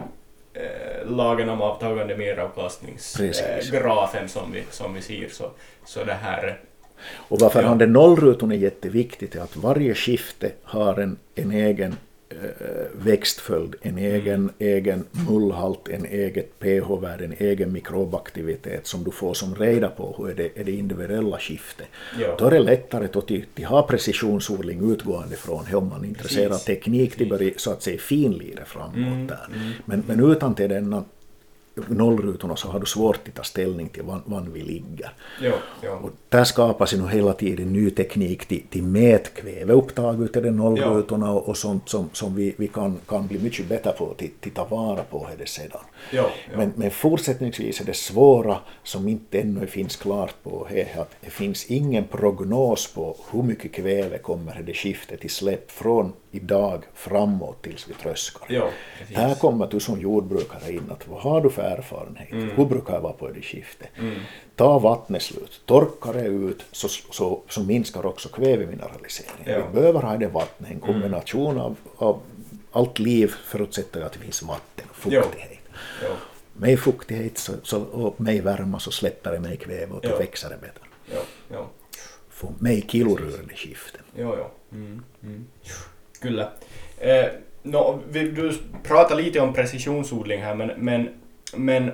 eh, 0.63 1.07
lagen 1.07 1.49
om 1.49 1.63
avtagande 1.63 2.17
meravkastningsgrafen 2.17 4.29
som, 4.29 4.53
vi, 4.53 4.65
som 4.71 4.95
vi 4.95 5.03
ser. 5.03 5.29
Så, 5.29 5.51
så 5.85 6.05
det 6.05 6.17
här 6.23 6.59
och 7.05 7.41
varför 7.41 7.63
ja. 7.63 7.69
han 7.69 7.79
den 7.79 7.93
nollrutan 7.93 8.53
är 8.53 8.57
jätteviktigt 8.57 9.35
är 9.35 9.41
att 9.41 9.57
varje 9.57 9.95
skifte 9.95 10.51
har 10.63 11.01
en, 11.01 11.17
en 11.35 11.51
egen 11.53 11.97
Eh, 12.29 12.87
växtföljd, 12.93 13.75
en 13.83 13.99
egen, 13.99 14.35
mm. 14.35 14.51
egen 14.59 15.05
mullhalt, 15.29 15.89
en 15.89 16.05
eget 16.05 16.59
pH-värde, 16.59 17.25
en 17.25 17.35
egen 17.39 17.73
mikrobaktivitet 17.73 18.87
som 18.87 19.05
du 19.05 19.11
får 19.11 19.35
som 19.35 19.55
reda 19.55 19.89
på 19.89 20.15
hur 20.19 20.31
är 20.31 20.35
det, 20.35 20.61
är 20.61 20.65
det 20.65 20.73
individuella 20.73 21.39
skiftet. 21.39 21.87
Ja. 22.21 22.37
Då 22.39 22.47
är 22.47 22.51
det 22.51 22.59
lättare 22.59 23.05
att 23.05 23.27
till, 23.27 23.45
ha 23.67 23.83
precisionsodling 23.83 24.93
utgående 24.93 25.37
från 25.37 25.75
om 25.75 25.89
man 25.89 26.05
är 26.05 26.09
intresserad 26.09 26.53
av 26.53 26.59
teknik, 26.59 27.19
det 27.19 27.27
börjar 27.27 27.53
så 27.57 27.71
att 27.71 27.83
säga 27.83 27.99
finlira 27.99 28.65
framåt 28.65 28.97
mm. 28.97 29.27
där. 29.27 29.47
Mm. 29.55 29.73
Men, 29.85 30.03
men 30.07 30.31
utan 30.33 30.55
till 30.55 30.69
denna 30.69 31.05
nollrutorna 31.89 32.57
så 32.57 32.69
har 32.69 32.81
du 32.81 32.87
svårt 32.87 33.29
att 33.29 33.35
ta 33.35 33.43
ställning 33.43 33.89
till 33.89 34.03
var, 34.03 34.21
var 34.25 34.41
vi 34.53 34.61
ligger. 34.61 35.13
Ja, 35.43 35.53
ja. 35.83 35.91
Och 35.91 36.11
där 36.29 36.45
skapas 36.45 36.95
ju 36.95 37.09
hela 37.09 37.33
tiden 37.33 37.73
ny 37.73 37.91
teknik 37.91 38.47
till, 38.47 38.63
till 38.71 38.83
mätkväveupptag 38.83 40.23
ute 40.23 40.39
i 40.39 40.51
nollrutorna 40.51 41.27
ja. 41.27 41.33
och, 41.33 41.49
och 41.49 41.57
sånt 41.57 41.89
som, 41.89 42.11
som 42.13 42.35
vi, 42.35 42.55
vi 42.59 42.69
kan, 42.69 42.99
kan 43.07 43.27
bli 43.27 43.39
mycket 43.39 43.69
bättre 43.69 43.93
på 43.93 44.11
att 44.11 44.55
ta 44.55 44.65
vara 44.65 45.03
på 45.03 45.29
det 45.39 45.49
sedan. 45.49 45.81
Ja, 46.13 46.31
men, 46.57 46.73
men 46.77 46.91
fortsättningsvis 46.91 47.81
är 47.81 47.85
det 47.85 47.97
svåra 47.97 48.59
som 48.83 49.09
inte 49.09 49.41
ännu 49.41 49.67
finns 49.67 49.97
klart 49.97 50.35
på 50.43 50.67
är 50.71 51.01
att 51.01 51.11
det 51.21 51.31
finns 51.31 51.67
ingen 51.67 52.05
prognos 52.05 52.93
på 52.95 53.17
hur 53.33 53.43
mycket 53.43 53.73
kväve 53.73 54.19
kommer 54.19 54.63
det 54.67 54.75
skiftet 54.75 55.25
i 55.25 55.29
släpp 55.29 55.71
från 55.71 56.13
idag 56.37 56.83
framåt 56.95 57.63
tills 57.63 57.89
vi 57.89 57.95
tröskar. 57.95 58.47
Ja, 58.49 58.71
Här 59.15 59.35
kommer 59.35 59.67
du 59.67 59.81
som 59.81 60.01
jordbrukare 60.01 60.73
in 60.73 60.91
att 60.91 61.09
vad 61.09 61.21
har 61.21 61.41
du 61.41 61.51
för 61.51 61.63
erfarenhet? 61.63 62.33
Mm. 62.33 62.51
Hur 62.51 62.65
brukar 62.65 62.95
jag 62.95 63.01
vara 63.01 63.13
på 63.13 63.29
det 63.29 63.43
skiftet? 63.43 63.89
Mm. 63.99 64.15
Ta 64.57 64.79
vattnet 64.79 65.23
slut, 65.23 65.61
torkar 65.67 66.15
det 66.15 66.27
ut 66.27 66.65
så, 66.73 66.89
så, 66.89 67.43
så 67.49 67.63
minskar 67.63 68.07
också 68.07 68.29
kvävemineraliseringen. 68.29 69.63
Vi 69.67 69.81
behöver 69.81 70.03
ha 70.03 70.17
det 70.17 70.27
vattnet, 70.27 70.71
en 70.71 70.81
kombination 70.81 71.51
mm. 71.51 71.63
av, 71.63 71.77
av 71.97 72.21
allt 72.73 72.99
liv 72.99 73.35
förutsätter 73.45 74.01
att 74.01 74.13
det 74.13 74.19
finns 74.19 74.43
vatten 74.43 74.87
och 74.91 74.97
fuktighet. 74.97 75.59
Ja. 75.73 76.09
Ja. 76.09 76.17
Med 76.53 76.81
fuktighet 76.81 77.39
så, 77.39 77.53
så, 77.63 77.83
och 77.83 78.21
med 78.21 78.43
värme 78.43 78.81
så 78.81 78.91
släpper 78.91 79.33
det 79.33 79.41
mer 79.41 79.57
kväve 79.57 79.93
och 79.93 80.01
då 80.01 80.17
växer 80.17 80.49
det 80.49 80.57
bättre. 80.57 80.83
Ja. 81.15 81.21
Ja. 81.49 81.67
Få 82.29 82.53
med 82.59 82.91
kilorörande 82.91 83.55
skiften. 83.55 84.03
Ja, 84.15 84.37
ja. 84.37 84.51
Mm. 84.73 85.03
Mm. 85.23 85.47
Kyllä. 86.21 86.49
Eh, 86.99 87.27
no, 87.63 88.03
du 88.13 88.53
pratar 88.83 89.17
lite 89.17 89.41
om 89.41 89.53
precisionsodling 89.53 90.43
här, 90.43 90.55
men, 90.55 90.71
men, 90.77 91.09
men 91.57 91.91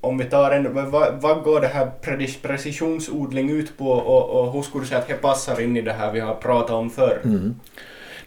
om 0.00 0.18
vi 0.18 0.24
tar 0.24 0.50
en, 0.50 0.90
vad, 0.90 1.20
vad 1.22 1.42
går 1.42 1.60
det 1.60 1.66
här 1.66 1.90
precisionsodling 2.42 3.50
ut 3.50 3.78
på 3.78 3.90
och, 3.90 4.30
och 4.30 4.52
hur 4.52 4.62
skulle 4.62 4.84
du 4.84 4.88
säga 4.88 5.00
att 5.00 5.08
det 5.08 5.14
passar 5.14 5.60
in 5.60 5.76
i 5.76 5.82
det 5.82 5.92
här 5.92 6.12
vi 6.12 6.20
har 6.20 6.34
pratat 6.34 6.70
om 6.70 6.90
förr? 6.90 7.20
Mm. 7.24 7.54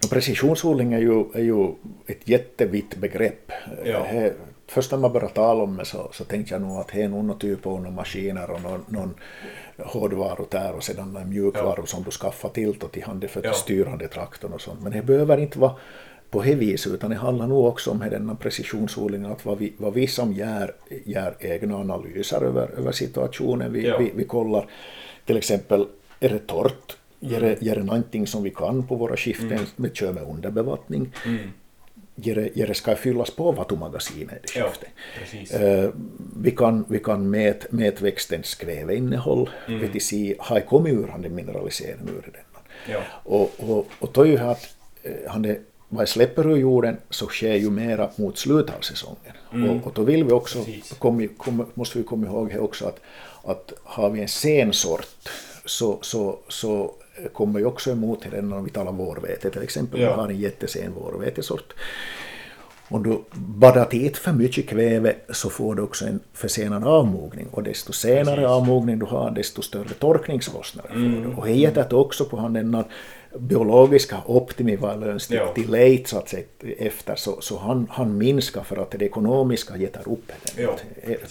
No, 0.03 0.07
precisionsodling 0.09 0.93
är 0.93 0.99
ju, 0.99 1.25
är 1.33 1.43
ju 1.43 1.67
ett 2.07 2.27
jättevitt 2.27 2.95
begrepp. 2.95 3.51
Ja. 3.83 4.03
He, 4.03 4.33
först 4.67 4.91
när 4.91 4.97
man 4.97 5.13
började 5.13 5.33
tala 5.33 5.63
om 5.63 5.77
det 5.77 5.85
så, 5.85 6.09
så 6.13 6.23
tänkte 6.23 6.53
jag 6.53 6.61
nog 6.61 6.79
att 6.79 6.87
det 6.87 7.01
är 7.01 7.09
någon 7.09 7.39
typ 7.39 7.65
av 7.65 7.93
maskiner 7.93 8.51
och 8.51 8.61
någon, 8.61 8.85
någon 8.87 9.13
hårdvaror 9.77 10.47
där 10.51 10.73
och 10.73 10.83
sedan 10.83 11.29
mjukvaror 11.29 11.79
ja. 11.79 11.85
som 11.85 12.03
du 12.03 12.11
skaffar 12.11 12.49
till 12.49 12.75
till 12.75 13.03
handen 13.03 13.29
för 13.29 13.41
ja. 13.43 13.53
styrande 13.53 14.07
traktorn 14.07 14.53
och 14.53 14.61
sånt. 14.61 14.81
Men 14.81 14.91
det 14.91 15.01
behöver 15.01 15.37
inte 15.37 15.59
vara 15.59 15.75
på 16.29 16.41
det 16.41 16.55
viset 16.55 16.93
utan 16.93 17.09
det 17.09 17.15
handlar 17.15 17.47
nog 17.47 17.65
också 17.65 17.91
om 17.91 17.99
denna 17.99 18.35
precisionsodling, 18.35 19.25
att 19.25 19.45
vad 19.45 19.57
vi, 19.57 19.73
vad 19.77 19.93
vi 19.93 20.07
som 20.07 20.33
gör, 20.33 20.75
gör 21.05 21.35
egna 21.39 21.75
analyser 21.77 22.43
över, 22.43 22.71
över 22.77 22.91
situationen. 22.91 23.73
Vi, 23.73 23.87
ja. 23.87 23.97
vi, 23.97 24.11
vi 24.15 24.23
kollar 24.23 24.69
till 25.25 25.37
exempel, 25.37 25.87
är 26.19 26.29
det 26.29 26.47
torrt? 26.47 26.97
Det, 27.19 27.61
gör 27.61 27.75
det 27.75 27.83
någonting 27.83 28.27
som 28.27 28.43
vi 28.43 28.49
kan 28.49 28.87
på 28.87 28.95
våra 28.95 29.17
skiften, 29.17 29.51
mm. 29.51 29.65
med 29.75 29.95
kör 29.95 30.13
med 30.13 30.23
underbevattning? 30.23 31.13
Mm 31.25 31.49
det 32.15 32.73
ska 32.73 32.95
fyllas 32.95 33.31
på 33.31 33.51
vattumagasinet 33.51 34.45
i 34.45 34.47
skiftet. 34.47 34.89
Ja, 35.51 35.83
uh, 35.83 35.93
vi 36.37 36.51
kan, 36.51 36.85
vi 36.89 36.99
kan 36.99 37.29
mät, 37.29 37.71
mäta 37.71 38.03
växtens 38.03 38.55
kväveinnehåll, 38.55 39.49
mm. 39.67 39.91
vi 39.91 39.99
se, 39.99 40.35
har 40.39 40.59
kommit 40.59 40.93
ur 40.93 41.13
den 41.19 41.35
mineraliseringen 41.35 42.09
ur 42.09 42.31
den. 42.31 42.41
Ja. 42.89 42.99
Och, 43.23 43.51
och, 43.57 43.87
och 43.99 44.09
då 44.13 44.21
är 44.21 44.25
ju 44.25 44.37
att 44.37 44.75
uh, 45.05 45.11
han 45.27 45.41
det, 45.41 45.59
vad 45.89 46.09
släpper 46.09 46.51
ur 46.51 46.55
jorden 46.55 46.97
så 47.09 47.27
sker 47.27 47.55
ju 47.55 47.69
mera 47.69 48.09
mot 48.15 48.37
slutet 48.37 48.75
av 48.75 48.81
säsongen. 48.81 49.33
Mm. 49.53 49.69
Och, 49.69 49.87
och, 49.87 49.93
då 49.93 50.03
vill 50.03 50.23
vi 50.23 50.31
också, 50.31 50.65
kom, 50.99 51.27
kom, 51.27 51.65
måste 51.73 51.97
vi 51.97 52.03
komma 52.03 52.27
ihåg 52.27 52.51
här 52.51 52.59
också 52.59 52.85
att, 52.85 52.99
att 53.43 53.73
har 53.83 54.09
vi 54.09 54.21
en 54.21 54.27
sen 54.27 54.73
sort 54.73 55.07
så, 55.65 55.99
så, 56.01 56.39
så 56.47 56.93
kommer 57.33 57.59
ju 57.59 57.65
också 57.65 57.91
emot 57.91 58.25
den 58.31 58.53
om 58.53 58.63
vi 58.63 58.69
talar 58.71 58.91
vårvete 58.91 59.49
till 59.49 59.63
exempel. 59.63 60.01
Ja. 60.01 60.09
Vi 60.09 60.13
har 60.21 60.29
en 60.29 60.39
jättesen 60.39 60.93
vårvetesort. 60.93 61.73
Om 62.87 63.03
du 63.03 63.23
badar 63.33 63.89
dit 63.89 64.17
för 64.17 64.31
mycket 64.31 64.67
kväve 64.67 65.15
så 65.29 65.49
får 65.49 65.75
du 65.75 65.81
också 65.81 66.05
en 66.05 66.19
försenad 66.33 66.83
avmogning 66.83 67.47
och 67.51 67.63
desto 67.63 67.93
senare 67.93 68.35
Precis. 68.35 68.49
avmogning 68.49 68.99
du 68.99 69.05
har 69.05 69.31
desto 69.31 69.61
större 69.61 69.93
torkningskostnader 69.99 70.89
får 70.89 70.97
mm. 70.97 71.23
du. 71.23 71.35
Och 71.35 71.45
det 71.45 71.53
heter 71.53 71.93
också 71.93 72.25
på 72.25 72.37
den 72.37 72.83
biologiska 73.39 74.17
optimivalens 74.25 75.31
ja. 75.31 75.53
delay 75.55 76.03
så 76.05 76.17
att 76.17 76.29
säga, 76.29 76.43
efter 76.77 77.15
så, 77.15 77.41
så 77.41 77.57
han, 77.57 77.87
han 77.89 78.17
minskar 78.17 78.63
för 78.63 78.77
att 78.77 78.91
det 78.91 79.05
ekonomiska 79.05 79.77
getar 79.77 80.09
upp 80.09 80.27
den. 80.27 80.65
Ja. 80.65 80.77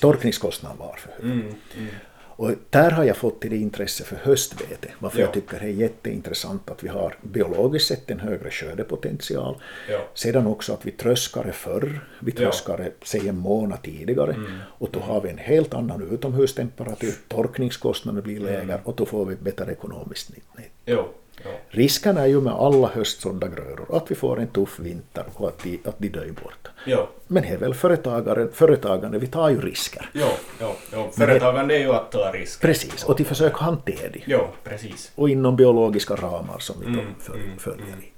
Torkningskostnaden 0.00 0.78
var 0.78 0.96
för 0.98 1.10
hög. 1.10 1.32
Mm. 1.32 1.46
Mm. 1.76 1.88
Och 2.36 2.50
där 2.70 2.90
har 2.90 3.04
jag 3.04 3.16
fått 3.16 3.40
till 3.40 3.50
det 3.50 3.56
intresse 3.56 4.04
för 4.04 4.16
höstvete, 4.16 4.88
varför 4.98 5.18
ja. 5.18 5.24
jag 5.24 5.34
tycker 5.34 5.60
det 5.60 5.66
är 5.66 5.70
jätteintressant 5.70 6.70
att 6.70 6.84
vi 6.84 6.88
har 6.88 7.14
biologiskt 7.22 7.88
sett 7.88 8.10
en 8.10 8.20
högre 8.20 8.50
skördepotential. 8.50 9.56
Ja. 9.90 10.00
Sedan 10.14 10.46
också 10.46 10.72
att 10.72 10.86
vi 10.86 10.90
tröskar 10.90 11.44
det 11.44 11.52
förr, 11.52 12.00
vi 12.20 12.32
tröskar 12.32 12.76
det 12.76 12.92
säg 13.02 13.28
en 13.28 13.38
månad 13.38 13.82
tidigare 13.82 14.32
mm. 14.32 14.52
och 14.78 14.88
då 14.92 15.00
har 15.00 15.20
vi 15.20 15.30
en 15.30 15.38
helt 15.38 15.74
annan 15.74 16.12
utomhustemperatur, 16.12 17.14
torkningskostnader 17.28 18.22
blir 18.22 18.40
lägre 18.40 18.62
mm. 18.62 18.80
och 18.84 18.94
då 18.96 19.06
får 19.06 19.24
vi 19.26 19.36
bättre 19.36 19.72
ekonomiskt 19.72 20.36
nytt. 20.36 20.44
Ja. 20.84 21.08
Ja. 21.44 21.50
Risken 21.68 22.16
är 22.16 22.26
ju 22.26 22.40
med 22.40 22.52
alla 22.52 22.88
höstsådda 22.88 23.48
grödor 23.48 23.96
att 23.96 24.10
vi 24.10 24.14
får 24.14 24.40
en 24.40 24.46
tuff 24.46 24.78
vinter 24.78 25.24
och 25.34 25.48
att 25.48 25.58
de, 25.62 25.80
att 25.84 25.98
de 25.98 26.08
dör 26.08 26.26
bort. 26.42 26.68
Ja. 26.86 27.08
Men 27.26 27.42
det 27.42 27.48
är 27.48 27.58
väl 27.58 27.74
företagare, 27.74 28.48
företagande, 28.52 29.18
vi 29.18 29.26
tar 29.26 29.48
ju 29.48 29.60
risker. 29.60 30.10
Ja, 30.12 30.32
ja, 30.60 30.74
ja. 30.92 31.10
företagande 31.16 31.74
är 31.74 31.78
ju 31.78 31.92
att 31.92 32.12
ta 32.12 32.32
risker. 32.32 32.68
Precis, 32.68 33.04
och 33.04 33.16
de 33.16 33.24
försöker 33.24 33.58
hantera 33.58 34.08
det. 34.08 34.22
Ja, 34.24 34.48
precis. 34.64 35.12
Och 35.14 35.28
inom 35.28 35.56
biologiska 35.56 36.14
ramar 36.14 36.58
som 36.58 36.76
vi 36.80 36.86
mm, 36.86 37.00
mm, 37.00 37.58
följer 37.58 37.86
mm. 37.86 38.00
i. 38.00 38.12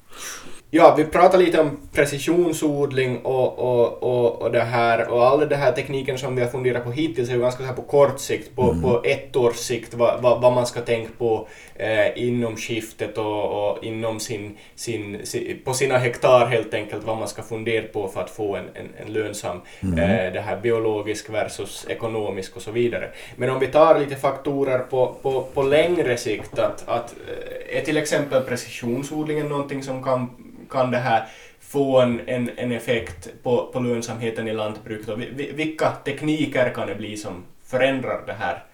Ja, 0.77 0.95
vi 0.97 1.05
pratar 1.05 1.39
lite 1.39 1.61
om 1.61 1.79
precisionsodling 1.93 3.19
och, 3.19 3.59
och, 3.59 4.03
och, 4.03 4.43
och 4.43 4.53
det 4.53 4.61
här 4.61 5.09
och 5.09 5.27
all 5.27 5.49
den 5.49 5.59
här 5.59 5.73
tekniken 5.73 6.19
som 6.19 6.37
vi 6.37 6.43
har 6.43 6.49
funderat 6.49 6.85
på 6.85 6.91
hittills 6.91 7.29
är 7.29 7.35
ju 7.35 7.41
ganska 7.41 7.63
så 7.63 7.67
här 7.67 7.75
på 7.75 7.83
kort 7.83 8.21
sikt, 8.21 8.57
på, 8.57 8.63
mm. 8.63 8.83
på 8.83 9.03
ett 9.05 9.37
års 9.37 9.57
sikt, 9.57 9.95
vad, 9.95 10.23
vad, 10.23 10.41
vad, 10.41 10.53
man 10.53 10.67
ska 10.67 10.81
tänka 10.81 11.11
på 11.19 11.49
eh, 11.75 12.27
inom 12.27 12.57
skiftet 12.57 13.19
och, 13.19 13.71
och 13.71 13.85
inom 13.85 14.21
sin, 14.21 14.57
sin, 14.75 15.27
sin, 15.27 15.61
på 15.65 15.75
sina 15.75 15.99
hektar 15.99 16.47
helt 16.47 16.75
enkelt, 16.75 17.05
vad 17.05 17.17
man 17.17 17.29
ska 17.29 17.43
fundera 17.43 17.83
på 17.83 18.09
för 18.09 18.21
att 18.21 18.31
få 18.31 18.57
en, 18.57 18.65
en, 18.75 18.89
en 19.07 19.13
lönsam, 19.13 19.61
mm. 19.83 19.99
eh, 19.99 20.33
det 20.33 20.41
här 20.41 20.57
biologisk 20.57 21.31
versus 21.31 21.87
ekonomisk 21.89 22.57
och 22.57 22.63
så 22.63 22.71
vidare. 22.71 23.11
Men 23.37 23.51
om 23.51 23.59
vi 23.59 23.67
tar 23.67 23.99
lite 23.99 24.17
faktorer 24.17 24.79
på, 24.79 25.15
på, 25.23 25.43
på 25.55 25.63
längre 25.63 26.17
sikt, 26.17 26.59
att, 26.59 26.89
att 26.89 27.15
eh, 27.29 27.79
är 27.79 27.85
till 27.85 27.97
exempel 27.97 28.43
precisionsodlingen 28.43 29.49
någonting 29.49 29.83
som 29.83 30.03
kan 30.03 30.31
kan 30.71 30.91
det 30.91 30.99
här 30.99 31.29
få 31.61 32.01
en, 32.01 32.21
en, 32.27 32.51
en 32.57 32.73
effekt 32.73 33.29
på, 33.43 33.71
på 33.73 33.81
lönsamheten 33.81 34.49
i 34.49 34.53
lantbruket 34.53 35.09
och 35.09 35.21
vilka 35.55 35.91
tekniker 36.05 36.71
kan 36.75 36.89
det 36.89 36.95
bli 36.95 37.17
som 37.17 37.45
förändrar 37.65 38.23
de 38.27 38.33
här 38.33 38.65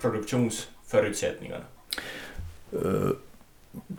produktionsförutsättningarna? 0.00 1.64
Uh, 2.84 3.10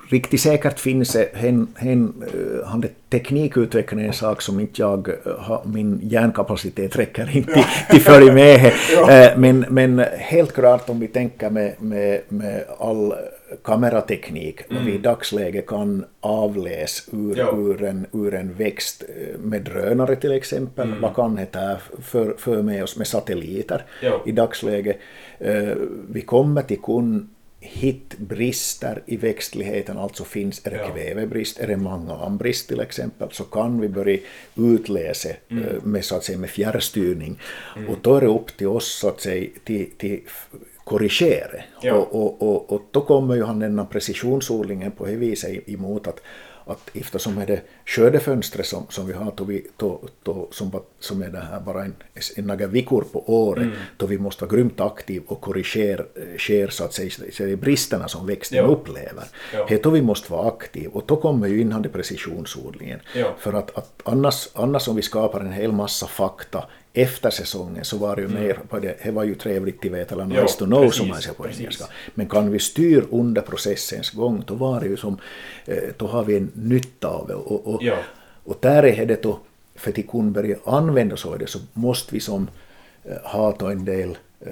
riktigt 0.09 0.41
säkert 0.41 0.79
finns 0.79 1.13
det 1.13 1.29
hen, 1.33 1.67
hen, 1.77 2.23
uh, 2.73 2.81
teknikutveckling 3.09 4.01
är 4.01 4.07
en 4.07 4.13
sak 4.13 4.41
som 4.41 4.59
inte 4.59 4.81
jag 4.81 5.09
har, 5.39 5.61
min 5.65 5.99
hjärnkapacitet 6.03 6.95
räcker 6.95 7.37
inte 7.37 7.51
ja. 7.55 7.65
till, 7.89 8.01
följa 8.01 8.33
med. 8.33 8.73
ja. 8.91 9.33
men, 9.37 9.65
men 9.69 9.99
helt 10.17 10.53
klart 10.53 10.89
om 10.89 10.99
vi 10.99 11.07
tänker 11.07 11.49
med, 11.49 11.73
med, 11.79 12.21
med 12.27 12.63
all 12.79 13.13
kamerateknik 13.63 14.61
mm. 14.69 14.85
vi 14.85 14.93
i 14.93 14.97
dagsläget 14.97 15.67
kan 15.67 16.05
avläsa 16.19 17.11
ur, 17.17 17.39
ur, 17.39 17.83
en, 17.83 18.05
ur 18.13 18.33
en 18.33 18.53
växt 18.53 19.03
eh, 19.03 19.39
med 19.39 19.61
drönare 19.61 20.15
till 20.15 20.31
exempel. 20.31 20.87
Mm. 20.87 21.01
Vad 21.01 21.15
kan 21.15 21.35
det 21.35 21.77
för, 22.01 22.35
för 22.37 22.61
med 22.61 22.83
oss 22.83 22.97
med 22.97 23.07
satelliter 23.07 23.85
jo. 24.01 24.19
i 24.25 24.31
dagsläget? 24.31 24.97
Uh, 25.45 25.73
vi 26.09 26.21
kommer 26.21 26.61
till 26.61 26.81
kun 26.81 27.29
hitta 27.59 28.15
brister 28.19 29.03
i 29.05 29.17
växtligheten, 29.17 29.97
alltså 29.97 30.23
finns 30.23 30.61
är 30.65 30.71
det 30.71 30.77
ja. 30.77 30.89
kvävebrist, 30.89 31.59
är 31.59 31.67
det 31.67 31.77
manganbrist 31.77 32.67
till 32.67 32.79
exempel, 32.79 33.27
så 33.31 33.43
kan 33.43 33.81
vi 33.81 33.89
börja 33.89 34.17
utläsa 34.55 35.29
mm. 35.49 35.63
uh, 35.63 35.83
med, 35.83 36.05
så 36.05 36.15
att 36.15 36.23
säga, 36.23 36.37
med 36.37 36.49
fjärrstyrning. 36.49 37.39
Mm. 37.75 37.89
Och 37.89 37.97
då 38.01 38.15
är 38.15 38.21
det 38.21 38.27
upp 38.27 38.57
till 38.57 38.67
oss 38.67 38.99
så 38.99 39.07
att 39.07 39.21
säga, 39.21 39.49
till, 39.63 39.89
till 39.97 40.21
korrigera. 40.84 41.61
Ja. 41.82 41.93
Och, 41.93 42.15
och, 42.15 42.41
och, 42.41 42.73
och, 42.73 42.82
då 42.91 43.01
kommer 43.01 43.36
ju 43.36 43.43
han 43.43 43.59
denna 43.59 43.86
precisionsodlingen 43.86 44.91
på 44.91 45.05
det 45.05 45.15
viset 45.15 45.69
emot 45.69 46.07
att, 46.07 46.19
att 46.65 46.89
eftersom 46.93 47.38
är 47.38 47.47
det 47.47 47.61
skördefönstret 47.86 48.65
som, 48.65 48.86
som 48.89 49.07
vi 49.07 49.13
har, 49.13 49.34
då 49.36 49.43
vi, 49.43 49.67
då, 49.77 50.01
då, 50.23 50.47
som, 50.51 50.82
som 50.99 51.21
är 51.21 51.29
det 51.29 51.39
här 51.39 51.59
bara 51.59 51.84
en, 51.84 51.95
en 52.36 52.47
några 52.47 52.67
veckor 52.67 53.03
på 53.11 53.23
året, 53.45 53.63
mm. 53.63 53.77
då 53.97 54.05
vi 54.05 54.17
måste 54.17 54.45
vara 54.45 54.55
grymt 54.55 54.79
aktiva 54.79 55.25
och 55.27 55.41
korrigera 55.41 56.03
sker, 56.38 56.67
så 56.67 56.84
att 56.84 56.93
säga, 56.93 57.09
så 57.32 57.43
det 57.43 57.55
bristerna 57.55 58.07
som 58.07 58.27
växten 58.27 58.57
ja. 58.57 58.63
upplever. 58.63 59.23
Ja. 59.53 59.77
då 59.84 59.89
vi 59.89 60.01
måste 60.01 60.32
vara 60.32 60.47
aktiva 60.47 60.91
och 60.93 61.03
då 61.05 61.15
kommer 61.15 61.47
ju 61.47 61.61
innan 61.61 61.82
det 61.82 61.89
precisionsodlingen. 61.89 62.99
Ja. 63.15 63.36
För 63.39 63.53
att, 63.53 63.77
att 63.77 64.01
annars, 64.03 64.49
annars 64.53 64.88
om 64.88 64.95
vi 64.95 65.01
skapar 65.01 65.39
en 65.39 65.51
hel 65.51 65.71
massa 65.71 66.07
fakta 66.07 66.65
efter 66.93 67.29
säsongen 67.29 67.85
så 67.85 67.97
var 67.97 68.15
det 68.15 68.21
ju 68.21 68.27
mm. 68.27 68.43
mer, 68.43 68.59
det 69.03 69.11
var 69.11 69.23
ju 69.23 69.35
trevligt 69.35 69.85
att 69.85 69.91
veta, 69.91 70.15
eller 70.15 70.25
nice 70.25 70.57
to 70.57 70.65
know 70.65 70.81
precis, 70.81 70.97
som 70.97 71.07
man 71.07 71.21
säger 71.21 71.35
på 71.35 71.47
engelska. 71.47 71.85
Men 72.13 72.29
kan 72.29 72.51
vi 72.51 72.59
styra 72.59 73.05
under 73.11 73.41
processens 73.41 74.09
gång, 74.09 74.43
då 74.47 74.53
var 74.53 74.79
det 74.79 74.87
ju 74.87 74.97
som, 74.97 75.17
eh, 75.65 75.83
då 75.97 76.07
har 76.07 76.23
vi 76.23 76.37
en 76.37 76.51
nytta 76.53 77.07
av 77.07 77.27
det. 77.27 77.33
Och, 77.33 77.67
och, 77.67 77.83
ja. 77.83 77.97
och 78.43 78.57
där 78.59 78.83
är 78.83 79.05
det 79.05 79.23
då, 79.23 79.39
för 79.75 79.91
att 79.91 80.07
kunna 80.07 80.31
börja 80.31 80.57
använda 80.65 81.17
så, 81.17 81.35
det, 81.35 81.47
så 81.47 81.59
måste 81.73 82.13
vi 82.13 82.19
som 82.19 82.47
eh, 83.03 83.31
ha 83.31 83.55
då 83.59 83.65
en 83.65 83.85
del 83.85 84.17
eh, 84.39 84.51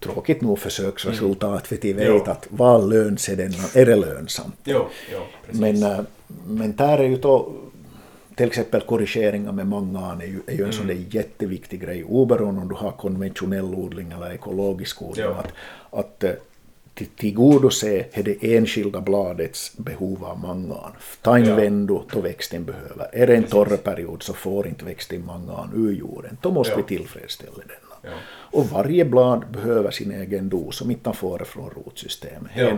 tråkigt 0.00 0.40
nog 0.40 0.58
försöksresultat, 0.58 1.50
mm. 1.50 1.60
för 1.60 1.76
att 1.76 1.84
vi 1.84 1.92
vet 1.92 2.08
jo. 2.08 2.24
att 2.24 2.46
vad 2.50 2.88
löns 2.88 3.28
är, 3.28 3.36
den, 3.36 3.52
är 3.74 3.86
det 3.86 3.96
lönsamt. 3.96 4.56
Jo, 4.64 4.86
jo, 5.12 5.18
men, 5.50 6.06
men 6.46 6.76
där 6.76 6.98
är 6.98 7.04
ju 7.04 7.16
då 7.16 7.52
till 8.36 8.46
exempel 8.46 8.80
korrigeringar 8.80 9.52
med 9.52 9.66
mangan 9.66 10.20
är 10.20 10.26
ju, 10.26 10.40
är 10.46 10.52
ju 10.52 10.58
en 10.58 10.60
mm. 10.60 10.72
sån 10.72 10.86
där 10.86 11.04
jätteviktig 11.10 11.80
grej, 11.80 12.04
oberoende 12.04 12.60
om 12.60 12.68
du 12.68 12.74
har 12.74 12.90
konventionell 12.90 13.74
odling 13.74 14.12
eller 14.12 14.32
ekologisk 14.32 15.02
odling. 15.02 15.24
Ja. 15.24 15.30
Att, 15.30 15.52
att 15.90 16.24
eh, 16.24 16.30
tillgodose 17.16 18.04
det 18.14 18.56
enskilda 18.56 19.00
bladets 19.00 19.76
behov 19.76 20.24
av 20.24 20.38
mangan. 20.38 20.92
Ta 21.22 21.38
en 21.38 21.44
ja. 21.44 21.54
vändo 21.54 22.04
då 22.12 22.20
växten 22.20 22.64
behöver. 22.64 23.08
Är 23.12 23.26
det 23.26 23.36
en 23.36 23.44
torr 23.44 23.76
period 23.76 24.22
så 24.22 24.32
får 24.32 24.66
inte 24.66 24.84
växten 24.84 25.26
mangan 25.26 25.70
ur 25.76 25.92
jorden. 25.92 26.36
Då 26.40 26.50
måste 26.50 26.72
ja. 26.72 26.76
vi 26.76 26.82
tillfredsställa 26.82 27.52
denna. 27.52 28.14
Ja. 28.14 28.20
Och 28.58 28.66
varje 28.66 29.04
blad 29.04 29.44
behöver 29.52 29.90
sin 29.90 30.12
egen 30.12 30.48
dos 30.48 30.76
som 30.76 30.90
inte 30.90 31.12
får 31.12 31.38
det 31.38 31.44
från 31.44 31.70
rotsystemet. 31.70 32.52
Ja. 32.56 32.72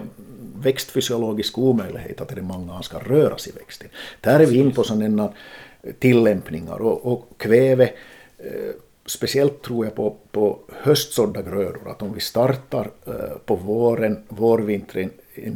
Växtfysiologisk 0.55 1.59
omöjlighet 1.59 2.21
att 2.21 2.29
det 2.29 2.43
mangan 2.43 2.83
ska 2.83 2.99
röra 2.99 3.39
sig 3.39 3.53
i 3.53 3.59
växten. 3.59 3.89
Där 4.21 4.41
är 4.41 4.47
vi 4.47 4.59
in 4.59 4.73
på 4.73 4.85
sådana 4.85 5.33
tillämpningar 5.99 6.83
och, 6.83 7.13
och 7.13 7.29
kväve 7.39 7.91
eh, 8.39 8.75
speciellt 9.07 9.63
tror 9.63 9.85
jag 9.85 9.95
på, 9.95 10.17
på 10.31 10.59
höstsådda 10.73 11.43
grödor, 11.43 11.91
att 11.91 12.03
om 12.03 12.15
vi 12.15 12.21
startar 12.21 12.91
eh, 13.07 13.39
på 13.45 13.57
våren, 13.57 14.25
vårvintern 14.29 15.11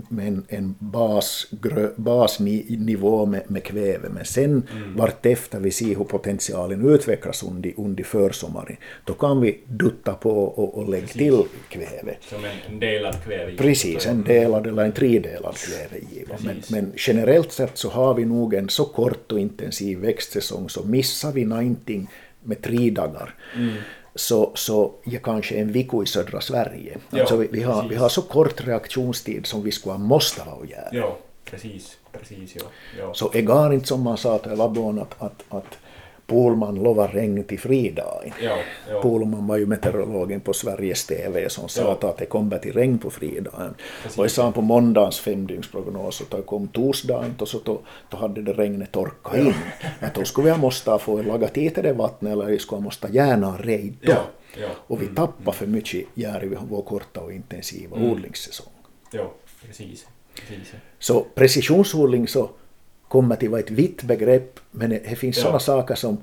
med 0.09 0.29
en, 0.29 0.45
en 0.49 0.75
bas, 0.79 1.47
grö, 1.51 1.91
basnivå 1.97 3.27
med, 3.27 3.43
med 3.49 3.65
kväve, 3.65 4.09
men 4.09 4.25
sen 4.25 4.63
mm. 4.77 4.97
vartefter 4.97 5.61
vi 5.61 5.71
ser 5.71 5.97
hur 5.97 6.05
potentialen 6.05 6.89
utvecklas 6.89 7.43
under, 7.43 7.73
under 7.77 8.05
försommaren, 8.05 8.77
då 9.05 9.13
kan 9.13 9.41
vi 9.41 9.61
dutta 9.67 10.15
på 10.15 10.31
och, 10.31 10.79
och 10.79 10.89
lägga 10.89 11.07
Precis. 11.07 11.19
till 11.19 11.45
kväve. 11.69 12.17
Som 12.21 12.39
en 12.71 12.81
delad 12.81 13.25
kvävegiva? 13.25 13.63
Precis, 13.63 14.07
en 14.07 14.25
delad 14.25 14.67
eller 14.67 14.85
en 14.85 14.93
tredelad 14.93 15.57
kvävegiva. 15.57 16.37
Men, 16.45 16.63
men, 16.71 16.93
generellt 16.97 17.53
sett 17.53 17.79
så 17.79 17.89
har 17.91 18.15
vi 18.15 18.25
nog 18.25 18.55
en 18.55 18.69
så 18.69 18.85
kort 18.85 19.33
och 19.33 19.41
intensiv 19.41 19.99
växtsäsong 19.99 20.69
så 20.69 20.85
missar 20.85 21.33
vi 21.33 21.45
någonting 21.45 22.09
med 22.43 22.63
tre 22.63 22.91
dagar. 22.91 23.35
Mm. 23.57 23.75
Så, 24.19 24.53
så 24.55 24.93
ja, 25.05 25.21
kanske 25.23 25.55
en 25.55 25.73
vecka 25.73 26.03
i 26.03 26.07
södra 26.07 26.41
Sverige. 26.41 26.97
Ja, 27.11 27.21
alltså 27.21 27.37
vi, 27.37 27.49
vi, 27.53 27.63
har, 27.63 27.89
vi 27.89 27.97
har 27.97 28.09
så 28.09 28.23
kort 28.23 28.67
reaktionstid 28.67 29.47
som 29.47 29.63
vi 29.63 29.73
skulle 29.73 29.99
måste 29.99 30.43
ha 30.43 30.63
att 30.63 30.71
göra. 30.71 30.89
Ja, 30.93 31.19
precis. 31.45 31.97
precis 32.13 32.57
ja. 32.57 32.63
Ja. 32.99 33.15
Så 33.15 33.29
det 33.33 33.43
går 33.43 33.73
inte 33.73 33.87
som 33.87 34.03
man 34.03 34.17
sa 34.17 34.39
till 34.39 34.53
Labbon 34.53 34.99
att, 34.99 35.23
att, 35.23 35.45
att 35.49 35.79
Polman 36.29 36.75
lovar 36.75 37.09
regn 37.09 37.45
till 37.45 37.59
fridagen. 37.59 38.33
Ja, 38.43 38.59
ja. 38.91 39.03
Polman 39.03 39.47
var 39.47 39.57
ju 39.57 39.67
meteorologen 39.67 40.41
på 40.41 40.53
Sveriges 40.53 41.07
TV 41.07 41.49
som 41.49 41.69
sa 41.69 41.97
ja. 42.01 42.09
att 42.09 42.17
det 42.17 42.27
kommer 42.27 42.59
till 42.59 42.73
regn 42.73 42.99
på 42.99 43.11
fridagen. 43.11 43.75
Precis. 44.03 44.19
Och 44.19 44.25
jag 44.25 44.31
sa 44.31 44.53
på 44.53 44.61
måndagens 44.61 45.21
femdygnsprognos 45.21 46.23
det 46.31 46.43
kom 46.43 46.69
torsdagen 46.69 47.35
och 47.39 47.49
så 47.49 47.59
då, 47.65 47.81
då 48.09 48.17
hade 48.17 48.43
det 48.43 48.53
regnet 48.53 48.93
torkat 48.93 49.37
in. 49.37 49.55
Att 50.01 50.15
då 50.15 50.25
skulle 50.25 50.53
vi 50.53 50.59
måste 50.59 50.99
få 50.99 51.23
laga 51.23 51.49
till 51.49 51.73
det 51.75 51.93
vattnet 51.93 52.33
eller 52.33 52.59
skulle 52.59 52.81
måste 52.81 53.09
gärna 53.13 53.57
rejd 53.59 53.97
då. 54.01 54.23
Och 54.71 55.01
vi 55.01 55.05
mm. 55.05 55.15
tappar 55.15 55.53
för 55.53 55.67
mycket 55.67 56.07
gör 56.15 56.45
i 56.45 56.57
vår 56.69 56.83
korta 56.83 57.21
och 57.21 57.33
intensiva 57.33 57.97
mm. 57.97 58.11
odlingssäsong. 58.11 58.73
Ja, 59.13 59.33
precis. 59.67 60.07
precis. 60.49 60.75
Så 60.99 61.27
precisionsodling 61.35 62.29
så 62.29 62.51
kommer 63.09 63.37
till 63.37 63.51
vara 63.51 63.61
ett 63.61 63.71
vitt 63.71 64.03
begrepp, 64.03 64.61
men 64.71 64.91
det, 64.91 64.99
det 65.09 65.17
finns 65.17 65.37
Ja. 65.37 65.43
sådana 65.43 65.59
saker 65.59 65.95
som, 65.95 66.19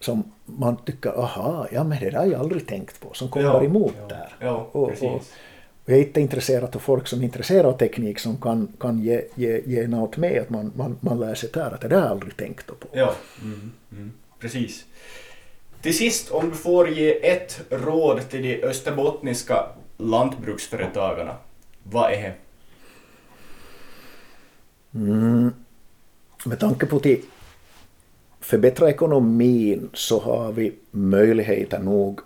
som 0.00 0.32
man 0.44 0.76
tycker, 0.76 1.10
aha, 1.10 1.66
ja 1.72 1.84
men 1.84 2.00
det 2.00 2.10
där 2.10 2.18
har 2.18 2.26
jag 2.26 2.40
aldrig 2.40 2.66
tänkt 2.66 3.00
på, 3.00 3.12
som 3.14 3.28
kommer 3.28 3.46
Ja, 3.46 3.64
emot 3.64 3.94
ja, 4.00 4.06
där. 4.08 4.36
ja, 4.40 4.68
och, 4.72 4.82
och, 5.02 5.02
och 5.14 5.22
jag 5.86 5.98
är 5.98 6.02
inte 6.02 6.20
intresserad 6.20 6.76
av 6.76 6.80
folk 6.80 7.06
som 7.06 7.20
är 7.20 7.24
intresserade 7.24 7.68
av 7.68 7.78
teknik 7.78 8.18
som 8.18 8.36
kan, 8.36 8.68
kan 8.80 8.98
ge, 8.98 9.22
ge, 9.34 9.62
ge 9.66 9.86
något 9.88 10.16
med, 10.16 10.42
att 10.42 10.50
man, 10.50 10.72
man, 10.76 10.96
man 11.00 11.20
lär 11.20 11.34
sig 11.34 11.50
där 11.52 11.70
att 11.74 11.80
det 11.80 11.88
där 11.88 11.96
har 11.96 12.02
jag 12.02 12.10
aldrig 12.10 12.36
tänkt 12.36 12.66
på. 12.66 12.74
Ja, 12.92 13.14
mm, 13.42 13.72
mm, 13.92 14.12
precis. 14.38 14.84
Till 15.82 15.96
sist, 15.96 16.30
om 16.30 16.50
du 16.50 16.56
får 16.56 16.88
ge 16.88 17.28
ett 17.30 17.60
råd 17.70 18.28
till 18.28 18.42
de 18.42 18.62
österbottniska 18.62 19.66
lantbruksföretagarna, 19.96 21.36
vad 21.82 22.12
är 22.12 22.22
det? 22.22 22.34
Mm. 24.98 25.52
Med 26.44 26.58
tanke 26.60 26.86
på 26.86 26.96
att 26.96 27.06
förbättra 28.40 28.90
ekonomin 28.90 29.90
så 29.94 30.20
har 30.20 30.52
vi 30.52 30.72
möjligheter 30.90 31.78
nog 31.78 32.20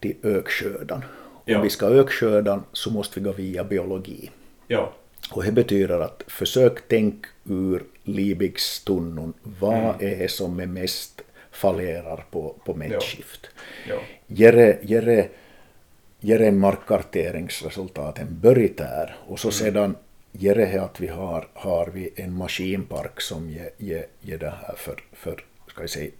till 0.00 0.14
ökskördan. 0.22 1.04
Om 1.24 1.40
Ja. 1.52 1.60
vi 1.62 1.70
ska 1.70 1.86
öka 1.86 2.10
skördan 2.10 2.62
så 2.72 2.90
måste 2.90 3.20
vi 3.20 3.24
gå 3.24 3.32
via 3.32 3.64
biologi. 3.64 4.30
Ja, 4.68 4.92
Och 5.30 5.44
det 5.44 5.52
betyder 5.52 6.00
att 6.00 6.22
försök 6.26 6.88
tänk 6.88 7.24
ur 7.44 7.82
Liebigs-tunnon. 8.04 9.32
Vad 9.60 9.74
Mm. 9.74 9.94
är 10.00 10.16
det 10.18 10.30
som 10.30 10.60
är 10.60 10.66
mest 10.66 11.20
fallerar 11.52 12.24
på, 12.30 12.54
på 12.64 12.74
mättskift? 12.74 13.46
ja, 13.88 13.96
Göra, 14.26 14.74
göra, 14.82 15.24
göra 16.20 16.46
en 16.46 16.58
markkarteringsresultat, 16.58 18.18
en 18.18 18.40
början 18.40 18.74
där. 18.76 19.16
Och 19.28 19.40
så 19.40 19.50
sedan 19.50 19.96
ger 20.38 20.54
det 20.54 20.78
att 20.82 21.00
vi 21.00 21.06
har, 21.06 21.48
har 21.54 21.86
vi 21.86 22.10
en 22.16 22.36
maskinpark 22.36 23.20
som 23.20 23.50
ger, 23.50 23.70
ger, 23.78 24.06
ger 24.20 24.38
det 24.38 24.50
här 24.66 24.74
för, 24.76 25.02
för 25.12 25.44
ska 25.68 25.80
jag 25.80 25.90
säga, 25.90 26.10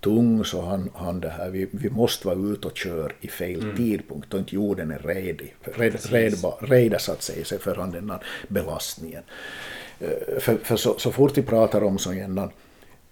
tung 0.00 0.44
så 0.44 0.62
han, 0.62 0.90
han 0.94 1.20
det 1.20 1.28
här, 1.28 1.50
vi, 1.50 1.68
vi 1.70 1.90
måste 1.90 2.26
vara 2.26 2.38
ute 2.38 2.68
och 2.68 2.76
köra 2.76 3.12
i 3.20 3.28
fel 3.28 3.76
tidpunkt 3.76 4.34
och 4.34 4.40
inte 4.40 4.54
jorden 4.54 4.90
är 4.90 4.98
redig, 4.98 5.54
red, 5.64 5.92
Precis. 5.92 6.10
redba, 6.10 6.50
reda 6.60 6.98
så 6.98 7.12
att 7.12 7.22
säga 7.22 7.44
sig 7.44 7.58
för 7.58 7.76
den 7.92 8.10
här 8.10 8.20
belastningen. 8.48 9.22
Eh, 10.00 10.38
För, 10.40 10.56
för 10.56 10.76
så, 10.76 10.98
så 10.98 11.12
fort 11.12 11.38
vi 11.38 11.42
pratar 11.42 11.82
om 11.82 11.98
sådana 11.98 12.50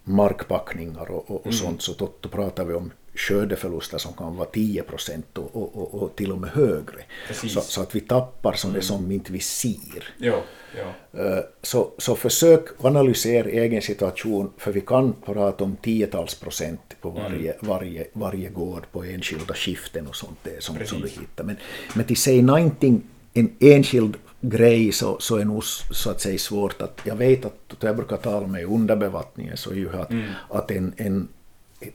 markpackningar 0.05 1.11
och, 1.11 1.30
och, 1.30 1.46
och 1.46 1.55
sånt 1.55 1.82
så 1.82 1.92
då, 1.92 2.12
då 2.20 2.28
pratar 2.28 2.64
vi 2.64 2.74
om 2.74 2.90
skördeförluster 3.15 3.99
som 3.99 4.13
kan 4.13 4.37
vara 4.37 4.49
10 4.49 4.83
procent 4.83 5.39
och, 5.39 5.57
och, 5.57 6.03
och, 6.03 6.17
till 6.17 6.33
och 6.33 6.39
med 6.39 6.51
högre. 6.51 7.05
Så, 7.33 7.61
så 7.61 7.83
att 7.83 7.95
vi 7.95 8.01
tappar 8.01 8.53
som 8.53 8.73
det 8.73 8.83
som 8.83 9.11
inte 9.11 9.33
vi 9.33 9.41
ser. 9.41 10.15
ja, 10.19 10.43
ja, 10.77 11.21
Eh, 11.21 11.45
Så, 11.63 11.93
så 11.99 12.17
försök 12.17 12.65
analysera 12.85 13.49
egen 13.49 13.83
situation, 13.83 14.53
för 14.59 14.73
vi 14.73 14.81
kan 14.81 15.15
prata 15.25 15.65
om 15.65 15.77
tiotals 15.77 16.35
procent 16.35 16.81
på 17.01 17.11
varje, 17.11 17.57
varje, 17.61 18.07
varje 18.13 18.49
gård 18.49 18.87
på 18.93 19.05
enskilda 19.05 19.55
skiften 19.55 20.07
och 20.07 20.17
sånt 20.17 20.39
där 20.43 20.61
som, 20.61 20.77
som 20.87 21.03
vi 21.03 21.09
hittar. 21.09 21.45
Men, 21.45 21.57
men 21.95 22.05
till 22.07 22.17
säga 22.17 22.43
någonting, 22.43 23.03
en 23.35 23.53
enskild 23.61 24.17
grej 24.41 24.93
så, 24.93 25.17
så 25.21 25.37
är 25.37 25.45
nog 25.45 25.65
så 25.65 26.11
att 26.11 26.21
säga 26.21 26.39
svårt 26.39 26.83
att, 26.83 27.01
jag 27.05 27.17
vet 27.17 27.45
att 27.45 27.77
jag 27.81 27.97
brukar 27.97 28.17
tala 28.17 28.47
med 28.47 28.65
underbevattningen 28.65 29.57
så 29.57 29.71
är 29.71 29.75
ju 29.75 29.97
att, 29.97 30.11
att 30.51 30.71
en, 30.71 30.93
en 30.97 31.29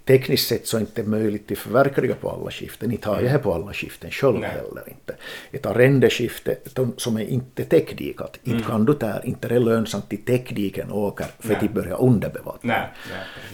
Tekniskt 0.05 0.47
sett 0.47 0.67
så 0.67 0.77
är 0.77 0.81
det 0.81 0.85
inte 0.85 1.03
möjligt 1.03 1.51
att 1.51 1.57
förverkliga 1.57 2.15
på 2.15 2.29
alla 2.29 2.51
skiften. 2.51 2.91
Inte 2.91 3.09
har 3.09 3.21
jag 3.21 3.33
det 3.33 3.39
på 3.39 3.53
alla 3.53 3.73
skiften 3.73 4.11
själv 4.11 4.39
Nej. 4.39 4.49
heller 4.49 4.83
inte. 4.89 5.15
Ett 5.51 5.65
arrendeskifte 5.65 6.57
de 6.73 6.93
som 6.97 7.17
är 7.17 7.27
inte 7.27 7.63
täckdikat, 7.63 8.39
inte 8.43 8.63
kan 8.63 8.85
du 8.85 8.93
där, 8.93 9.21
inte 9.25 9.47
det 9.47 9.55
är 9.55 9.59
lönsamt 9.59 10.09
till 10.09 10.25
täckdiken 10.25 10.91
åker 10.91 11.25
för 11.39 11.47
Nej. 11.47 11.55
att 11.55 11.61
de 11.61 11.67
börjar 11.67 12.01
underbevattna. 12.01 12.83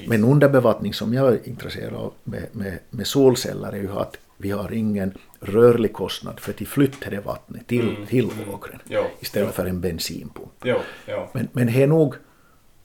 Men 0.07 0.23
underbevattning 0.23 0.93
som 0.93 1.13
jag 1.13 1.33
är 1.33 1.47
intresserad 1.47 1.93
av 1.93 2.13
med, 2.23 2.43
med, 2.51 2.79
med 2.89 3.07
solceller 3.07 3.71
är 3.71 3.81
ju 3.81 3.91
att 3.91 4.17
vi 4.37 4.51
har 4.51 4.73
ingen 4.73 5.17
rörlig 5.39 5.93
kostnad 5.93 6.39
för 6.39 6.51
att 6.51 6.67
flytta 6.67 7.09
det 7.09 7.19
vattnet 7.19 7.67
till, 7.67 7.95
till 8.07 8.29
åkern 8.53 8.79
Ja, 8.87 9.07
istället 9.19 9.47
ja. 9.47 9.53
för 9.53 9.65
en 9.65 9.81
bensinpump. 9.81 10.51
Ja, 10.63 10.77
ja, 11.05 11.29
Men, 11.33 11.47
men 11.51 11.67
det 11.67 11.83
är 11.83 11.87
nog 11.87 12.15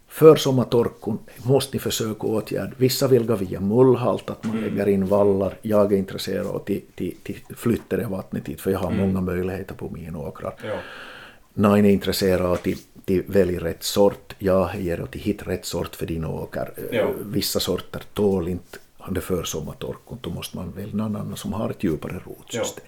för 0.09 0.37
sommartorkon 0.37 1.19
måste 1.43 1.77
ni 1.77 1.81
försöka 1.81 2.27
åtgärda. 2.27 2.73
Vissa 2.77 3.09
vill 3.09 3.27
gå 3.27 3.35
via 3.35 3.61
mullhalt, 3.61 4.31
att 4.31 4.45
man 4.45 4.61
lägger 4.61 4.89
in 4.89 5.07
vallar. 5.07 5.59
Jag 5.63 5.93
är 5.93 5.97
intresserad 5.97 6.47
av 6.47 6.57
att 6.57 6.67
till, 6.67 6.83
till, 6.95 7.15
till 7.23 7.37
flytta 7.57 7.97
det 7.97 8.07
vattnet 8.07 8.45
dit, 8.45 8.61
för 8.61 8.71
jag 8.71 8.79
har 8.79 8.91
många 8.91 9.21
möjligheter 9.21 9.75
på 9.75 9.91
mina 9.91 10.19
åkrar. 10.19 10.55
ja, 10.65 10.75
Någon 11.55 11.85
är 11.85 11.91
intresserad 11.91 12.47
av 12.47 12.53
att 12.53 12.63
till, 12.63 12.79
till 13.05 13.23
välja 13.27 13.61
rätt 13.61 13.83
sort. 13.83 14.35
Jag 14.39 14.81
ger 14.81 15.01
att 15.01 15.15
hitta 15.15 15.51
rätt 15.51 15.65
sort 15.67 15.97
för 15.97 16.07
din 16.07 16.25
åker. 16.25 16.71
Ja. 16.93 17.11
Vissa 17.25 17.61
sorter 17.61 18.03
tål 18.15 18.49
inte 18.49 18.79
det 19.11 19.21
för 19.21 19.43
sommartorkon. 19.43 20.19
Då 20.21 20.31
måste 20.31 20.57
man 20.57 20.73
välja 20.73 20.95
någon 20.95 21.17
annan 21.17 21.37
som 21.37 21.53
har 21.53 21.71
ett 21.71 21.85
djupare 21.85 22.21
rotsystem. 22.27 22.85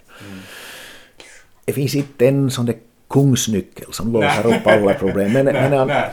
Det 1.64 1.72
finns 1.72 1.94
inte 1.94 2.28
en 2.28 2.50
sån 2.50 2.66
där 2.66 2.76
kungsnyckel 3.11 3.92
som 3.92 4.12
låser 4.12 4.46
upp 4.46 4.66
alla 4.66 4.94
problem. 4.94 5.32
Men, 5.32 5.44
Nej, 5.44 5.70
men 5.70 5.86
nej. 5.86 6.11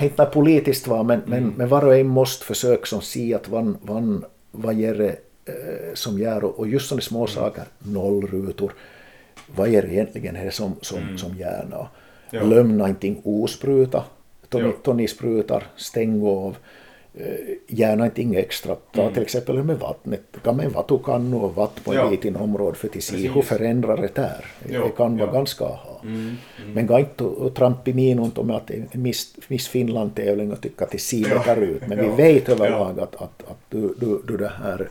inte 0.00 0.24
politiskt 0.24 0.86
va, 0.86 1.02
men, 1.02 1.22
men, 1.26 1.48
men 1.56 1.68
var 1.68 1.84
och 1.84 1.96
en 1.96 2.06
måste 2.06 2.44
försöka 2.44 2.86
som 2.86 3.00
se 3.00 3.34
att 3.34 3.48
van, 3.48 3.76
van, 3.82 4.24
vad 4.50 4.74
gör 4.74 4.94
det 4.94 5.16
eh, 5.44 5.94
som 5.94 6.18
gör? 6.18 6.44
Och, 6.44 6.58
och 6.58 6.68
just 6.68 6.88
sådana 6.88 7.02
små 7.02 7.26
saker, 7.26 7.64
nollrutor, 7.78 8.72
vad 9.46 9.68
är 9.68 9.82
det 9.82 9.92
egentligen 9.92 10.34
det 10.34 10.50
som, 10.50 10.74
som, 10.80 11.18
som 11.18 11.36
gör. 11.36 11.88
Glöm 12.30 12.78
någonting 12.78 13.20
ospruta, 13.24 14.04
då 14.48 14.58
ni, 14.58 14.72
då 14.82 14.92
ni 14.92 15.08
sprutar, 15.08 15.64
stäng 15.76 16.26
av, 16.26 16.56
eh, 17.14 17.26
gör 17.68 17.96
någonting 17.96 18.34
extra. 18.34 18.74
Ta 18.74 19.10
till 19.10 19.22
exempel 19.22 19.62
med 19.62 19.78
vattnet, 19.78 20.22
kan 20.44 20.56
man 20.56 20.66
en 20.66 20.72
och 21.34 21.54
vatt 21.54 21.84
på 21.84 21.94
Ja. 21.94 22.04
en 22.04 22.10
liten 22.10 22.36
område 22.36 22.76
för 22.78 22.88
att 22.88 23.02
se 23.02 23.28
hur 23.28 23.42
förändrar 23.42 23.96
det 23.96 24.14
där. 24.14 24.44
Ja, 24.68 24.84
Det 24.84 24.90
kan 24.96 25.16
vara 25.18 25.28
ja. 25.28 25.32
ganska 25.32 25.64
aha. 25.64 26.00
Men 26.74 26.86
gå 26.86 26.98
inte 26.98 27.24
och, 27.24 27.54
trampa 27.54 27.90
i 27.90 27.94
minut 27.94 28.38
om 28.38 28.50
att 28.50 28.70
Miss, 28.92 29.34
Miss 29.48 29.68
Finland-tävling 29.68 30.52
och 30.52 30.60
tycka 30.60 30.84
att 30.84 30.90
det 30.90 30.98
ser 30.98 31.42
Ja, 31.46 31.54
ut. 31.56 31.82
Men 31.88 31.98
ja, 31.98 32.04
vi 32.16 32.22
vet 32.22 32.48
överlag 32.48 33.00
att, 33.00 33.14
att, 33.14 33.42
att 33.50 33.58
du, 33.68 33.94
du, 34.00 34.22
du 34.28 34.36
det 34.36 34.52
här 34.64 34.88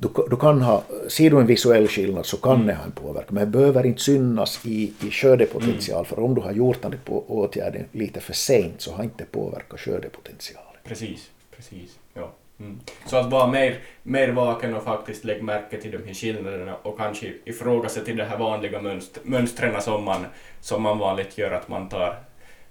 du, 0.00 0.08
du 0.30 0.36
kan 0.36 0.62
ha, 0.62 0.82
ser 1.08 1.30
du 1.30 1.40
en 1.40 1.46
visuell 1.46 1.88
skillnad 1.88 2.26
så 2.26 2.36
kan 2.36 2.66
det 2.66 2.74
ha 2.74 2.84
en 2.84 2.90
påverkan, 2.92 3.34
men 3.34 3.44
det 3.44 3.58
behöver 3.58 3.86
inte 3.86 4.00
synas 4.02 4.60
i, 4.64 4.92
i 5.06 5.10
skördepotential, 5.10 6.04
för 6.06 6.18
om 6.20 6.34
du 6.34 6.40
har 6.40 6.52
gjort 6.52 6.82
den 6.82 6.94
på 7.04 7.24
åtgärden 7.28 7.84
lite 7.92 8.20
för 8.20 8.32
sent 8.32 8.74
så 8.80 8.92
har 8.92 9.04
inte 9.04 9.24
påverkat 9.24 9.80
skördepotentialen. 9.80 10.67
Precis, 10.88 11.30
precis, 11.56 11.98
ja. 12.14 12.32
Mm. 12.60 12.80
Så 13.06 13.16
att 13.16 13.30
vara 13.30 13.46
mer, 13.46 13.78
mer 14.02 14.28
vaken 14.28 14.74
och 14.74 14.84
faktiskt 14.84 15.24
lägga 15.24 15.42
märke 15.42 15.80
till 15.80 15.90
de 15.90 15.98
här 16.06 16.14
skillnaderna 16.14 16.76
och 16.82 16.98
kanske 16.98 17.32
ifrågasätta 17.44 18.12
de 18.12 18.22
här 18.22 18.38
vanliga 18.38 18.78
mönst- 18.80 19.18
mönstren 19.22 19.82
som 19.82 20.04
man, 20.04 20.26
som 20.60 20.82
man 20.82 20.98
vanligt 20.98 21.38
gör, 21.38 21.50
att 21.50 21.68
man 21.68 21.88
tar, 21.88 22.18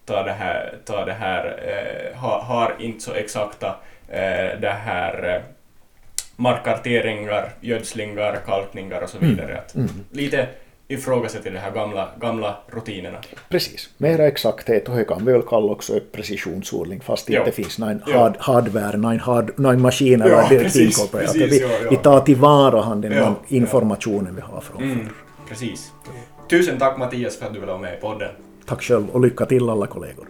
tar 0.06 0.24
det 0.24 0.32
här, 0.32 0.78
tar 0.86 1.06
det 1.06 1.14
här 1.14 1.46
eh, 1.46 2.18
har, 2.20 2.40
har 2.40 2.76
inte 2.80 3.04
så 3.04 3.14
exakta 3.14 3.76
eh, 4.08 4.60
det 4.60 4.76
här 4.86 5.36
eh, 5.36 5.42
markkarteringar, 6.36 7.50
gödslingar, 7.62 8.36
kalkningar 8.46 9.02
och 9.02 9.10
så 9.10 9.18
vidare. 9.20 9.58
Att 9.58 9.76
Lite 10.12 10.48
ifrågasätta 10.88 11.50
de 11.50 11.58
här 11.58 11.72
gamla, 11.72 12.10
gamla 12.20 12.58
rutinerna. 12.68 13.18
Precis, 13.50 13.90
mera 13.98 14.28
exakthet 14.28 14.90
och 14.90 14.96
det 14.96 15.04
kan 15.04 15.26
vi 15.26 15.32
väl 15.32 15.42
kalla 15.42 15.72
också 15.72 16.00
precisionsodling 16.12 17.02
fast 17.02 17.28
det 17.28 17.34
inte 17.34 17.52
finns 17.52 17.80
någon 17.80 18.02
hard, 18.02 18.36
hardware, 18.40 18.98
någon, 18.98 19.20
hard, 19.20 19.60
någon 19.60 19.82
maskin 19.82 20.22
eller 20.22 20.50
direkt 20.50 20.64
precis, 20.64 21.14
vi, 21.34 21.68
vi 21.90 21.98
tar 21.98 22.20
tillvara 22.20 22.82
han 22.82 23.02
den 23.02 23.12
ja. 23.12 23.36
informationen 23.48 24.36
vi 24.36 24.42
har 24.42 24.62
framför. 24.62 24.86
Mm, 24.86 25.10
precis. 25.50 25.92
Tusen 26.50 26.80
tack 26.80 26.98
Mattias 26.98 27.38
för 27.38 27.46
att 27.46 27.54
du 27.54 27.60
ville 27.60 27.72
vara 27.72 27.82
med 27.82 27.98
i 27.98 28.02
podden. 28.02 28.30
Tack 28.66 28.84
själv 28.84 29.10
och 29.10 29.22
lycka 29.22 29.46
till 29.46 29.70
alla 29.70 29.88
kollegor. 29.88 30.28